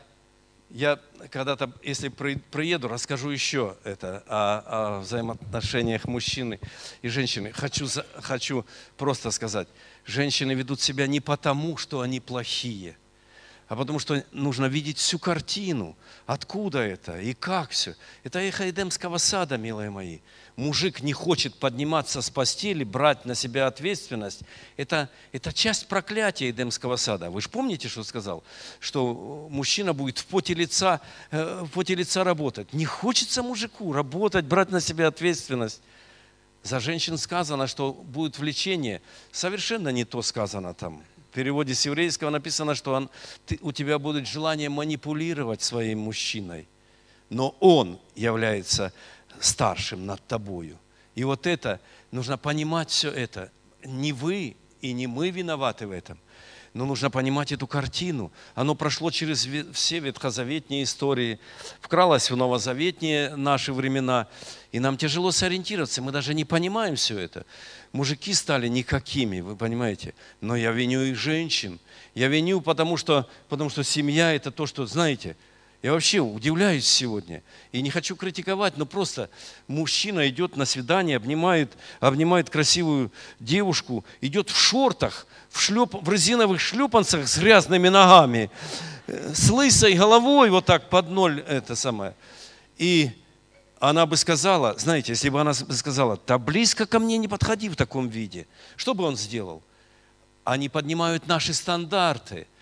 я 0.73 0.99
когда-то, 1.29 1.71
если 1.83 2.09
приеду, 2.09 2.87
расскажу 2.87 3.29
еще 3.29 3.77
это 3.83 4.23
о, 4.27 4.97
о 4.97 4.99
взаимоотношениях 5.01 6.05
мужчины 6.05 6.59
и 7.03 7.09
женщины. 7.09 7.51
Хочу, 7.51 7.87
хочу 8.15 8.65
просто 8.97 9.29
сказать, 9.29 9.67
женщины 10.03 10.53
ведут 10.53 10.81
себя 10.81 11.05
не 11.05 11.19
потому, 11.19 11.77
что 11.77 12.01
они 12.01 12.19
плохие– 12.19 12.97
а 13.73 13.75
потому 13.75 13.97
что 13.97 14.23
нужно 14.31 14.65
видеть 14.65 14.99
всю 14.99 15.17
картину. 15.17 15.97
Откуда 16.27 16.79
это 16.79 17.19
и 17.19 17.33
как 17.33 17.71
все. 17.71 17.95
Это 18.23 18.39
эхо 18.39 18.69
Эдемского 18.69 19.17
сада, 19.17 19.57
милые 19.57 19.89
мои. 19.89 20.19
Мужик 20.55 21.01
не 21.01 21.13
хочет 21.13 21.55
подниматься 21.55 22.21
с 22.21 22.29
постели, 22.29 22.83
брать 22.83 23.25
на 23.25 23.33
себя 23.33 23.65
ответственность. 23.65 24.41
Это, 24.77 25.09
это 25.31 25.51
часть 25.51 25.87
проклятия 25.87 26.51
Эдемского 26.51 26.95
сада. 26.95 27.31
Вы 27.31 27.41
же 27.41 27.49
помните, 27.49 27.87
что 27.87 28.03
сказал? 28.03 28.43
Что 28.79 29.47
мужчина 29.49 29.93
будет 29.93 30.19
в 30.19 30.25
поте, 30.25 30.53
лица, 30.53 31.01
э, 31.31 31.63
в 31.63 31.69
поте 31.69 31.95
лица 31.95 32.23
работать. 32.23 32.71
Не 32.71 32.85
хочется 32.85 33.41
мужику 33.41 33.93
работать, 33.93 34.45
брать 34.45 34.69
на 34.69 34.79
себя 34.79 35.07
ответственность. 35.07 35.81
За 36.61 36.79
женщин 36.79 37.17
сказано, 37.17 37.65
что 37.65 37.91
будет 37.91 38.37
влечение. 38.37 39.01
Совершенно 39.31 39.89
не 39.89 40.05
то 40.05 40.21
сказано 40.21 40.75
там 40.75 41.01
в 41.33 41.35
переводе 41.35 41.73
с 41.73 41.83
еврейского 41.87 42.29
написано, 42.29 42.75
что 42.75 42.93
он, 42.93 43.09
ты, 43.47 43.57
у 43.63 43.71
тебя 43.71 43.97
будет 43.97 44.27
желание 44.27 44.69
манипулировать 44.69 45.63
своим 45.63 46.01
мужчиной, 46.01 46.67
но 47.31 47.55
он 47.59 47.97
является 48.15 48.93
старшим 49.39 50.05
над 50.05 50.25
тобою. 50.27 50.77
И 51.15 51.23
вот 51.23 51.47
это, 51.47 51.79
нужно 52.11 52.37
понимать 52.37 52.89
все 52.89 53.09
это. 53.09 53.51
Не 53.83 54.13
вы 54.13 54.55
и 54.81 54.93
не 54.93 55.07
мы 55.07 55.29
виноваты 55.29 55.87
в 55.87 55.91
этом. 55.91 56.19
Но 56.73 56.85
нужно 56.85 57.11
понимать 57.11 57.51
эту 57.51 57.67
картину. 57.67 58.31
Оно 58.55 58.73
прошло 58.73 59.11
через 59.11 59.47
все 59.73 59.99
ветхозаветные 59.99 60.83
истории, 60.83 61.39
вкралось 61.79 62.31
в 62.31 62.35
новозаветные 62.35 63.35
наши 63.35 63.71
времена. 63.71 64.27
И 64.71 64.79
нам 64.79 64.97
тяжело 64.97 65.31
сориентироваться, 65.31 66.01
мы 66.01 66.11
даже 66.11 66.33
не 66.33 66.45
понимаем 66.45 66.95
все 66.95 67.19
это. 67.19 67.45
Мужики 67.91 68.33
стали 68.33 68.67
никакими, 68.67 69.41
вы 69.41 69.55
понимаете. 69.55 70.15
Но 70.41 70.55
я 70.55 70.71
виню 70.71 71.01
их 71.01 71.15
женщин. 71.15 71.79
Я 72.15 72.27
виню, 72.27 72.59
потому 72.59 72.97
что, 72.97 73.29
потому 73.49 73.69
что 73.69 73.83
семья– 73.83 74.33
это 74.35 74.49
то, 74.49 74.65
что, 74.65 74.87
знаете, 74.87 75.37
я 75.83 75.91
вообще 75.91 76.19
удивляюсь 76.19 76.87
сегодня. 76.87 77.43
И 77.73 77.81
не 77.81 77.89
хочу 77.89 78.15
критиковать, 78.15 78.77
но 78.77 78.85
просто 78.85 79.29
мужчина 79.67 80.29
идет 80.29 80.55
на 80.55 80.63
свидание, 80.65 81.17
обнимает, 81.17 81.73
обнимает 81.99 82.49
красивую 82.49 83.11
девушку, 83.41 84.05
идет 84.21 84.49
в 84.49 84.57
шортах, 84.57 85.27
в, 85.49 85.59
шлеп, 85.59 85.93
в 85.93 86.09
резиновых 86.09 86.61
шлепанцах 86.61 87.27
с 87.27 87.37
грязными 87.37 87.89
ногами, 87.89 88.49
э, 89.07 89.33
с 89.33 89.49
лысой 89.49 89.95
головой 89.95 90.49
вот 90.51 90.65
так 90.65 90.89
под 90.89 91.09
ноль 91.09 91.41
это 91.41 91.75
самое. 91.75 92.15
И 92.77 93.11
она 93.81 94.05
бы 94.05 94.15
сказала, 94.15 94.79
знаете, 94.79 95.11
если 95.11 95.27
бы 95.27 95.41
она 95.41 95.53
сказала, 95.53 96.17
да 96.25 96.37
близко 96.37 96.85
ко 96.85 96.97
мне 96.97 97.17
не 97.17 97.27
подходи 97.27 97.67
в 97.67 97.75
таком 97.75 98.07
виде, 98.07 98.47
что 98.77 98.93
бы 98.93 99.03
он 99.03 99.17
сделал? 99.17 99.61
Они 100.45 100.69
поднимают 100.69 101.27
наши 101.27 101.53
стандарты– 101.53 102.47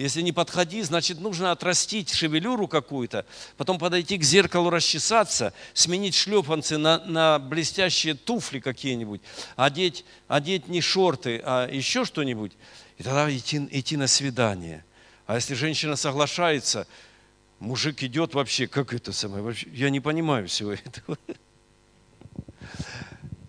если 0.00 0.22
не 0.22 0.32
подходи, 0.32 0.82
значит, 0.82 1.20
нужно 1.20 1.52
отрастить 1.52 2.12
шевелюру 2.12 2.68
какую-то, 2.68 3.26
потом 3.56 3.78
подойти 3.78 4.16
к 4.16 4.22
зеркалу, 4.22 4.70
расчесаться, 4.70 5.52
сменить 5.74 6.14
шлепанцы 6.14 6.78
на, 6.78 7.04
на 7.04 7.38
блестящие 7.38 8.14
туфли 8.14 8.60
какие-нибудь, 8.60 9.20
одеть, 9.56 10.06
одеть 10.26 10.68
не 10.68 10.80
шорты, 10.80 11.42
а 11.44 11.68
еще 11.70 12.06
что-нибудь, 12.06 12.52
и 12.96 13.02
тогда 13.02 13.30
идти, 13.30 13.68
идти 13.70 13.98
на 13.98 14.06
свидание. 14.06 14.84
А 15.26 15.34
если 15.34 15.52
женщина 15.54 15.96
соглашается, 15.96 16.86
мужик 17.58 18.02
идет 18.02 18.34
вообще, 18.34 18.66
как 18.66 18.94
это 18.94 19.12
самое, 19.12 19.42
вообще, 19.42 19.68
я 19.70 19.90
не 19.90 20.00
понимаю 20.00 20.48
всего 20.48 20.72
этого. 20.72 21.18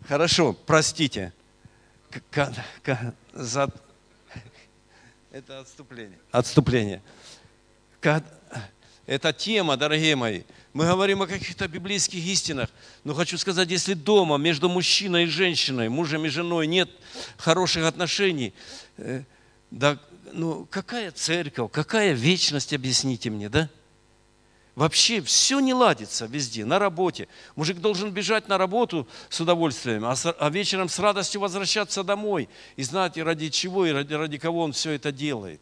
Хорошо, 0.06 0.52
простите. 0.54 1.32
За, 3.34 3.72
это 5.32 5.60
отступление. 5.60 6.20
Отступление. 6.32 7.02
Это 9.06 9.34
тема, 9.34 9.78
дорогие 9.78 10.16
мои. 10.16 10.44
Мы 10.74 10.86
говорим 10.86 11.22
о 11.22 11.28
каких-то 11.28 11.68
библейских 11.68 12.24
истинах. 12.24 12.70
Но 13.04 13.14
хочу 13.14 13.38
сказать, 13.38 13.70
если 13.70 13.94
дома 13.94 14.38
между 14.38 14.70
мужчиной 14.70 15.24
и 15.24 15.28
женщиной, 15.28 15.90
мужем 15.90 16.26
и 16.26 16.30
женой 16.30 16.68
нет 16.68 16.90
хороших 17.38 17.86
отношений, 17.86 18.54
э, 18.98 19.24
да, 19.70 20.00
ну 20.32 20.66
какая 20.70 21.12
церковь, 21.12 21.72
какая 21.72 22.14
вечность, 22.14 22.74
объясните 22.74 23.30
мне, 23.30 23.50
да? 23.50 23.70
Вообще 24.76 25.22
все 25.22 25.60
не 25.60 25.74
ладится 25.74 26.26
везде, 26.26 26.64
на 26.64 26.80
работе. 26.80 27.28
Мужик 27.56 27.80
должен 27.80 28.12
бежать 28.12 28.48
на 28.48 28.58
работу 28.58 29.08
с 29.30 29.42
удовольствием, 29.42 30.06
а, 30.06 30.16
а 30.40 30.50
вечером 30.50 30.88
с 30.88 30.98
радостью 30.98 31.42
возвращаться 31.42 32.04
домой 32.04 32.48
и 32.78 32.84
знать, 32.84 33.18
ради 33.18 33.50
чего 33.50 33.86
и 33.86 33.92
ради, 33.92 34.14
ради 34.14 34.38
кого 34.38 34.62
он 34.64 34.72
все 34.72 34.92
это 34.92 35.12
делает. 35.12 35.60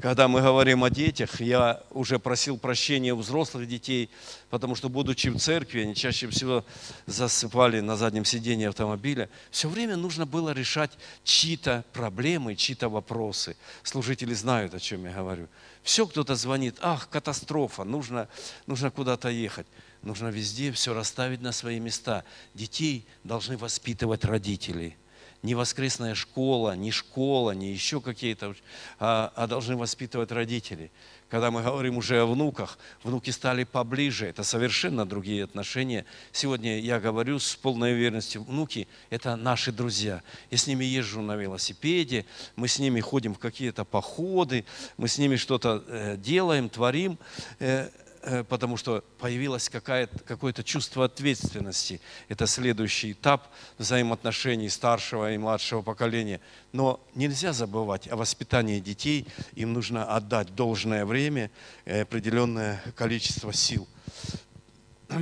Когда 0.00 0.26
мы 0.26 0.40
говорим 0.40 0.84
о 0.84 0.90
детях, 0.90 1.40
я 1.40 1.82
уже 1.90 2.18
просил 2.18 2.58
прощения 2.58 3.12
у 3.12 3.18
взрослых 3.18 3.68
детей, 3.68 4.08
потому 4.48 4.74
что, 4.74 4.88
будучи 4.88 5.28
в 5.28 5.38
церкви, 5.38 5.82
они 5.82 5.94
чаще 5.94 6.28
всего 6.28 6.64
засыпали 7.06 7.80
на 7.80 7.96
заднем 7.96 8.24
сиденье 8.24 8.70
автомобиля. 8.70 9.28
Все 9.50 9.68
время 9.68 9.96
нужно 9.96 10.24
было 10.24 10.50
решать 10.50 10.92
чьи-то 11.24 11.84
проблемы, 11.92 12.56
чьи-то 12.56 12.88
вопросы. 12.88 13.56
Служители 13.82 14.32
знают, 14.32 14.74
о 14.74 14.80
чем 14.80 15.04
я 15.04 15.12
говорю. 15.12 15.46
Все 15.82 16.06
кто-то 16.06 16.36
звонит, 16.36 16.76
ах, 16.80 17.08
катастрофа, 17.08 17.84
нужно, 17.84 18.28
нужно 18.66 18.90
куда-то 18.90 19.28
ехать. 19.28 19.66
Нужно 20.02 20.28
везде 20.28 20.72
все 20.72 20.94
расставить 20.94 21.40
на 21.40 21.52
свои 21.52 21.78
места. 21.78 22.24
Детей 22.54 23.06
должны 23.24 23.56
воспитывать 23.56 24.24
родители. 24.24 24.96
Не 25.42 25.56
воскресная 25.56 26.14
школа, 26.14 26.76
не 26.76 26.92
школа, 26.92 27.50
не 27.50 27.72
еще 27.72 28.00
какие-то, 28.00 28.54
а, 29.00 29.32
а 29.34 29.46
должны 29.48 29.76
воспитывать 29.76 30.30
родители. 30.30 30.92
Когда 31.32 31.50
мы 31.50 31.62
говорим 31.62 31.96
уже 31.96 32.20
о 32.20 32.26
внуках, 32.26 32.78
внуки 33.02 33.30
стали 33.30 33.64
поближе, 33.64 34.26
это 34.26 34.44
совершенно 34.44 35.06
другие 35.06 35.44
отношения. 35.44 36.04
Сегодня 36.30 36.78
я 36.78 37.00
говорю 37.00 37.38
с 37.38 37.56
полной 37.56 37.94
уверенностью, 37.94 38.44
внуки– 38.44 38.86
это 39.08 39.34
наши 39.36 39.72
друзья. 39.72 40.22
Я 40.50 40.58
с 40.58 40.66
ними 40.66 40.84
езжу 40.84 41.22
на 41.22 41.34
велосипеде, 41.34 42.26
мы 42.54 42.68
с 42.68 42.78
ними 42.78 43.00
ходим 43.00 43.32
в 43.32 43.38
какие-то 43.38 43.86
походы, 43.86 44.66
мы 44.98 45.08
с 45.08 45.16
ними 45.16 45.36
что-то 45.36 45.82
э, 45.86 46.18
делаем, 46.18 46.68
творим. 46.68 47.18
Э, 48.24 48.44
потому 48.44 48.76
что 48.76 49.02
появилось 49.18 49.68
какое-то 49.68 50.62
чувство 50.62 51.06
ответственности. 51.06 52.00
Это 52.28 52.46
следующий 52.46 53.12
этап 53.12 53.48
взаимоотношений 53.78 54.68
старшего 54.68 55.32
и 55.32 55.38
младшего 55.38 55.82
поколения. 55.82 56.40
Но 56.70 57.00
нельзя 57.16 57.52
забывать 57.52 58.06
о 58.06 58.14
воспитании 58.14 58.78
детей. 58.78 59.26
Им 59.54 59.72
нужно 59.72 60.04
отдать 60.04 60.54
должное 60.54 61.04
время 61.04 61.50
определенное 61.84 62.80
количество 62.94 63.52
сил. 63.52 63.88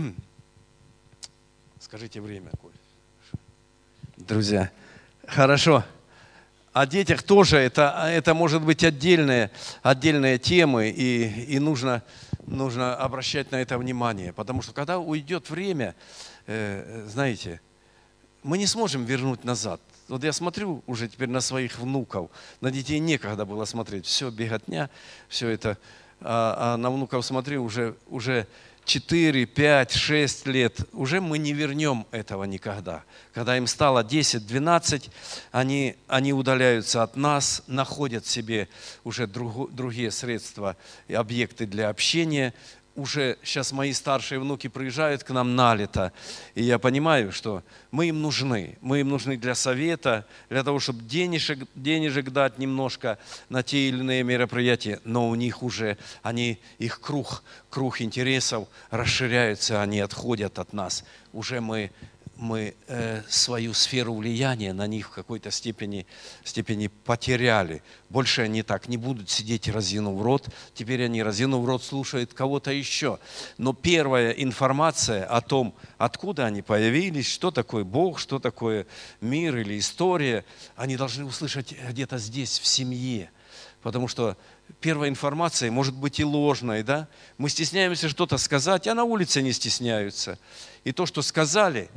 Скажите 1.81 2.21
время. 2.21 2.51
Друзья, 4.19 4.71
хорошо. 5.27 5.85
О 6.75 6.87
детях 6.87 7.23
тоже 7.23 7.57
это, 7.57 8.07
это 8.11 8.35
может 8.35 8.63
быть 8.63 8.85
отдельные, 8.85 9.51
отдельные 9.83 10.39
темы, 10.39 10.91
и, 10.91 11.47
и 11.55 11.59
нужно 11.59 12.05
нужно 12.51 12.95
обращать 12.97 13.51
на 13.53 13.57
это 13.57 13.79
внимание, 13.79 14.33
потому 14.33 14.63
что 14.63 14.73
когда 14.73 14.99
уйдет 14.99 15.51
время, 15.51 15.95
э, 16.47 17.07
знаете, 17.09 17.61
мы 18.43 18.59
не 18.59 18.67
сможем 18.67 19.05
вернуть 19.05 19.45
назад. 19.45 19.81
Вот 20.09 20.25
я 20.25 20.33
смотрю 20.33 20.83
уже 20.87 21.09
теперь 21.09 21.29
на 21.29 21.41
своих 21.41 21.79
внуков, 21.79 22.31
на 22.61 22.71
детей 22.71 22.99
некогда 22.99 23.45
было 23.45 23.65
смотреть, 23.65 24.07
все 24.07 24.31
беготня, 24.31 24.91
все 25.29 25.49
это, 25.49 25.79
а, 26.21 26.75
а 26.75 26.77
на 26.77 26.91
внуков 26.91 27.25
смотрю 27.25 27.63
уже, 27.63 27.95
уже 28.09 28.47
4, 28.91 29.47
5, 29.47 29.93
6 29.93 30.47
лет, 30.47 30.81
уже 30.93 31.21
мы 31.21 31.39
не 31.39 31.53
вернем 31.53 32.09
этого 32.11 32.43
никогда. 32.43 33.05
Когда 33.33 33.57
им 33.57 33.69
стало 33.69 34.03
10, 34.03 34.45
12, 34.45 35.11
они, 35.53 35.95
они 36.09 36.33
удаляются 36.33 37.05
от 37.05 37.15
нас, 37.15 37.63
находят 37.69 38.27
себе 38.27 38.69
уже 39.05 39.29
друг, 39.29 39.73
другие 39.73 40.11
средства 40.11 40.77
и 41.07 41.15
объекты 41.15 41.67
для 41.67 41.89
общения, 41.89 42.53
уже 42.97 43.39
сейчас 43.43 43.73
мои 43.73 43.93
старшие 43.93 44.39
внуки 44.39 44.69
приезжают 44.69 45.25
к 45.25 45.31
нам 45.31 45.57
на 45.57 45.75
лето, 45.75 46.13
и 46.55 46.63
я 46.63 46.79
понимаю, 46.79 47.33
что 47.33 47.63
мы 47.91 48.07
им 48.07 48.21
нужны. 48.21 48.79
Мы 48.81 49.01
им 49.01 49.09
нужны 49.09 49.37
для 49.37 49.55
совета, 49.55 50.27
для 50.49 50.63
того, 50.63 50.81
чтобы 50.81 51.03
денежек, 51.03 51.61
денежек 51.75 52.31
дать 52.31 52.59
немножко 52.59 53.19
на 53.49 53.63
те 53.63 53.89
или 53.89 53.99
иные 53.99 54.23
мероприятия, 54.23 55.01
но 55.05 55.29
у 55.29 55.35
них 55.35 55.63
уже, 55.63 55.99
они, 56.23 56.59
их 56.79 57.01
круг, 57.01 57.43
круг 57.71 58.01
интересов 58.01 58.69
расширяется, 58.91 59.81
они 59.83 60.01
отходят 60.01 60.59
от 60.59 60.73
нас. 60.73 61.05
Уже 61.33 61.61
мы 61.61 61.91
мы 62.41 62.75
э, 62.87 63.23
свою 63.29 63.75
сферу 63.75 64.15
влияния 64.15 64.73
на 64.73 64.87
них 64.87 65.09
в 65.09 65.11
какой-то 65.11 65.51
степени, 65.51 66.07
степени 66.43 66.89
потеряли. 66.89 67.83
Больше 68.09 68.43
они 68.43 68.63
так 68.63 68.89
не 68.89 68.97
будут 68.97 69.29
сидеть 69.29 69.69
разинув 69.69 70.23
рот. 70.23 70.49
Теперь 70.75 71.05
они 71.05 71.23
разинув 71.23 71.67
рот 71.67 71.85
слушают 71.85 72.33
кого-то 72.33 72.73
еще. 72.73 73.19
Но 73.59 73.75
первая 73.75 74.31
информация 74.31 75.25
о 75.27 75.43
том, 75.43 75.75
откуда 75.99 76.47
они 76.47 76.63
появились, 76.63 77.31
что 77.31 77.51
такое 77.51 77.85
Бог, 77.85 78.19
что 78.19 78.39
такое 78.39 78.87
мир 79.21 79.59
или 79.59 79.79
история, 79.79 80.47
они 80.77 80.97
должны 80.97 81.27
услышать 81.27 81.75
где-то 81.91 82.17
здесь, 82.17 82.59
в 82.59 82.67
семье. 82.67 83.31
Потому 83.83 84.09
что 84.09 84.37
первая 84.81 85.09
информация 85.09 85.71
может 85.71 85.95
быть 85.95 86.21
и 86.21 86.25
ложной, 86.25 86.83
да? 86.83 87.09
Мы 87.39 87.49
стесняемся 87.49 88.09
что-то 88.09 88.37
сказать, 88.39 88.87
а 88.87 88.95
на 88.95 89.05
улице 89.05 89.43
не 89.43 89.53
стесняются. 89.53 90.39
И 90.85 90.93
то, 90.93 91.07
что 91.07 91.23
сказали, 91.23 91.91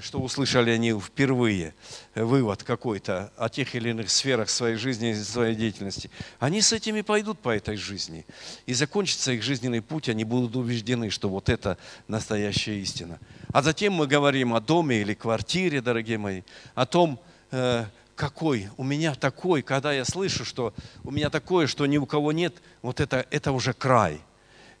что 0.00 0.20
услышали 0.20 0.70
они 0.70 0.92
впервые, 0.98 1.74
э, 2.14 2.22
вывод 2.22 2.62
какой-то 2.62 3.32
о 3.36 3.48
тех 3.48 3.74
или 3.74 3.90
иных 3.90 4.10
сферах 4.10 4.48
своей 4.48 4.76
жизни 4.76 5.10
и 5.10 5.14
своей 5.14 5.54
деятельности, 5.54 6.10
они 6.38 6.60
с 6.60 6.72
этими 6.72 7.00
пойдут 7.00 7.40
по 7.40 7.50
этой 7.54 7.76
жизни. 7.76 8.24
И 8.66 8.74
закончится 8.74 9.32
их 9.32 9.42
жизненный 9.42 9.82
путь, 9.82 10.08
они 10.08 10.24
будут 10.24 10.56
убеждены, 10.56 11.10
что 11.10 11.28
вот 11.28 11.48
это 11.48 11.76
настоящая 12.08 12.78
истина. 12.80 13.18
А 13.52 13.62
затем 13.62 13.94
мы 13.94 14.06
говорим 14.06 14.54
о 14.54 14.60
доме 14.60 15.00
или 15.00 15.14
квартире, 15.14 15.80
дорогие 15.80 16.18
мои, 16.18 16.42
о 16.74 16.86
том, 16.86 17.18
э, 17.50 17.84
какой, 18.14 18.68
у 18.76 18.84
меня 18.84 19.14
такой, 19.14 19.62
когда 19.62 19.92
я 19.92 20.04
слышу, 20.04 20.44
что 20.44 20.72
у 21.02 21.10
меня 21.10 21.30
такое, 21.30 21.66
что 21.66 21.86
ни 21.86 21.98
у 21.98 22.06
кого 22.06 22.32
нет, 22.32 22.54
вот 22.82 23.00
это, 23.00 23.26
это 23.30 23.52
уже 23.52 23.72
край. 23.72 24.20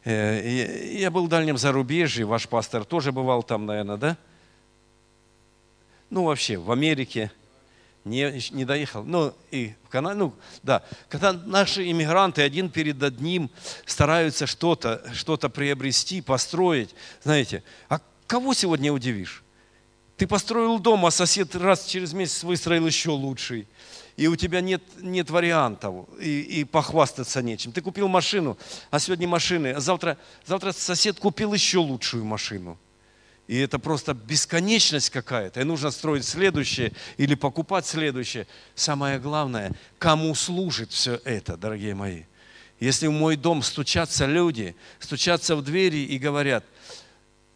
Э, 0.04 0.92
я 0.92 1.10
был 1.10 1.26
в 1.26 1.28
дальнем 1.28 1.58
зарубежье, 1.58 2.24
ваш 2.24 2.48
пастор 2.48 2.84
тоже 2.84 3.10
бывал 3.10 3.42
там, 3.42 3.66
наверное, 3.66 3.96
да? 3.96 4.16
Ну, 6.14 6.26
вообще, 6.26 6.56
в 6.58 6.70
Америке 6.70 7.32
не, 8.04 8.40
не 8.52 8.64
доехал. 8.64 9.02
Ну, 9.02 9.34
и 9.50 9.74
в 9.82 9.88
Канаде, 9.88 10.16
ну, 10.16 10.32
да. 10.62 10.84
Когда 11.08 11.32
наши 11.32 11.90
иммигранты 11.90 12.42
один 12.42 12.70
перед 12.70 13.02
одним 13.02 13.50
стараются 13.84 14.46
что-то 14.46 15.02
что 15.12 15.36
приобрести, 15.36 16.20
построить, 16.20 16.94
знаете, 17.24 17.64
а 17.88 18.00
кого 18.28 18.54
сегодня 18.54 18.92
удивишь? 18.92 19.42
Ты 20.16 20.28
построил 20.28 20.78
дом, 20.78 21.04
а 21.04 21.10
сосед 21.10 21.56
раз 21.56 21.84
через 21.86 22.12
месяц 22.12 22.44
выстроил 22.44 22.86
еще 22.86 23.10
лучший 23.10 23.66
и 24.16 24.28
у 24.28 24.36
тебя 24.36 24.60
нет, 24.60 24.84
нет 25.00 25.30
вариантов, 25.30 26.06
и, 26.20 26.42
и 26.42 26.62
похвастаться 26.62 27.42
нечем. 27.42 27.72
Ты 27.72 27.80
купил 27.80 28.06
машину, 28.06 28.56
а 28.92 29.00
сегодня 29.00 29.26
машины, 29.26 29.72
а 29.72 29.80
завтра, 29.80 30.16
завтра 30.46 30.70
сосед 30.70 31.18
купил 31.18 31.52
еще 31.52 31.78
лучшую 31.78 32.24
машину. 32.24 32.78
И 33.46 33.58
это 33.58 33.78
просто 33.78 34.14
бесконечность 34.14 35.10
какая-то. 35.10 35.60
И 35.60 35.64
нужно 35.64 35.90
строить 35.90 36.24
следующее 36.24 36.92
или 37.18 37.34
покупать 37.34 37.86
следующее. 37.86 38.46
Самое 38.74 39.18
главное, 39.18 39.72
кому 39.98 40.34
служит 40.34 40.92
все 40.92 41.20
это, 41.24 41.56
дорогие 41.56 41.94
мои. 41.94 42.22
Если 42.80 43.06
в 43.06 43.12
мой 43.12 43.36
дом 43.36 43.62
стучатся 43.62 44.26
люди, 44.26 44.74
стучатся 44.98 45.56
в 45.56 45.62
двери 45.62 45.98
и 45.98 46.18
говорят, 46.18 46.64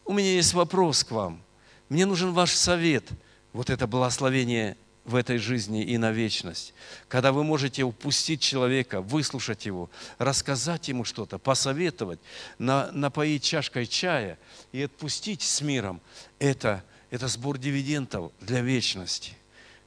у 0.04 0.12
меня 0.12 0.32
есть 0.32 0.54
вопрос 0.54 1.04
к 1.04 1.10
вам, 1.10 1.42
мне 1.88 2.06
нужен 2.06 2.32
ваш 2.32 2.52
совет. 2.52 3.04
Вот 3.52 3.70
это 3.70 3.86
благословение 3.86 4.76
в 5.08 5.14
этой 5.14 5.38
жизни 5.38 5.82
и 5.82 5.96
на 5.96 6.12
вечность. 6.12 6.74
Когда 7.08 7.32
вы 7.32 7.42
можете 7.42 7.82
упустить 7.82 8.42
человека, 8.42 9.00
выслушать 9.00 9.64
его, 9.64 9.88
рассказать 10.18 10.88
ему 10.88 11.04
что-то, 11.04 11.38
посоветовать, 11.38 12.20
напоить 12.58 13.42
чашкой 13.42 13.86
чая 13.86 14.38
и 14.70 14.82
отпустить 14.82 15.40
с 15.40 15.62
миром, 15.62 16.02
это, 16.38 16.84
это 17.10 17.26
сбор 17.26 17.56
дивидендов 17.56 18.32
для 18.40 18.60
вечности. 18.60 19.32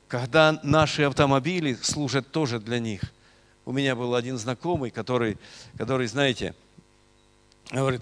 Когда 0.07 0.59
наши 0.63 1.03
автомобили 1.03 1.77
служат 1.81 2.31
тоже 2.31 2.59
для 2.59 2.79
них. 2.79 3.01
У 3.63 3.71
меня 3.71 3.95
был 3.95 4.15
один 4.15 4.39
знакомый, 4.39 4.89
который, 4.89 5.37
который 5.77 6.07
знаете, 6.07 6.55
говорит, 7.69 8.01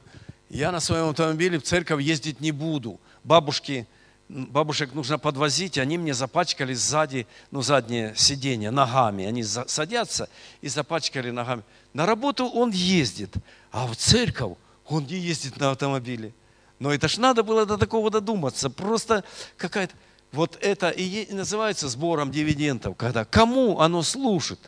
я 0.49 0.72
на 0.72 0.80
своем 0.80 1.09
автомобиле 1.09 1.59
в 1.59 1.63
церковь 1.63 2.01
ездить 2.01 2.39
не 2.39 2.53
буду. 2.53 2.97
Бабушки– 3.26 3.86
бабушек 4.30 4.93
нужно 4.93 5.17
подвозить, 5.17 5.77
они 5.77 5.97
мне 5.97 6.13
запачкали 6.13 6.73
сзади, 6.73 7.27
ну, 7.51 7.61
заднее 7.61 8.13
сиденье 8.15 8.71
ногами. 8.71 9.25
Они 9.25 9.43
садятся 9.43 10.30
и 10.61 10.69
запачкали 10.69 11.32
ногами. 11.32 11.63
На 11.93 12.05
работу 12.05 12.45
он 12.45 12.69
ездит, 12.69 13.34
а 13.71 13.88
в 13.88 13.95
церковь 13.95 14.55
он 14.88 15.05
не 15.05 15.17
ездит 15.17 15.57
на 15.57 15.71
автомобиле. 15.71 16.34
Но 16.77 16.93
это 16.93 17.07
ж 17.07 17.17
надо 17.17 17.43
было 17.43 17.65
до 17.65 17.77
такого 17.77 18.09
додуматься. 18.09 18.69
Просто 18.69 19.23
какая-то... 19.57 19.93
Вот 20.32 20.59
это 20.61 20.89
и 20.91 21.34
называется 21.34 21.89
сбором 21.89 22.30
дивидендов, 22.30 22.95
когда 22.95 23.25
кому 23.25 23.80
оно 23.80 24.03
служит. 24.03 24.59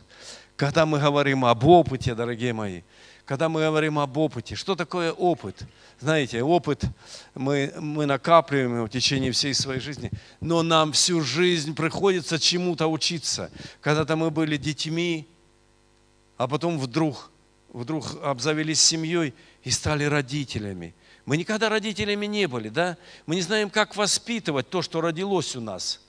Когда 0.56 0.86
мы 0.86 0.98
говорим 0.98 1.44
об 1.44 1.64
опыте, 1.64 2.16
дорогие 2.16 2.52
мои, 2.52 2.82
когда 3.24 3.48
мы 3.48 3.60
говорим 3.60 3.98
об 3.98 4.16
опыте, 4.16 4.56
что 4.56 4.74
такое 4.74 5.12
опыт? 5.12 5.64
Знаете, 6.00 6.42
опыт 6.42 6.84
мы, 7.34 7.72
мы 7.78 8.06
накапливаем 8.06 8.84
в 8.84 8.88
течение 8.88 9.30
всей 9.30 9.54
своей 9.54 9.80
жизни, 9.80 10.10
но 10.40 10.62
нам 10.62 10.92
всю 10.92 11.20
жизнь 11.20 11.74
приходится 11.74 12.38
чему-то 12.40 12.88
учиться. 12.88 13.50
Когда-то 13.80 14.16
мы 14.16 14.30
были 14.30 14.56
детьми, 14.56 15.28
а 16.36 16.48
потом 16.48 16.78
вдруг, 16.78 17.30
вдруг 17.72 18.16
обзавелись 18.22 18.80
семьей 18.80 19.34
и 19.62 19.70
стали 19.70 20.04
родителями. 20.04 20.94
Мы 21.24 21.36
никогда 21.36 21.68
родителями 21.68 22.26
не 22.26 22.48
были, 22.48 22.68
да? 22.68 22.96
Мы 23.26 23.36
не 23.36 23.42
знаем, 23.42 23.70
как 23.70 23.94
воспитывать 23.94 24.68
то, 24.68 24.82
что 24.82 25.00
родилось 25.00 25.54
у 25.54 25.60
нас. 25.60 26.00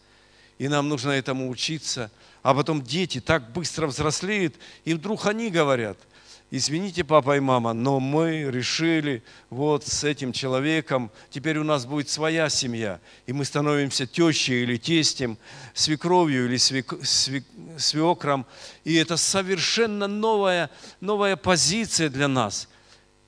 И 0.58 0.68
нам 0.68 0.90
нужно 0.90 1.12
этому 1.12 1.50
учиться. 1.50 2.10
А 2.42 2.56
потом 2.56 2.82
дети 2.82 3.22
так 3.22 3.52
быстро 3.52 3.86
взрослеют, 3.86 4.56
и 4.86 4.96
вдруг 4.96 5.28
они 5.28 5.52
говорят– 5.52 6.00
извините, 6.56 7.04
папа 7.04 7.36
и 7.36 7.40
мама, 7.40 7.74
но 7.74 8.00
мы 8.00 8.44
решили 8.44 9.24
вот 9.50 9.88
с 9.88 10.04
этим 10.04 10.32
человеком, 10.32 11.10
теперь 11.32 11.58
у 11.58 11.64
нас 11.64 11.88
будет 11.88 12.10
своя 12.10 12.48
семья, 12.48 13.00
и 13.26 13.34
мы 13.34 13.44
становимся 13.44 14.06
тещей 14.06 14.62
или 14.62 14.78
тестем, 14.78 15.40
свекровью 15.74 16.46
или 16.46 16.58
свек, 16.58 16.94
свек, 17.02 17.44
свекром, 17.80 18.46
и 18.84 18.94
это 18.94 19.18
совершенно 19.18 20.06
новая, 20.06 20.70
новая 21.02 21.38
позиция 21.38 22.10
для 22.10 22.28
нас, 22.28 22.70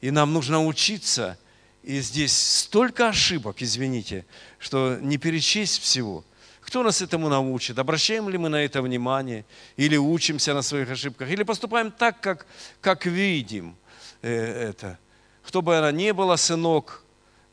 и 0.02 0.12
нам 0.12 0.32
нужно 0.32 0.64
учиться, 0.64 1.40
и 1.82 2.02
здесь 2.02 2.38
столько 2.38 3.10
ошибок, 3.10 3.56
извините, 3.64 4.24
что 4.60 5.00
не 5.02 5.18
перечесть 5.18 5.82
всего– 5.82 6.24
кто 6.66 6.84
нас 6.84 7.02
этому 7.02 7.30
научит? 7.30 7.78
Обращаем 7.80 8.28
ли 8.30 8.38
мы 8.38 8.50
на 8.50 8.64
это 8.64 8.82
внимание? 8.82 9.46
Или 9.78 9.98
учимся 9.98 10.54
на 10.54 10.64
своих 10.64 10.90
ошибках? 10.90 11.30
Или 11.30 11.44
поступаем 11.44 11.92
так, 11.92 12.20
как, 12.20 12.48
как 12.82 13.06
видим 13.06 13.76
э, 14.22 14.70
это? 14.70 14.98
Кто 15.44 15.62
бы 15.62 15.78
она 15.78 15.92
ни 15.92 16.12
была, 16.12 16.38
сынок, 16.38 17.04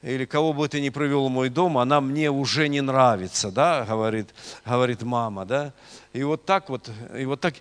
или 0.01 0.25
кого 0.25 0.53
бы 0.55 0.67
ты 0.67 0.81
ни 0.81 0.89
привел 0.89 1.29
в 1.29 1.31
мой 1.31 1.51
дом, 1.51 1.77
она 1.77 2.01
мне 2.01 2.31
уже 2.31 2.69
не 2.69 2.81
нравится, 2.81 3.51
да, 3.51 3.85
говорит, 3.85 4.31
говорит 4.65 5.03
мама, 5.03 5.45
да. 5.45 5.73
И 6.15 6.23
вот 6.23 6.47
так 6.47 6.71
вот, 6.71 6.91
и 7.17 7.27
вот 7.27 7.41
так, 7.41 7.55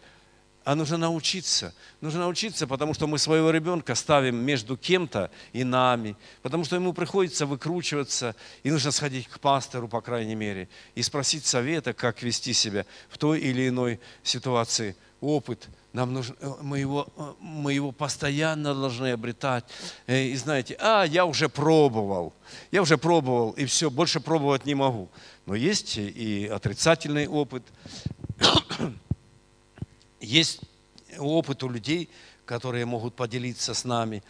а 0.63 0.75
нужно 0.75 0.97
научиться. 0.97 1.73
Нужно 2.01 2.21
научиться, 2.21 2.67
потому 2.67 2.93
что 2.93 3.07
мы 3.07 3.17
своего 3.17 3.49
ребенка 3.49 3.95
ставим 3.95 4.35
между 4.37 4.77
кем-то 4.77 5.31
и 5.53 5.63
нами. 5.63 6.15
Потому 6.41 6.65
что 6.65 6.75
ему 6.75 6.93
приходится 6.93 7.45
выкручиваться. 7.45 8.35
И 8.63 8.71
нужно 8.71 8.91
сходить 8.91 9.27
к 9.27 9.39
пастору, 9.39 9.87
по 9.87 10.01
крайней 10.01 10.35
мере, 10.35 10.69
и 10.93 11.01
спросить 11.01 11.45
совета, 11.45 11.93
как 11.93 12.21
вести 12.21 12.53
себя 12.53 12.85
в 13.09 13.17
той 13.17 13.39
или 13.39 13.69
иной 13.69 13.99
ситуации. 14.23 14.95
Опыт. 15.19 15.67
Нам 15.93 16.13
нужно, 16.13 16.35
мы, 16.61 16.79
его, 16.79 17.07
мы 17.39 17.73
его 17.73 17.91
постоянно 17.91 18.73
должны 18.73 19.11
обретать. 19.11 19.65
Э, 20.07 20.23
и 20.23 20.35
знаете, 20.37 20.77
а, 20.79 21.03
я 21.03 21.25
уже 21.25 21.49
пробовал. 21.49 22.33
Я 22.71 22.81
уже 22.81 22.97
пробовал, 22.97 23.51
и 23.51 23.65
все, 23.65 23.89
больше 23.89 24.21
пробовать 24.21 24.65
не 24.65 24.73
могу. 24.73 25.09
Но 25.45 25.53
есть 25.53 25.97
и 25.97 26.47
отрицательный 26.47 27.27
опыт. 27.27 27.63
Есть 30.21 30.61
опыт 31.17 31.63
у 31.63 31.69
людей, 31.69 32.09
которые 32.45 32.85
могут 32.85 33.15
поделиться 33.15 33.73
с 33.73 33.85
нами. 33.85 34.23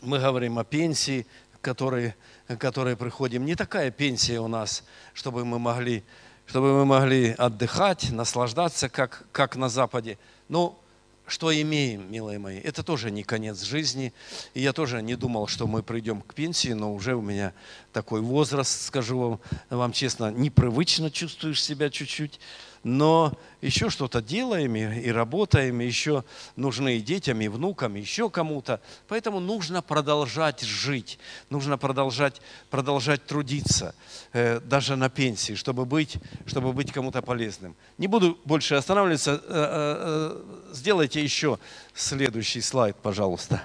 Мы 0.00 0.20
говорим 0.20 0.58
о 0.58 0.64
пенсии, 0.64 1.26
которые, 1.60 2.14
которые 2.58 2.96
приходим. 2.96 3.44
Не 3.44 3.56
такая 3.56 3.90
пенсия 3.90 4.38
у 4.38 4.46
нас, 4.46 4.84
чтобы 5.12 5.44
мы 5.44 5.58
могли, 5.58 6.04
чтобы 6.46 6.72
мы 6.72 6.84
могли 6.84 7.32
отдыхать, 7.32 8.10
наслаждаться, 8.10 8.88
как, 8.88 9.26
как 9.32 9.56
на 9.56 9.68
Западе. 9.68 10.18
Но 10.48 10.78
что 11.26 11.50
имеем, 11.52 12.12
милые 12.12 12.38
мои, 12.38 12.58
это 12.58 12.82
тоже 12.82 13.10
не 13.10 13.22
конец 13.22 13.62
жизни. 13.62 14.12
И 14.52 14.60
я 14.60 14.72
тоже 14.72 15.02
не 15.02 15.16
думал, 15.16 15.46
что 15.46 15.66
мы 15.66 15.82
придем 15.82 16.20
к 16.20 16.34
пенсии, 16.34 16.74
но 16.74 16.94
уже 16.94 17.16
у 17.16 17.22
меня 17.22 17.54
такой 17.92 18.20
возраст, 18.20 18.82
скажу 18.82 19.18
вам, 19.18 19.40
вам 19.70 19.92
честно, 19.92 20.30
непривычно 20.30 21.10
чувствуешь 21.10 21.62
себя 21.62 21.88
чуть-чуть 21.88 22.38
но 22.84 23.32
еще 23.60 23.90
что-то 23.90 24.22
делаем 24.22 24.76
и, 24.76 25.10
работаем, 25.10 25.80
еще 25.80 26.22
нужны 26.54 26.98
и 26.98 27.00
детям, 27.00 27.40
и 27.40 27.48
внукам, 27.48 27.94
еще 27.94 28.30
кому-то. 28.30 28.80
Поэтому 29.08 29.40
нужно 29.40 29.82
продолжать 29.82 30.60
жить, 30.60 31.18
нужно 31.50 31.78
продолжать, 31.78 32.40
продолжать 32.70 33.24
трудиться, 33.26 33.94
э, 34.32 34.60
даже 34.60 34.96
на 34.96 35.08
пенсии, 35.08 35.54
чтобы 35.54 35.86
быть, 35.86 36.18
чтобы 36.46 36.72
быть 36.72 36.92
кому-то 36.92 37.22
полезным. 37.22 37.74
Не 37.98 38.06
буду 38.06 38.38
больше 38.44 38.74
останавливаться. 38.74 39.32
Э, 39.32 39.40
э 39.48 40.74
сделайте 40.74 41.22
еще 41.22 41.58
следующий 41.94 42.60
слайд, 42.60 42.96
пожалуйста. 42.96 43.62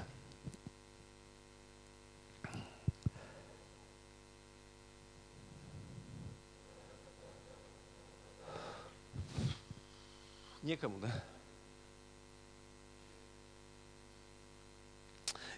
Некому, 10.70 10.99
да? 11.01 11.24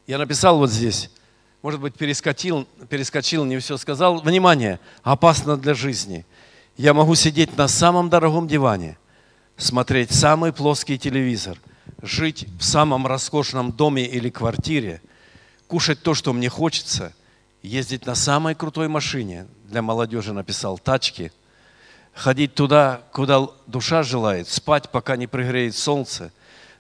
Я 0.08 0.18
написал 0.18 0.58
вот 0.58 0.70
здесь, 0.70 1.10
может 1.62 1.82
быть, 1.82 1.96
перескочил, 1.96 2.66
перескочил, 2.88 3.44
не 3.44 3.60
все 3.60 3.76
сказал. 3.76 4.22
Внимание, 4.22 4.80
опасно 5.04 5.58
для 5.58 5.74
жизни. 5.74 6.26
Я 6.78 6.94
могу 6.94 7.16
сидеть 7.16 7.58
на 7.58 7.68
самом 7.68 8.10
дорогом 8.10 8.48
диване, 8.48 8.98
смотреть 9.58 10.14
самый 10.14 10.54
плоский 10.54 10.98
телевизор, 10.98 11.58
жить 12.02 12.48
в 12.58 12.64
самом 12.64 13.06
роскошном 13.06 13.74
доме 13.74 14.06
или 14.06 14.30
квартире, 14.30 15.02
кушать 15.68 16.02
то, 16.02 16.14
что 16.14 16.32
мне 16.32 16.48
хочется, 16.48 17.14
ездить 17.64 18.06
на 18.06 18.16
самой 18.16 18.56
крутой 18.56 18.88
машине, 18.88 19.46
для 19.66 19.82
молодежи 19.82 20.32
написал, 20.32 20.78
тачки– 20.78 21.34
ходить 22.14 22.54
туда, 22.54 23.02
куда 23.12 23.48
душа 23.68 24.04
желает, 24.04 24.48
спать, 24.48 24.90
пока 24.90 25.16
не 25.16 25.28
пригреет 25.28 25.76
солнце, 25.76 26.32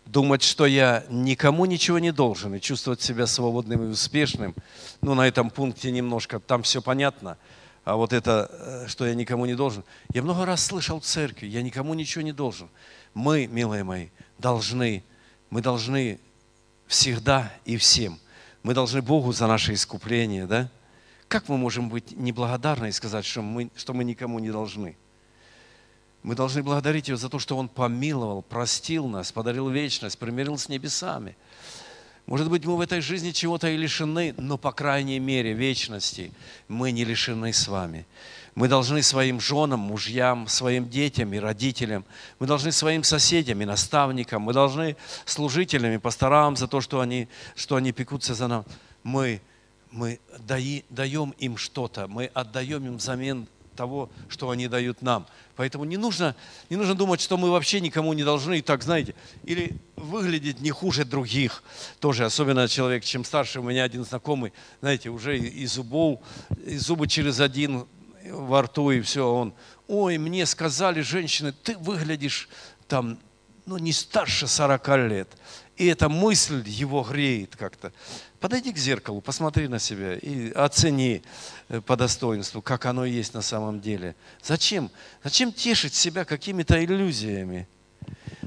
думать, 0.05 0.43
что 0.43 0.65
я 0.65 1.05
никому 1.09 1.65
ничего 1.65 1.99
не 1.99 2.11
должен 2.11 2.55
и 2.55 2.59
чувствовать 2.59 3.01
себя 3.01 3.27
свободным 3.27 3.84
и 3.84 3.88
успешным. 3.88 4.55
Ну, 5.01 5.13
на 5.13 5.27
этом 5.27 5.49
пункте 5.49 5.91
немножко, 5.91 6.39
там 6.39 6.63
все 6.63 6.82
понятно. 6.82 7.38
А 7.84 7.95
вот 7.95 8.13
это, 8.13 8.49
э, 8.51 8.88
что 8.88 9.07
я 9.07 9.15
никому 9.15 9.45
не 9.45 9.55
должен. 9.55 9.84
Я 10.13 10.21
много 10.21 10.45
раз 10.45 10.63
слышал 10.63 10.99
в 10.99 11.03
церкви, 11.03 11.47
я 11.47 11.63
никому 11.63 11.93
ничего 11.93 12.21
не 12.21 12.32
должен. 12.32 12.69
Мы, 13.13 13.47
милые 13.47 13.84
мои, 13.84 14.09
должны, 14.38 15.03
мы 15.49 15.61
должны 15.61 16.19
всегда 16.88 17.51
и 17.65 17.77
всем. 17.77 18.19
Мы 18.63 18.73
должны 18.73 19.01
Богу 19.01 19.32
за 19.32 19.47
наше 19.47 19.73
искупление, 19.73 20.45
да? 20.45 20.69
Как 21.27 21.47
мы 21.47 21.57
можем 21.57 21.89
быть 21.89 22.11
неблагодарны 22.11 22.89
и 22.89 22.91
сказать, 22.91 23.25
что 23.25 23.41
мы, 23.41 23.71
что 23.75 23.93
мы 23.93 24.03
никому 24.03 24.38
не 24.39 24.51
должны? 24.51 24.97
Мы 26.23 26.35
должны 26.35 26.61
благодарить 26.61 27.07
Его 27.07 27.18
за 27.18 27.30
то, 27.30 27.39
что 27.39 27.57
Он 27.57 27.68
помиловал, 27.68 28.43
простил 28.43 29.07
нас, 29.07 29.31
подарил 29.31 29.69
вечность, 29.69 30.18
примирил 30.18 30.57
с 30.57 30.69
небесами. 30.69 31.35
Может 32.27 32.49
быть, 32.49 32.64
мы 32.64 32.77
в 32.77 32.81
этой 32.81 33.02
жизни 33.02 33.31
чего-то 33.31 33.68
и 33.68 33.76
лишены, 33.76 34.34
но, 34.38 34.57
по 34.57 34.72
крайней 34.72 35.19
мере, 35.19 35.53
вечности 35.53 36.31
мы 36.68 36.91
не 36.91 37.03
лишены 37.03 37.52
с 37.52 37.68
вами. 37.68 38.06
Мы 38.53 38.68
должны 38.68 39.02
своим 39.02 39.39
женам, 39.39 39.80
мужьям, 39.80 40.48
своим 40.48 40.88
детям 40.89 41.34
и 41.34 41.39
родителям, 41.39 42.06
мы 42.38 42.48
должны 42.48 42.72
своим 42.72 43.03
соседям 43.03 43.61
и 43.61 43.65
наставникам, 43.65 44.43
мы 44.43 44.53
должны 44.53 44.98
служителям 45.26 45.91
и 45.91 45.98
пасторам 45.98 46.56
за 46.56 46.68
то, 46.68 46.81
что 46.81 46.99
они, 46.99 47.27
что 47.56 47.77
они 47.77 47.91
пекутся 47.91 48.35
за 48.35 48.48
нас. 48.48 48.65
Мы, 49.03 49.41
мы 49.89 50.19
даем 50.38 51.31
им 51.39 51.57
что-то, 51.57 52.07
мы 52.07 52.26
отдаем 52.34 52.85
им 52.85 52.98
взамен 52.98 53.48
того, 53.82 54.12
что 54.30 54.52
они 54.52 54.68
дают 54.68 55.02
нам. 55.02 55.26
Поэтому 55.56 55.86
не 55.86 55.98
нужно, 55.98 56.36
не 56.70 56.78
нужно 56.78 56.94
думать, 56.94 57.20
что 57.20 57.36
мы 57.36 57.49
вообще 57.49 57.82
никому 57.82 58.14
не 58.14 58.24
должны, 58.24 58.60
и 58.60 58.62
так, 58.62 58.84
знаете, 58.84 59.16
или 59.44 59.72
выглядеть 59.95 60.62
не 60.62 60.70
хуже 60.70 61.03
других. 61.03 61.64
Тоже, 61.99 62.26
особенно 62.26 62.68
человек, 62.68 63.03
чем 63.03 63.26
старше, 63.26 63.60
у 63.60 63.64
меня 63.64 63.84
один 63.84 64.06
знакомый, 64.06 64.53
знаете, 64.82 65.10
уже 65.10 65.36
и 65.40 65.66
зубов, 65.66 66.20
и 66.64 66.78
зубы 66.78 67.08
через 67.08 67.40
один 67.40 67.88
во 68.30 68.62
рту, 68.62 68.91
и 68.91 69.02
все, 69.02 69.28
он, 69.28 69.52
ой, 69.88 70.20
мне 70.20 70.45
сказали 70.45 71.02
женщины, 71.02 71.52
ты 71.52 71.76
выглядишь 71.76 72.49
там, 72.88 73.18
ну, 73.66 73.80
не 73.80 73.94
старше 73.94 74.45
40 74.45 74.88
лет. 75.10 75.30
И 75.76 75.88
эта 75.88 76.08
мысль 76.08 76.62
его 76.68 77.02
греет 77.02 77.56
как-то. 77.56 77.91
Подойди 78.41 78.73
к 78.73 78.77
зеркалу, 78.77 79.22
посмотри 79.22 79.69
на 79.69 79.80
себя 79.80 80.15
и 80.15 80.51
оцени 80.51 81.22
э, 81.69 81.80
по 81.80 81.95
достоинству, 81.95 82.61
как 82.61 82.85
оно 82.85 83.05
есть 83.05 83.34
на 83.34 83.41
самом 83.41 83.80
деле. 83.80 84.15
Зачем? 84.43 84.89
Зачем 85.23 85.53
тешить 85.53 85.93
себя 85.93 86.26
какими-то 86.26 86.84
иллюзиями? 86.84 87.68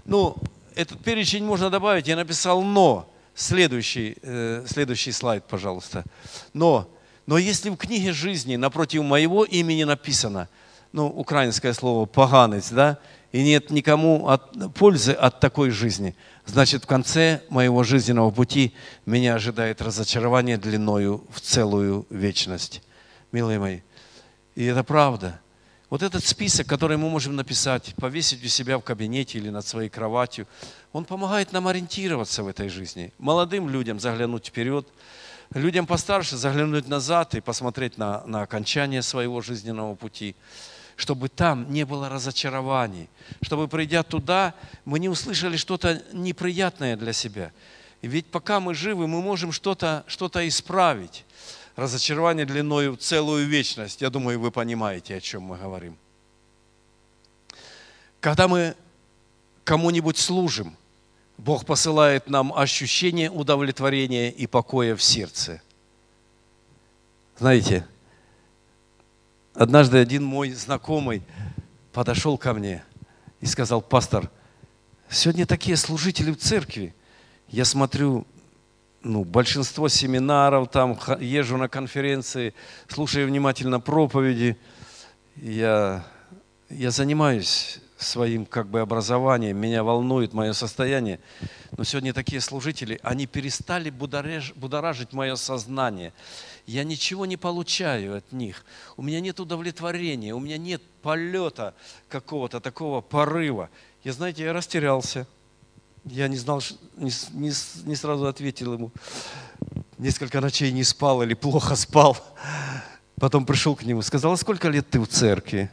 Ну, 0.05 0.37
этот 0.75 1.03
перечень 1.03 1.45
можно 1.45 1.71
добавить. 1.71 2.09
Я 2.09 2.17
написал 2.17 2.63
«но». 2.63 3.09
Следующий, 3.37 4.17
э, 4.23 4.67
следующий 4.69 5.13
слайд, 5.13 5.45
пожалуйста. 5.45 6.05
Но 6.53 6.89
но 7.27 7.39
если 7.39 7.71
в 7.71 7.77
книге 7.77 8.13
жизни 8.13 8.57
напротив 8.57 9.03
моего 9.03 9.45
имени 9.45 9.85
написано, 9.85 10.49
ну, 10.93 11.07
украинское 11.07 11.73
слово 11.73 12.07
«поганец», 12.07 12.71
да, 12.71 12.99
и 13.33 13.43
нет 13.43 13.71
никому 13.71 14.29
от, 14.29 14.75
пользы 14.75 15.13
от 15.13 15.41
такой 15.41 15.71
жизни, 15.71 16.15
значит, 16.47 16.85
в 16.85 16.87
конце 16.87 17.43
моего 17.49 17.83
жизненного 17.83 18.31
пути 18.31 18.75
меня 19.07 19.35
ожидает 19.35 19.83
разочарование 19.83 20.57
длиною 20.57 21.25
в 21.31 21.41
целую 21.41 22.07
вечность. 22.11 22.83
Милые 23.33 23.59
мои, 23.59 23.81
и 24.55 24.65
это 24.65 24.85
правда. 24.85 25.41
Вот 25.91 26.03
этот 26.03 26.25
список, 26.25 26.67
который 26.67 26.97
мы 26.97 27.09
можем 27.09 27.37
написать, 27.37 27.95
повесить 27.97 28.45
у 28.45 28.49
себя 28.49 28.79
в 28.79 28.83
кабинете 28.83 29.39
или 29.39 29.51
над 29.51 29.67
своей 29.67 29.89
кроватью, 29.89 30.47
он 30.93 31.05
помогает 31.05 31.53
нам 31.53 31.69
ориентироваться 31.69 32.43
в 32.43 32.49
этой 32.49 32.69
жизни. 32.69 33.13
Молодым 33.19 33.69
людям 33.69 34.01
заглянуть 34.01 34.47
вперед– 34.47 34.89
людям 35.53 35.87
постарше 35.87 36.37
заглянуть 36.37 36.89
назад 36.89 37.35
и 37.35 37.41
посмотреть 37.41 37.99
на, 37.99 38.25
на 38.27 38.43
окончание 38.43 39.03
своего 39.03 39.41
жизненного 39.41 39.95
пути, 39.95 40.37
чтобы 40.97 41.29
там 41.29 41.73
не 41.73 41.85
было 41.85 42.09
разочарований, 42.09 43.09
чтобы, 43.43 43.69
придя 43.69 44.03
туда, 44.03 44.55
мы 44.85 44.99
не 44.99 45.09
услышали 45.09 45.57
что-то 45.57 46.03
неприятное 46.13 46.97
для 46.97 47.13
себя. 47.13 47.53
Ведь 48.03 48.27
пока 48.27 48.61
мы 48.61 48.75
живы, 48.75 49.07
мы 49.07 49.23
можем 49.23 49.53
что-то 49.53 50.05
что 50.07 50.29
исправить. 50.47 51.25
Разочарование 51.77 52.47
длиною 52.47 52.93
в 52.93 52.99
целую 52.99 53.47
вечность. 53.47 54.01
Я 54.01 54.11
думаю, 54.11 54.39
вы 54.39 54.51
понимаете, 54.51 55.17
о 55.17 55.21
чем 55.21 55.43
мы 55.43 55.57
говорим. 55.57 55.97
Когда 58.21 58.47
мы 58.47 58.77
кому-нибудь 59.65 60.19
служим– 60.19 60.77
Бог 61.37 61.67
посылает 61.67 62.29
нам 62.29 62.53
ощущение 62.53 63.31
удовлетворения 63.31 64.31
и 64.31 64.47
покоя 64.47 64.95
в 64.95 65.03
сердце. 65.03 65.61
Знаете, 67.39 67.87
однажды 69.55 69.99
один 69.99 70.25
мой 70.25 70.51
знакомый 70.51 71.23
подошел 71.93 72.37
ко 72.37 72.53
мне 72.53 72.85
и 73.41 73.47
сказал, 73.47 73.81
пастор, 73.81 74.31
сегодня 75.09 75.47
такие 75.47 75.77
служители 75.77 76.33
в 76.33 76.39
церкви. 76.39 76.95
Я 77.49 77.65
смотрю, 77.65 78.27
ну, 79.03 79.25
большинство 79.25 79.89
семинаров, 79.89 80.71
там 80.71 80.99
езжу 81.21 81.57
на 81.57 81.69
конференции, 81.69 82.55
слушаю 82.89 83.29
внимательно 83.29 83.81
проповеди. 83.81 84.57
Я, 85.37 86.05
я 86.69 86.91
занимаюсь 86.91 87.81
своим 87.97 88.45
как 88.47 88.69
бы 88.69 88.81
образованием, 88.81 89.57
меня 89.57 89.85
волнует 89.85 90.33
мое 90.33 90.53
состояние. 90.53 91.21
Но 91.77 91.85
сегодня 91.85 92.13
такие 92.13 92.41
служители, 92.41 92.99
они 93.03 93.27
перестали 93.27 93.91
будораж, 93.91 94.53
будоражить 94.55 95.13
мое 95.13 95.37
сознание. 95.37 96.13
Я 96.67 96.85
ничего 96.85 97.27
не 97.27 97.37
получаю 97.37 98.19
от 98.19 98.33
них. 98.33 98.65
У 98.97 99.03
меня 99.03 99.21
нет 99.21 99.41
удовлетворения, 99.41 100.35
у 100.35 100.41
меня 100.41 100.59
нет 100.59 100.83
полета 101.03 101.75
какого-то 102.09 102.61
такого 102.61 103.01
порыва. 103.01 103.71
Я, 104.03 104.13
знаете, 104.13 104.45
я 104.45 104.53
растерялся. 104.53 105.27
Я 106.05 106.29
не 106.29 106.37
знал, 106.37 106.63
не, 106.97 107.11
не, 107.33 107.53
не 107.85 107.97
сразу 107.97 108.27
ответил 108.27 108.75
ему. 108.75 108.93
Несколько 109.97 110.41
ночей 110.41 110.71
не 110.73 110.85
спал 110.85 111.23
или 111.23 111.35
плохо 111.35 111.77
спал. 111.77 112.17
Потом 113.19 113.47
пришел 113.47 113.75
к 113.75 113.85
нему, 113.85 114.03
сказал, 114.03 114.33
а 114.33 114.37
сколько 114.37 114.69
лет 114.69 114.91
ты 114.91 115.01
в 115.01 115.07
церкви? 115.07 115.71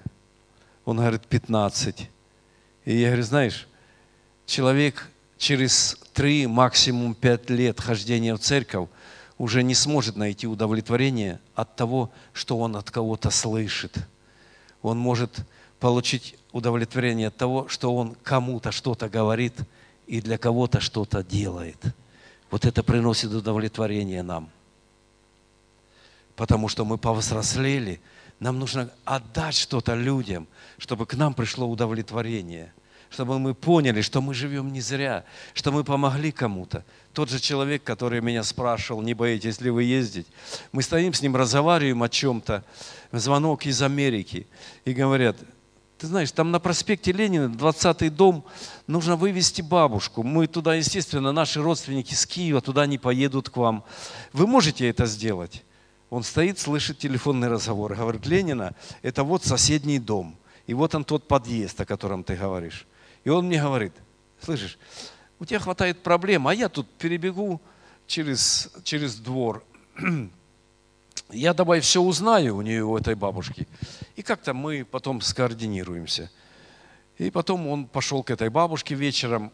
Он 0.92 0.98
говорит, 0.98 1.26
15. 1.26 2.10
И 2.84 2.98
я 2.98 3.08
говорю, 3.08 3.24
знаешь, 3.24 3.66
человек 4.46 5.10
через 5.38 5.98
три, 6.12 6.48
максимум 6.48 7.16
пять 7.16 7.50
лет 7.50 7.80
хождения 7.80 8.36
в 8.36 8.40
церковь 8.40 8.90
уже 9.38 9.64
не 9.64 9.74
сможет 9.74 10.18
найти 10.18 10.48
удовлетворение 10.48 11.40
от 11.56 11.78
того, 11.78 12.12
что 12.34 12.60
он 12.60 12.76
от 12.76 12.92
кого-то 12.92 13.30
слышит. 13.30 14.00
Он 14.82 14.98
может 14.98 15.32
получить 15.80 16.36
удовлетворение 16.52 17.30
от 17.30 17.38
того, 17.38 17.70
что 17.70 17.96
он 17.96 18.18
кому-то 18.22 18.74
что-то 18.74 19.08
говорит 19.08 19.56
и 20.08 20.20
для 20.20 20.38
кого-то 20.38 20.82
что-то 20.82 21.24
делает. 21.24 21.78
Вот 22.50 22.66
это 22.66 22.84
приносит 22.84 23.32
удовлетворение 23.32 24.24
нам. 24.24 24.50
Потому 26.36 26.68
что 26.68 26.84
мы 26.84 26.98
повзрослели– 26.98 28.02
нам 28.42 28.58
нужно 28.58 28.90
отдать 29.06 29.56
что-то 29.56 29.94
людям, 29.94 30.48
чтобы 30.80 31.06
к 31.06 31.14
нам 31.14 31.36
пришло 31.36 31.68
удовлетворение, 31.70 32.74
чтобы 33.12 33.38
мы 33.38 33.54
поняли, 33.54 34.02
что 34.02 34.20
мы 34.20 34.34
живем 34.34 34.74
не 34.74 34.82
зря, 34.82 35.26
что 35.54 35.72
мы 35.72 35.84
помогли 35.84 36.32
кому-то. 36.32 36.84
Тот 37.14 37.30
же 37.30 37.40
человек, 37.40 37.84
который 37.84 38.20
меня 38.20 38.44
спрашивал, 38.44 39.04
не 39.04 39.14
боитесь 39.14 39.62
ли 39.62 39.70
вы 39.70 39.84
ездить, 39.84 40.26
мы 40.72 40.82
стоим 40.82 41.14
с 41.14 41.22
ним, 41.22 41.36
разговариваем 41.36 42.02
о 42.02 42.10
чем-то, 42.10 42.64
звонок 43.12 43.68
из 43.68 43.80
Америки, 43.84 44.48
и 44.86 44.94
говорят, 44.94 45.38
ты 46.00 46.08
знаешь, 46.08 46.32
там 46.32 46.50
на 46.50 46.60
проспекте 46.60 47.12
Ленина, 47.12 47.46
20-й 47.46 48.10
дом, 48.10 48.44
нужно 48.88 49.18
вывести 49.18 49.62
бабушку. 49.62 50.24
Мы 50.24 50.48
туда, 50.48 50.74
естественно, 50.74 51.32
наши 51.32 51.62
родственники 51.62 52.16
с 52.16 52.26
Киева, 52.26 52.60
туда 52.60 52.88
не 52.88 52.98
поедут 52.98 53.52
к 53.52 53.58
вам. 53.58 53.84
Вы 54.34 54.48
можете 54.48 54.90
это 54.90 55.06
сделать? 55.06 55.64
Он 56.12 56.24
стоит, 56.24 56.60
слышит 56.60 57.00
телефонный 57.00 57.48
разговор. 57.48 57.96
Говорит, 57.96 58.26
Ленина, 58.26 58.76
это 59.02 59.24
вот 59.24 59.46
соседний 59.46 59.98
дом. 59.98 60.38
И 60.68 60.74
вот 60.74 60.94
он 60.94 61.06
тот 61.06 61.26
подъезд, 61.26 61.80
о 61.80 61.86
котором 61.86 62.26
ты 62.26 62.36
говоришь. 62.36 62.86
И 63.24 63.30
он 63.30 63.48
мне 63.48 63.62
говорит, 63.62 63.94
слышишь, 64.42 64.78
у 65.40 65.46
тебя 65.46 65.60
хватает 65.60 66.04
проблем, 66.04 66.50
а 66.50 66.54
я 66.54 66.68
тут 66.68 66.90
перебегу 66.98 67.62
через, 68.08 68.70
через 68.84 69.16
двор. 69.16 69.64
Я 71.30 71.54
давай 71.54 71.80
все 71.80 72.02
узнаю 72.02 72.58
у 72.58 72.62
нее, 72.62 72.84
у 72.84 72.98
этой 72.98 73.16
бабушки. 73.16 73.66
И 74.18 74.22
как-то 74.22 74.54
мы 74.54 74.84
потом 74.84 75.22
скоординируемся. 75.22 76.30
И 77.18 77.32
потом 77.32 77.68
он 77.68 77.86
пошел 77.86 78.22
к 78.22 78.32
этой 78.32 78.50
бабушке 78.50 78.96
вечером, 78.96 79.54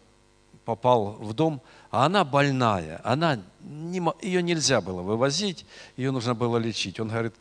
попал 0.68 1.14
в 1.14 1.34
дом, 1.34 1.62
а 1.92 2.06
она 2.06 2.26
больная, 2.26 3.00
она 3.06 3.40
не, 3.62 4.02
ее 4.22 4.44
нельзя 4.44 4.82
было 4.82 5.02
вывозить, 5.02 5.66
ее 5.96 6.12
нужно 6.12 6.36
было 6.36 6.58
лечить. 6.58 7.00
Он 7.00 7.08
говорит, 7.08 7.34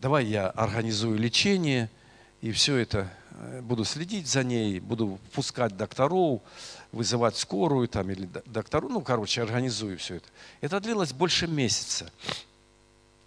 давай 0.00 0.24
я 0.24 0.48
организую 0.48 1.18
лечение, 1.18 1.90
и 2.40 2.52
все 2.52 2.78
это 2.78 3.12
э, 3.32 3.60
буду 3.60 3.84
следить 3.84 4.28
за 4.28 4.42
ней, 4.44 4.80
буду 4.80 5.18
впускать 5.30 5.76
докторов, 5.76 6.40
вызывать 6.90 7.36
скорую 7.36 7.86
там 7.86 8.10
или 8.10 8.26
доктору, 8.46 8.88
ну, 8.88 9.02
короче, 9.02 9.42
организую 9.42 9.98
все 9.98 10.14
это. 10.14 10.28
Это 10.62 10.80
длилось 10.80 11.12
больше 11.12 11.46
месяца. 11.48 12.10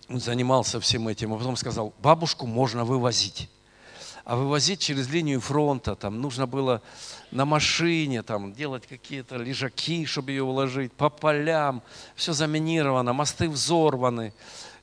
Он 0.09 0.19
занимался 0.19 0.79
всем 0.79 1.07
этим, 1.07 1.31
а 1.31 1.37
потом 1.37 1.57
сказал, 1.57 1.93
бабушку 2.01 2.47
можно 2.47 2.85
вывозить. 2.85 3.51
А 4.25 4.37
вывозить 4.37 4.79
через 4.79 5.09
линию 5.09 5.41
фронта, 5.41 5.95
там 5.95 6.21
нужно 6.21 6.47
было 6.47 6.81
на 7.31 7.43
машине 7.43 8.23
там, 8.23 8.53
делать 8.53 8.87
какие-то 8.87 9.35
лежаки, 9.35 10.05
чтобы 10.05 10.31
ее 10.31 10.43
уложить, 10.43 10.93
по 10.93 11.09
полям, 11.09 11.81
все 12.15 12.31
заминировано, 12.31 13.11
мосты 13.11 13.49
взорваны. 13.49 14.33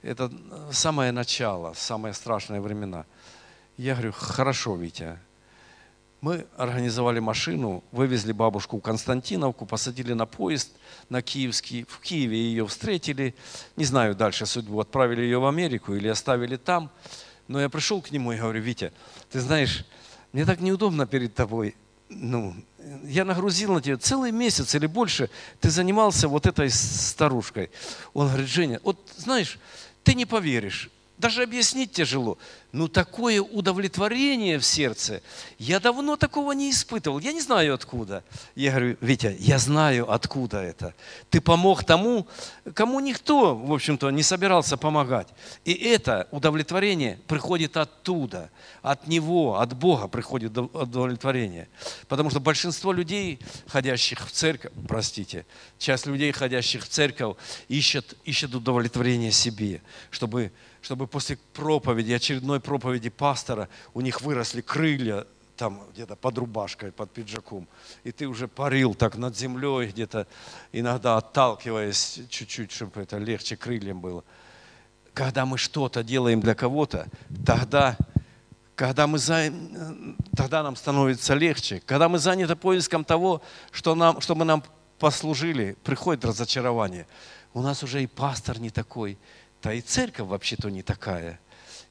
Это 0.03 0.31
самое 0.73 1.11
начало, 1.11 1.73
самые 1.75 2.13
страшные 2.13 2.61
времена. 2.61 3.07
Я 3.79 3.95
говорю, 3.95 4.13
хорошо, 4.13 4.77
Витя. 4.77 5.19
Мы 6.21 6.47
организовали 6.59 7.19
машину, 7.19 7.83
вывезли 7.93 8.33
бабушку 8.33 8.77
в 8.77 8.83
Константиновку, 8.83 9.65
посадили 9.65 10.13
на 10.13 10.27
поезд 10.27 10.71
на 11.09 11.23
Киевский. 11.23 11.87
В 11.89 11.99
Киеве 12.01 12.37
ее 12.37 12.67
встретили. 12.67 13.35
Не 13.77 13.87
знаю 13.87 14.15
дальше 14.15 14.45
судьбу, 14.45 14.81
отправили 14.81 15.23
ее 15.23 15.39
в 15.39 15.47
Америку 15.47 15.95
или 15.95 16.09
оставили 16.09 16.57
там. 16.57 16.91
Но 17.51 17.61
я 17.61 17.69
пришел 17.69 18.01
к 18.01 18.13
нему 18.13 18.31
и 18.31 18.37
говорю, 18.37 18.63
Витя, 18.63 18.93
ты 19.29 19.41
знаешь, 19.41 19.85
мне 20.33 20.45
так 20.45 20.61
неудобно 20.61 21.05
перед 21.05 21.35
тобой. 21.35 21.75
Ну, 22.09 22.55
я 23.03 23.25
нагрузил 23.25 23.73
на 23.73 23.83
тебя 23.83 23.97
целый 23.97 24.31
месяц 24.31 24.73
или 24.77 24.87
больше, 24.87 25.31
ты 25.61 25.69
занимался 25.69 26.29
вот 26.29 26.47
этой 26.47 26.71
старушкой. 26.71 27.71
Он 28.15 28.29
говорит, 28.29 28.47
Женя, 28.47 28.81
вот 28.85 29.01
знаешь, 29.17 29.59
ты 30.05 30.15
не 30.15 30.27
поверишь, 30.27 30.91
даже 31.21 31.43
объяснить 31.43 31.93
тяжело. 31.93 32.39
Но 32.73 32.89
такое 32.89 33.43
удовлетворение 33.43 34.59
в 34.59 34.65
сердце, 34.65 35.23
я 35.59 35.81
давно 35.81 36.17
такого 36.17 36.53
не 36.53 36.71
испытывал. 36.71 37.19
Я 37.19 37.33
не 37.33 37.41
знаю 37.41 37.75
откуда. 37.75 38.23
Я 38.55 38.71
говорю, 38.71 38.97
Витя, 39.01 39.37
я 39.39 39.59
знаю 39.59 40.11
откуда 40.11 40.59
это. 40.63 40.95
Ты 41.31 41.41
помог 41.41 41.85
тому, 41.85 42.27
кому 42.75 43.01
никто, 43.01 43.57
в 43.57 43.73
общем-то, 43.73 44.11
не 44.11 44.23
собирался 44.23 44.77
помогать. 44.77 45.29
И 45.65 45.73
это 45.73 46.29
удовлетворение 46.31 47.19
приходит 47.27 47.77
оттуда, 47.77 48.51
от 48.83 49.07
Него, 49.07 49.59
от 49.59 49.77
Бога 49.77 50.09
приходит 50.09 50.57
удовлетворение. 50.57 51.69
Потому 52.09 52.31
что 52.31 52.41
большинство 52.41 52.93
людей, 52.93 53.41
ходящих 53.67 54.27
в 54.27 54.31
церковь, 54.31 54.73
простите, 54.89 55.45
часть 55.79 56.07
людей, 56.07 56.31
ходящих 56.33 56.85
в 56.85 56.89
церковь, 56.89 57.37
ищет, 57.69 58.17
ищет 58.25 58.55
удовлетворение 58.55 59.33
себе, 59.33 59.83
чтобы 60.11 60.53
чтобы 60.83 61.07
после 61.07 61.39
проповеди, 61.53 62.13
очередной 62.13 62.61
проповеди 62.61 63.11
пастора, 63.11 63.69
у 63.95 64.01
них 64.01 64.21
выросли 64.21 64.61
крылья 64.61 65.27
там 65.61 65.83
где-то 65.93 66.17
под 66.17 66.39
рубашкой, 66.39 66.91
под 66.91 67.11
пиджаком. 67.11 67.69
И 68.03 68.13
ты 68.13 68.27
уже 68.27 68.49
парил 68.49 68.95
так 68.95 69.17
над 69.17 69.37
землей 69.37 69.89
где-то, 69.89 70.27
иногда 70.73 71.19
отталкиваясь 71.19 72.21
чуть-чуть, 72.31 72.73
чтобы 72.73 73.03
это 73.03 73.19
легче 73.19 73.57
крыльям 73.57 74.01
было. 74.01 74.25
Когда 75.13 75.45
мы 75.45 75.59
что-то 75.59 76.03
делаем 76.03 76.41
для 76.41 76.55
кого-то, 76.55 77.09
тогда, 77.45 77.99
когда 78.75 79.07
мы 79.07 79.19
за... 79.19 79.53
тогда 80.35 80.63
нам 80.63 80.77
становится 80.77 81.35
легче. 81.35 81.83
Когда 81.85 82.09
мы 82.09 82.19
заняты 82.19 82.57
поиском 82.57 83.05
того, 83.05 83.43
что 83.71 83.95
нам, 83.95 84.23
чтобы 84.23 84.47
нам 84.47 84.65
послужили, 84.99 85.77
приходит 85.85 86.25
разочарование. 86.25 87.07
У 87.53 87.61
нас 87.61 87.83
уже 87.83 88.03
и 88.03 88.07
пастор 88.07 88.61
не 88.61 88.71
такой, 88.71 89.19
да 89.63 89.75
и 89.75 89.81
церковь 89.81 90.29
вообще-то 90.29 90.71
не 90.71 90.83
такая. 90.83 91.41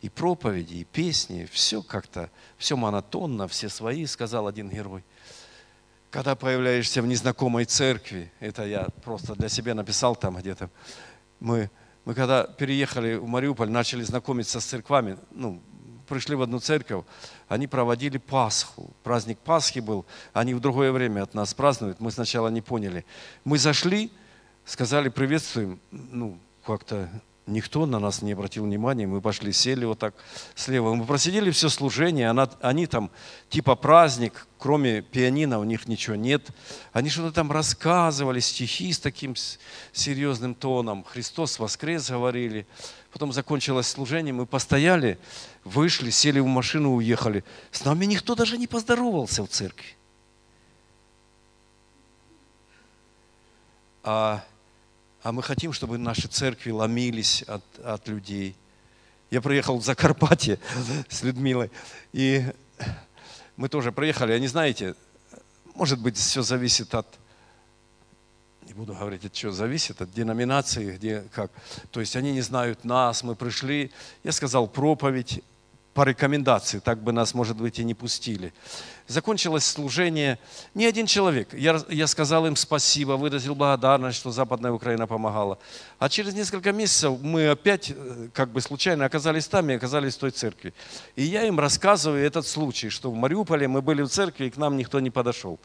И 0.01 0.09
проповеди, 0.09 0.75
и 0.75 0.83
песни, 0.85 1.47
все 1.51 1.81
как-то, 1.81 2.29
все 2.57 2.77
монотонно, 2.77 3.47
все 3.47 3.69
свои, 3.69 4.05
сказал 4.05 4.47
один 4.47 4.69
герой. 4.69 5.03
Когда 6.09 6.35
появляешься 6.35 7.01
в 7.01 7.07
незнакомой 7.07 7.65
церкви, 7.65 8.31
это 8.39 8.65
я 8.65 8.87
просто 9.03 9.35
для 9.35 9.49
себя 9.49 9.75
написал 9.75 10.15
там 10.15 10.37
где-то, 10.37 10.69
мы, 11.39 11.69
мы 12.05 12.15
когда 12.15 12.43
переехали 12.43 13.15
в 13.15 13.27
Мариуполь, 13.27 13.69
начали 13.69 14.01
знакомиться 14.03 14.59
с 14.59 14.65
церквами, 14.65 15.17
ну, 15.31 15.61
пришли 16.07 16.35
в 16.35 16.41
одну 16.41 16.59
церковь, 16.59 17.05
они 17.47 17.67
проводили 17.67 18.17
Пасху. 18.17 18.93
Праздник 19.03 19.37
Пасхи 19.39 19.79
был, 19.79 20.05
они 20.33 20.53
в 20.55 20.59
другое 20.59 20.91
время 20.91 21.23
от 21.23 21.33
нас 21.35 21.53
празднуют, 21.53 21.99
мы 21.99 22.09
сначала 22.11 22.47
не 22.47 22.61
поняли. 22.61 23.05
Мы 23.43 23.59
зашли, 23.59 24.11
сказали 24.65 25.09
приветствуем, 25.09 25.79
ну, 25.91 26.39
как-то 26.65 27.09
Никто 27.49 27.87
на 27.87 27.99
нас 27.99 28.21
не 28.21 28.33
обратил 28.33 28.65
внимания, 28.65 29.07
мы 29.07 29.21
пошли, 29.21 29.51
сели 29.51 29.83
вот 29.83 29.97
так 29.97 30.13
слева. 30.53 30.93
Мы 30.93 31.03
просидели 31.05 31.49
все 31.49 31.69
служение, 31.69 32.29
она, 32.29 32.47
они 32.61 32.85
там 32.85 33.09
типа 33.49 33.75
праздник, 33.75 34.47
кроме 34.59 35.01
пианино 35.01 35.57
у 35.59 35.63
них 35.63 35.87
ничего 35.87 36.15
нет. 36.15 36.47
Они 36.93 37.09
что-то 37.09 37.31
там 37.31 37.51
рассказывали, 37.51 38.39
стихи 38.39 38.93
с 38.93 38.99
таким 38.99 39.35
серьезным 39.91 40.53
тоном. 40.53 41.03
Христос 41.03 41.57
воскрес 41.57 42.09
говорили. 42.09 42.67
Потом 43.11 43.33
закончилось 43.33 43.87
служение, 43.87 44.31
мы 44.31 44.45
постояли, 44.45 45.17
вышли, 45.63 46.11
сели 46.11 46.39
в 46.39 46.45
машину, 46.45 46.93
уехали. 46.93 47.43
С 47.71 47.83
нами 47.83 48.05
никто 48.05 48.35
даже 48.35 48.59
не 48.59 48.67
поздоровался 48.67 49.43
в 49.43 49.47
церкви. 49.47 49.95
А 54.03 54.43
а 55.21 55.31
мы 55.31 55.43
хотим, 55.43 55.73
чтобы 55.73 55.97
наши 55.97 56.27
церкви 56.27 56.71
ломились 56.71 57.43
от, 57.43 57.63
от 57.83 58.07
людей. 58.07 58.55
Я 59.31 59.41
приехал 59.41 59.77
в 59.77 59.83
Закарпатье 59.83 60.59
с 61.09 61.23
Людмилой, 61.23 61.71
и 62.13 62.45
мы 63.57 63.69
тоже 63.69 63.91
приехали. 63.91 64.31
А 64.31 64.39
не 64.39 64.47
знаете, 64.47 64.95
может 65.75 65.99
быть, 65.99 66.17
все 66.17 66.41
зависит 66.41 66.95
от, 66.95 67.07
не 68.63 68.73
буду 68.73 68.93
говорить, 68.93 69.25
от 69.25 69.33
чего 69.33 69.51
зависит, 69.51 70.01
от 70.01 70.11
деноминации, 70.11 70.95
где 70.95 71.21
как. 71.33 71.51
То 71.91 71.99
есть 71.99 72.15
они 72.15 72.31
не 72.31 72.41
знают 72.41 72.85
нас, 72.85 73.23
мы 73.23 73.35
пришли, 73.35 73.91
я 74.23 74.31
сказал 74.31 74.67
проповедь, 74.67 75.43
по 75.93 76.03
рекомендации, 76.03 76.79
так 76.79 77.01
бы 77.03 77.11
нас, 77.11 77.33
может 77.33 77.57
быть, 77.57 77.79
и 77.79 77.83
не 77.83 77.93
пустили. 77.93 78.53
Закончилось 79.07 79.65
служение, 79.65 80.37
ни 80.75 80.85
один 80.85 81.07
человек. 81.07 81.53
Я, 81.53 81.81
я 81.89 82.05
сказал 82.07 82.45
им 82.45 82.55
спасибо, 82.55 83.13
выразил 83.13 83.55
благодарность, 83.55 84.17
что 84.19 84.31
Западная 84.31 84.71
Украина 84.71 85.07
помогала. 85.07 85.57
А 85.97 86.07
через 86.07 86.35
несколько 86.35 86.71
месяцев 86.71 87.19
мы 87.21 87.49
опять, 87.49 87.91
э, 87.95 88.29
как 88.33 88.51
бы 88.51 88.61
случайно, 88.61 89.05
оказались 89.05 89.47
там 89.47 89.69
и 89.69 89.73
оказались 89.73 90.15
в 90.15 90.19
той 90.19 90.31
церкви. 90.31 90.73
И 91.15 91.23
я 91.23 91.43
им 91.45 91.59
рассказываю 91.59 92.23
этот 92.23 92.45
случай, 92.45 92.89
что 92.89 93.09
в 93.09 93.15
Мариуполе 93.15 93.67
мы 93.67 93.81
были 93.81 94.03
в 94.03 94.09
церкви, 94.09 94.45
и 94.45 94.49
к 94.51 94.57
нам 94.57 94.77
никто 94.77 94.99
не 94.99 95.09
подошел. 95.09 95.59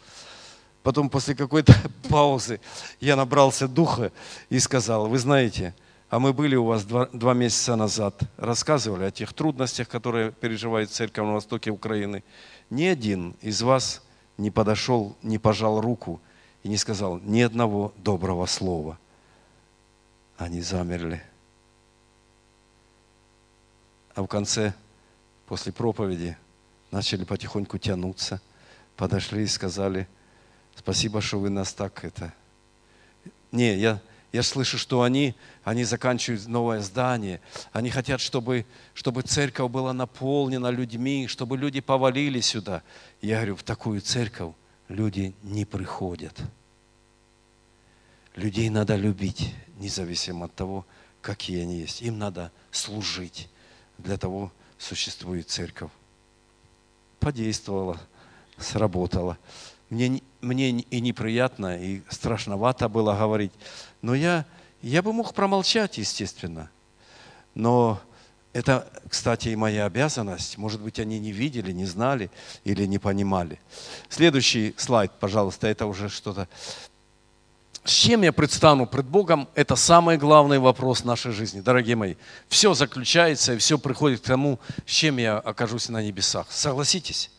Потом 0.83 1.11
после 1.11 1.35
какой-то 1.35 1.75
паузы 2.09 2.61
я 2.99 3.17
набрался 3.17 3.69
духа 3.69 4.11
и 4.49 4.59
сказал, 4.59 5.07
вы 5.07 5.19
знаете, 5.19 5.75
а 6.15 6.21
мы 6.21 6.33
были 6.33 6.55
у 6.55 6.65
вас 6.65 6.85
два, 6.85 7.07
два 7.07 7.35
месяца 7.35 7.75
назад, 7.75 8.23
рассказывали 8.37 9.03
о 9.03 9.11
тех 9.11 9.33
трудностях, 9.33 9.89
которые 9.89 10.31
переживает 10.31 10.93
церковь 10.93 11.27
на 11.27 11.33
востоке 11.33 11.73
Украины. 11.73 12.23
Ни 12.71 12.85
один 12.85 13.35
из 13.41 13.63
вас 13.63 14.01
не 14.39 14.53
подошел, 14.53 15.17
не 15.25 15.39
пожал 15.39 15.81
руку 15.81 16.21
и 16.63 16.69
не 16.69 16.77
сказал 16.77 17.19
ни 17.19 17.41
одного 17.41 17.93
доброго 17.97 18.47
слова. 18.47 18.97
Они 20.37 20.61
замерли. 20.61 21.21
А 24.15 24.23
в 24.23 24.29
конце, 24.29 24.73
после 25.47 25.73
проповеди, 25.73 26.37
начали 26.93 27.25
потихоньку 27.25 27.79
тянуться, 27.79 28.41
подошли 28.95 29.43
и 29.43 29.49
сказали, 29.49 30.07
спасибо, 30.77 31.21
что 31.21 31.41
вы 31.41 31.51
нас 31.51 31.73
так 31.73 32.05
это... 32.05 32.33
Не, 33.51 33.75
я, 33.75 34.01
я 34.35 34.43
слышу, 34.43 34.79
что 34.79 35.03
они, 35.03 35.37
они 35.63 35.85
заканчивают 35.85 36.49
новое 36.49 36.81
здание. 36.81 37.41
Они 37.73 37.89
хотят, 37.89 38.21
чтобы, 38.21 38.67
чтобы 38.93 39.23
церковь 39.23 39.71
была 39.71 39.93
наполнена 39.93 40.71
людьми, 40.71 41.29
чтобы 41.29 41.57
люди 41.57 41.81
повалили 41.81 42.41
сюда. 42.41 42.83
Я 43.23 43.37
говорю, 43.37 43.55
в 43.55 43.63
такую 43.63 44.01
церковь 44.01 44.53
люди 44.89 45.37
не 45.45 45.65
приходят. 45.65 46.37
Людей 48.35 48.71
надо 48.71 48.97
любить, 48.97 49.55
независимо 49.79 50.47
от 50.47 50.55
того, 50.57 50.85
какие 51.23 51.63
они 51.63 51.79
есть. 51.79 52.03
Им 52.03 52.19
надо 52.19 52.51
служить. 52.73 53.49
Для 53.99 54.17
того 54.17 54.51
существует 54.79 55.49
церковь. 55.49 55.93
Подействовала, 57.21 58.01
сработала. 58.59 59.39
Мне, 59.95 60.23
мне 60.41 60.71
и 60.71 61.01
неприятно, 61.01 61.81
и 61.81 62.03
страшновато 62.09 62.89
было 62.89 63.15
говорить. 63.15 63.53
Но 64.03 64.17
я, 64.17 64.45
я 64.83 65.03
бы 65.03 65.13
мог 65.13 65.33
промолчать, 65.35 65.99
естественно. 65.99 66.69
Но 67.55 68.01
это, 68.53 68.89
кстати, 69.09 69.51
и 69.51 69.57
моя 69.57 69.87
обязанность. 69.87 70.59
Может 70.59 70.81
быть, 70.81 70.99
они 70.99 71.21
не 71.21 71.31
видели, 71.31 71.71
не 71.71 71.87
знали 71.87 72.29
или 72.65 72.87
не 72.87 72.99
понимали. 72.99 73.61
Следующий 74.09 74.75
слайд, 74.77 75.13
пожалуйста, 75.21 75.69
это 75.69 75.87
уже 75.87 76.09
что-то. 76.09 76.49
С 77.85 77.93
чем 77.93 78.23
я 78.23 78.33
предстану 78.33 78.89
пред 78.89 79.07
Богом, 79.07 79.49
это 79.55 79.77
самый 79.77 80.19
главный 80.19 80.59
вопрос 80.59 81.05
нашей 81.05 81.31
жизни, 81.31 81.61
дорогие 81.61 81.95
мои. 81.95 82.17
Все 82.49 82.75
заключается 82.75 83.53
и 83.53 83.59
все 83.59 83.79
приходит 83.79 84.23
к 84.23 84.25
тому, 84.25 84.59
с 84.87 84.91
чем 84.91 85.19
я 85.19 85.39
окажусь 85.39 85.89
на 85.89 86.03
небесах. 86.03 86.51
Согласитесь? 86.51 87.31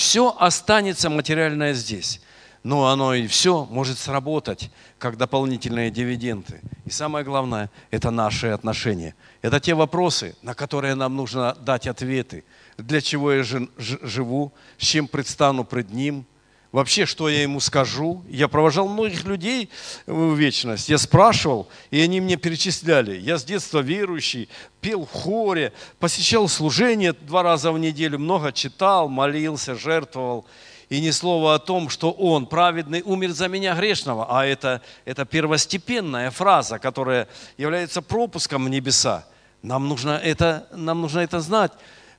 Все 0.00 0.34
останется 0.38 1.10
материальное 1.10 1.74
здесь. 1.74 2.22
Но 2.62 2.86
оно 2.86 3.12
и 3.12 3.26
все 3.26 3.66
может 3.66 3.98
сработать 3.98 4.70
как 4.98 5.18
дополнительные 5.18 5.90
дивиденды. 5.90 6.62
И 6.86 6.90
самое 6.90 7.22
главное, 7.22 7.68
это 7.90 8.10
наши 8.10 8.46
отношения. 8.46 9.14
Это 9.42 9.60
те 9.60 9.74
вопросы, 9.74 10.34
на 10.40 10.54
которые 10.54 10.94
нам 10.94 11.16
нужно 11.16 11.54
дать 11.54 11.86
ответы. 11.86 12.44
Для 12.78 13.02
чего 13.02 13.30
я 13.30 13.42
живу, 13.42 14.54
с 14.78 14.86
чем 14.86 15.06
предстану 15.06 15.64
пред 15.64 15.92
Ним, 15.92 16.24
вообще, 16.72 17.06
что 17.06 17.28
я 17.28 17.42
ему 17.42 17.60
скажу. 17.60 18.22
Я 18.28 18.48
провожал 18.48 18.88
многих 18.88 19.24
людей 19.24 19.70
в 20.06 20.34
вечность. 20.34 20.88
Я 20.88 20.98
спрашивал, 20.98 21.68
и 21.90 22.00
они 22.00 22.20
мне 22.20 22.36
перечисляли. 22.36 23.18
Я 23.18 23.38
с 23.38 23.44
детства 23.44 23.80
верующий, 23.80 24.48
пел 24.80 25.06
в 25.06 25.12
хоре, 25.12 25.72
посещал 25.98 26.48
служение 26.48 27.12
два 27.12 27.42
раза 27.42 27.72
в 27.72 27.78
неделю, 27.78 28.18
много 28.18 28.52
читал, 28.52 29.08
молился, 29.08 29.74
жертвовал. 29.74 30.46
И 30.88 31.00
ни 31.00 31.10
слова 31.10 31.54
о 31.54 31.58
том, 31.60 31.88
что 31.88 32.10
Он, 32.10 32.46
праведный, 32.46 33.02
умер 33.02 33.30
за 33.30 33.46
меня 33.46 33.74
грешного. 33.74 34.26
А 34.28 34.44
это, 34.44 34.82
это 35.04 35.24
первостепенная 35.24 36.32
фраза, 36.32 36.80
которая 36.80 37.28
является 37.56 38.02
пропуском 38.02 38.64
в 38.64 38.68
небеса. 38.68 39.24
Нам 39.62 39.88
нужно 39.88 40.18
это, 40.22 40.66
нам 40.72 41.00
нужно 41.00 41.20
это 41.20 41.40
знать. 41.40 41.72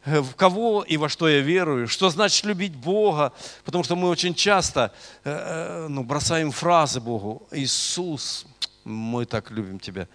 Э, 0.06 0.20
в 0.22 0.36
кого 0.36 0.84
и 0.84 0.98
во 0.98 1.10
что 1.10 1.30
я 1.30 1.42
верую, 1.42 1.88
что 1.88 2.10
значит 2.10 2.46
любить 2.46 2.76
Бога, 2.76 3.34
потому 3.66 3.84
что 3.84 3.96
мы 3.96 4.10
очень 4.10 4.34
часто 4.34 4.92
э, 5.24 5.32
э, 5.32 5.88
ну, 5.88 6.04
бросаем 6.04 6.52
фразы 6.52 7.00
Богу. 7.00 7.48
Иисус, 7.52 8.46
мы 8.84 9.26
так 9.26 9.52
любим 9.52 9.80
Тебя. 9.80 10.08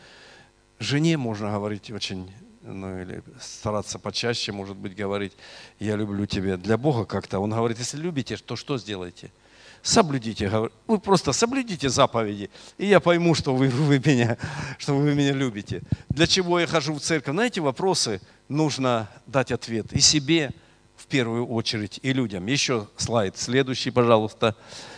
Жене 0.78 1.16
можно 1.16 1.50
говорить 1.52 1.90
очень, 1.90 2.32
ну 2.62 3.00
или 3.00 3.22
стараться 3.40 3.98
почаще, 3.98 4.52
может 4.52 4.76
быть, 4.76 4.96
говорить, 4.96 5.32
я 5.78 5.96
люблю 5.96 6.26
Тебя. 6.26 6.56
Для 6.56 6.76
Бога 6.76 7.04
как-то 7.04 7.38
Он 7.38 7.50
говорит, 7.50 7.78
если 7.78 7.98
любите, 7.98 8.36
то 8.36 8.56
что 8.56 8.78
сделаете? 8.78 9.30
Соблюдите, 9.86 10.50
вы 10.86 10.98
просто 10.98 11.32
соблюдите 11.32 11.88
заповеди, 11.88 12.50
и 12.76 12.86
я 12.86 13.00
пойму, 13.00 13.34
что 13.34 13.54
вы, 13.54 13.68
вы, 13.88 14.02
меня, 14.04 14.36
что 14.78 14.94
вы 14.94 15.14
меня 15.14 15.32
любите. 15.32 15.82
Для 16.08 16.26
чего 16.26 16.60
я 16.60 16.66
хожу 16.66 16.94
в 16.94 17.00
церковь? 17.00 17.34
На 17.34 17.46
эти 17.46 17.60
вопросы 17.60 18.20
нужно 18.48 19.08
дать 19.26 19.52
ответ 19.52 19.92
и 19.92 20.00
себе 20.00 20.52
в 20.96 21.06
первую 21.06 21.46
очередь, 21.46 22.00
и 22.02 22.12
людям. 22.12 22.46
Еще 22.46 22.88
слайд 22.96 23.36
следующий, 23.36 23.90
пожалуйста. 23.90 24.56
Э, 24.58 24.95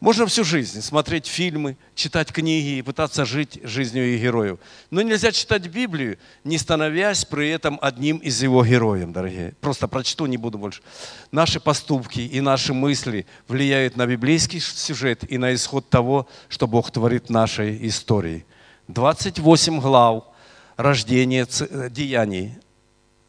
можно 0.00 0.26
всю 0.26 0.44
жизнь 0.44 0.80
смотреть 0.80 1.26
фильмы, 1.26 1.76
читать 1.94 2.32
книги 2.32 2.78
и 2.78 2.82
пытаться 2.82 3.24
жить 3.24 3.60
жизнью 3.62 4.04
ее 4.06 4.18
героев. 4.18 4.58
Но 4.90 5.02
нельзя 5.02 5.32
читать 5.32 5.66
Библию, 5.66 6.18
не 6.44 6.58
становясь 6.58 7.24
при 7.24 7.50
этом 7.50 7.78
одним 7.82 8.18
из 8.18 8.42
его 8.42 8.64
героев, 8.64 9.12
дорогие. 9.12 9.54
Просто 9.60 9.86
прочту, 9.86 10.26
не 10.26 10.36
буду 10.36 10.58
больше. 10.58 10.82
Наши 11.30 11.60
поступки 11.60 12.20
и 12.20 12.40
наши 12.40 12.72
мысли 12.72 13.26
влияют 13.48 13.96
на 13.96 14.06
библейский 14.06 14.60
сюжет 14.60 15.30
и 15.30 15.38
на 15.38 15.54
исход 15.54 15.88
того, 15.90 16.26
что 16.48 16.66
Бог 16.66 16.90
творит 16.90 17.26
в 17.26 17.30
нашей 17.30 17.86
истории. 17.86 18.46
28 18.88 19.80
глав 19.80 20.24
рождения 20.76 21.46
деяний 21.90 22.58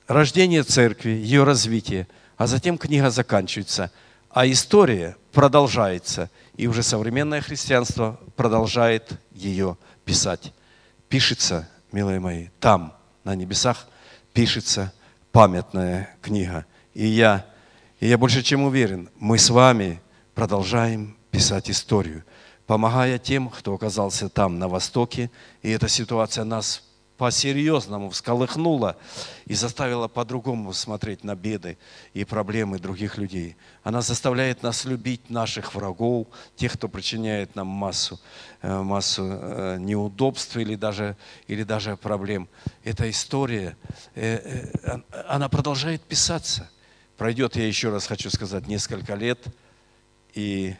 рождение 0.08 0.64
церкви, 0.64 1.12
ее 1.12 1.44
развитие, 1.44 2.08
а 2.38 2.48
затем 2.48 2.78
книга 2.78 3.10
заканчивается, 3.10 3.92
а 4.30 4.48
история 4.48 5.16
продолжается, 5.36 6.32
и 6.56 6.66
уже 6.66 6.82
современное 6.82 7.42
христианство 7.42 8.18
продолжает 8.38 9.20
ее 9.34 9.78
писать. 10.06 10.54
Пишется, 11.10 11.68
милые 11.92 12.22
мои, 12.22 12.48
там, 12.62 12.96
на 13.26 13.36
небесах, 13.36 13.86
пишется 14.32 14.94
памятная 15.34 16.16
книга. 16.22 16.66
И 16.94 17.06
я, 17.06 17.46
и 18.00 18.08
я 18.08 18.18
больше 18.18 18.44
чем 18.44 18.64
уверен, 18.64 19.10
мы 19.20 19.38
с 19.38 19.50
вами 19.50 20.00
продолжаем 20.36 21.18
писать 21.32 21.70
историю, 21.70 22.24
помогая 22.66 23.20
тем, 23.20 23.50
кто 23.50 23.74
оказался 23.74 24.30
там, 24.30 24.58
на 24.58 24.70
Востоке, 24.70 25.30
и 25.62 25.70
эта 25.70 25.90
ситуация 25.90 26.46
нас 26.46 26.82
по-серьезному 27.18 28.10
всколыхнула 28.10 28.98
и 29.46 29.54
заставила 29.54 30.08
по-другому 30.08 30.74
смотреть 30.74 31.24
на 31.24 31.36
беды 31.36 31.78
и 32.14 32.26
проблемы 32.26 32.78
других 32.78 33.18
людей. 33.18 33.56
Она 33.84 34.02
заставляет 34.02 34.64
нас 34.64 34.86
любить 34.86 35.30
наших 35.30 35.74
врагов, 35.76 36.28
тех, 36.56 36.74
кто 36.74 36.90
причиняет 36.90 37.56
нам 37.56 37.68
массу, 37.68 38.20
э, 38.62 38.82
массу 38.82 39.24
э, 39.26 39.78
неудобств 39.80 40.58
или 40.58 40.76
даже, 40.76 41.16
или 41.48 41.64
даже 41.64 41.96
проблем. 41.96 42.50
Эта 42.84 43.10
история, 43.10 43.78
э, 44.16 44.68
она 45.28 45.48
продолжает 45.48 46.02
писаться. 46.02 46.70
Пройдет, 47.18 47.56
я 47.56 47.66
еще 47.66 47.92
раз 47.92 48.08
хочу 48.08 48.30
сказать, 48.30 48.68
несколько 48.68 49.16
лет, 49.16 49.40
и, 50.34 50.76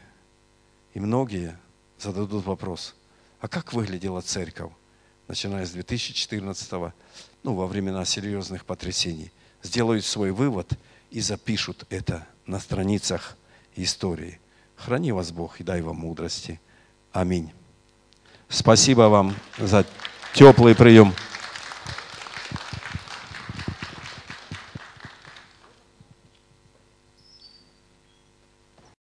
и 0.92 1.00
многие 1.00 1.58
зададут 1.98 2.44
вопрос, 2.44 2.94
а 3.40 3.48
как 3.48 3.72
выглядела 3.72 4.20
церковь? 4.20 4.72
Начиная 5.28 5.66
с 5.66 5.70
2014 5.70 6.92
ну, 7.42 7.54
во 7.54 7.66
времена 7.66 8.04
серьезных 8.04 8.64
потрясений, 8.64 9.30
сделают 9.62 10.04
свой 10.04 10.30
вывод 10.30 10.72
и 11.10 11.20
запишут 11.20 11.84
это 11.90 12.26
на 12.46 12.60
страницах 12.60 13.36
истории. 13.76 14.40
Храни 14.76 15.12
вас 15.12 15.32
Бог 15.32 15.60
и 15.60 15.64
дай 15.64 15.80
вам 15.80 15.96
мудрости. 15.96 16.60
Аминь. 17.12 17.52
Спасибо 18.48 19.02
вам 19.02 19.34
за 19.58 19.86
теплый 20.34 20.74
прием. 20.74 21.14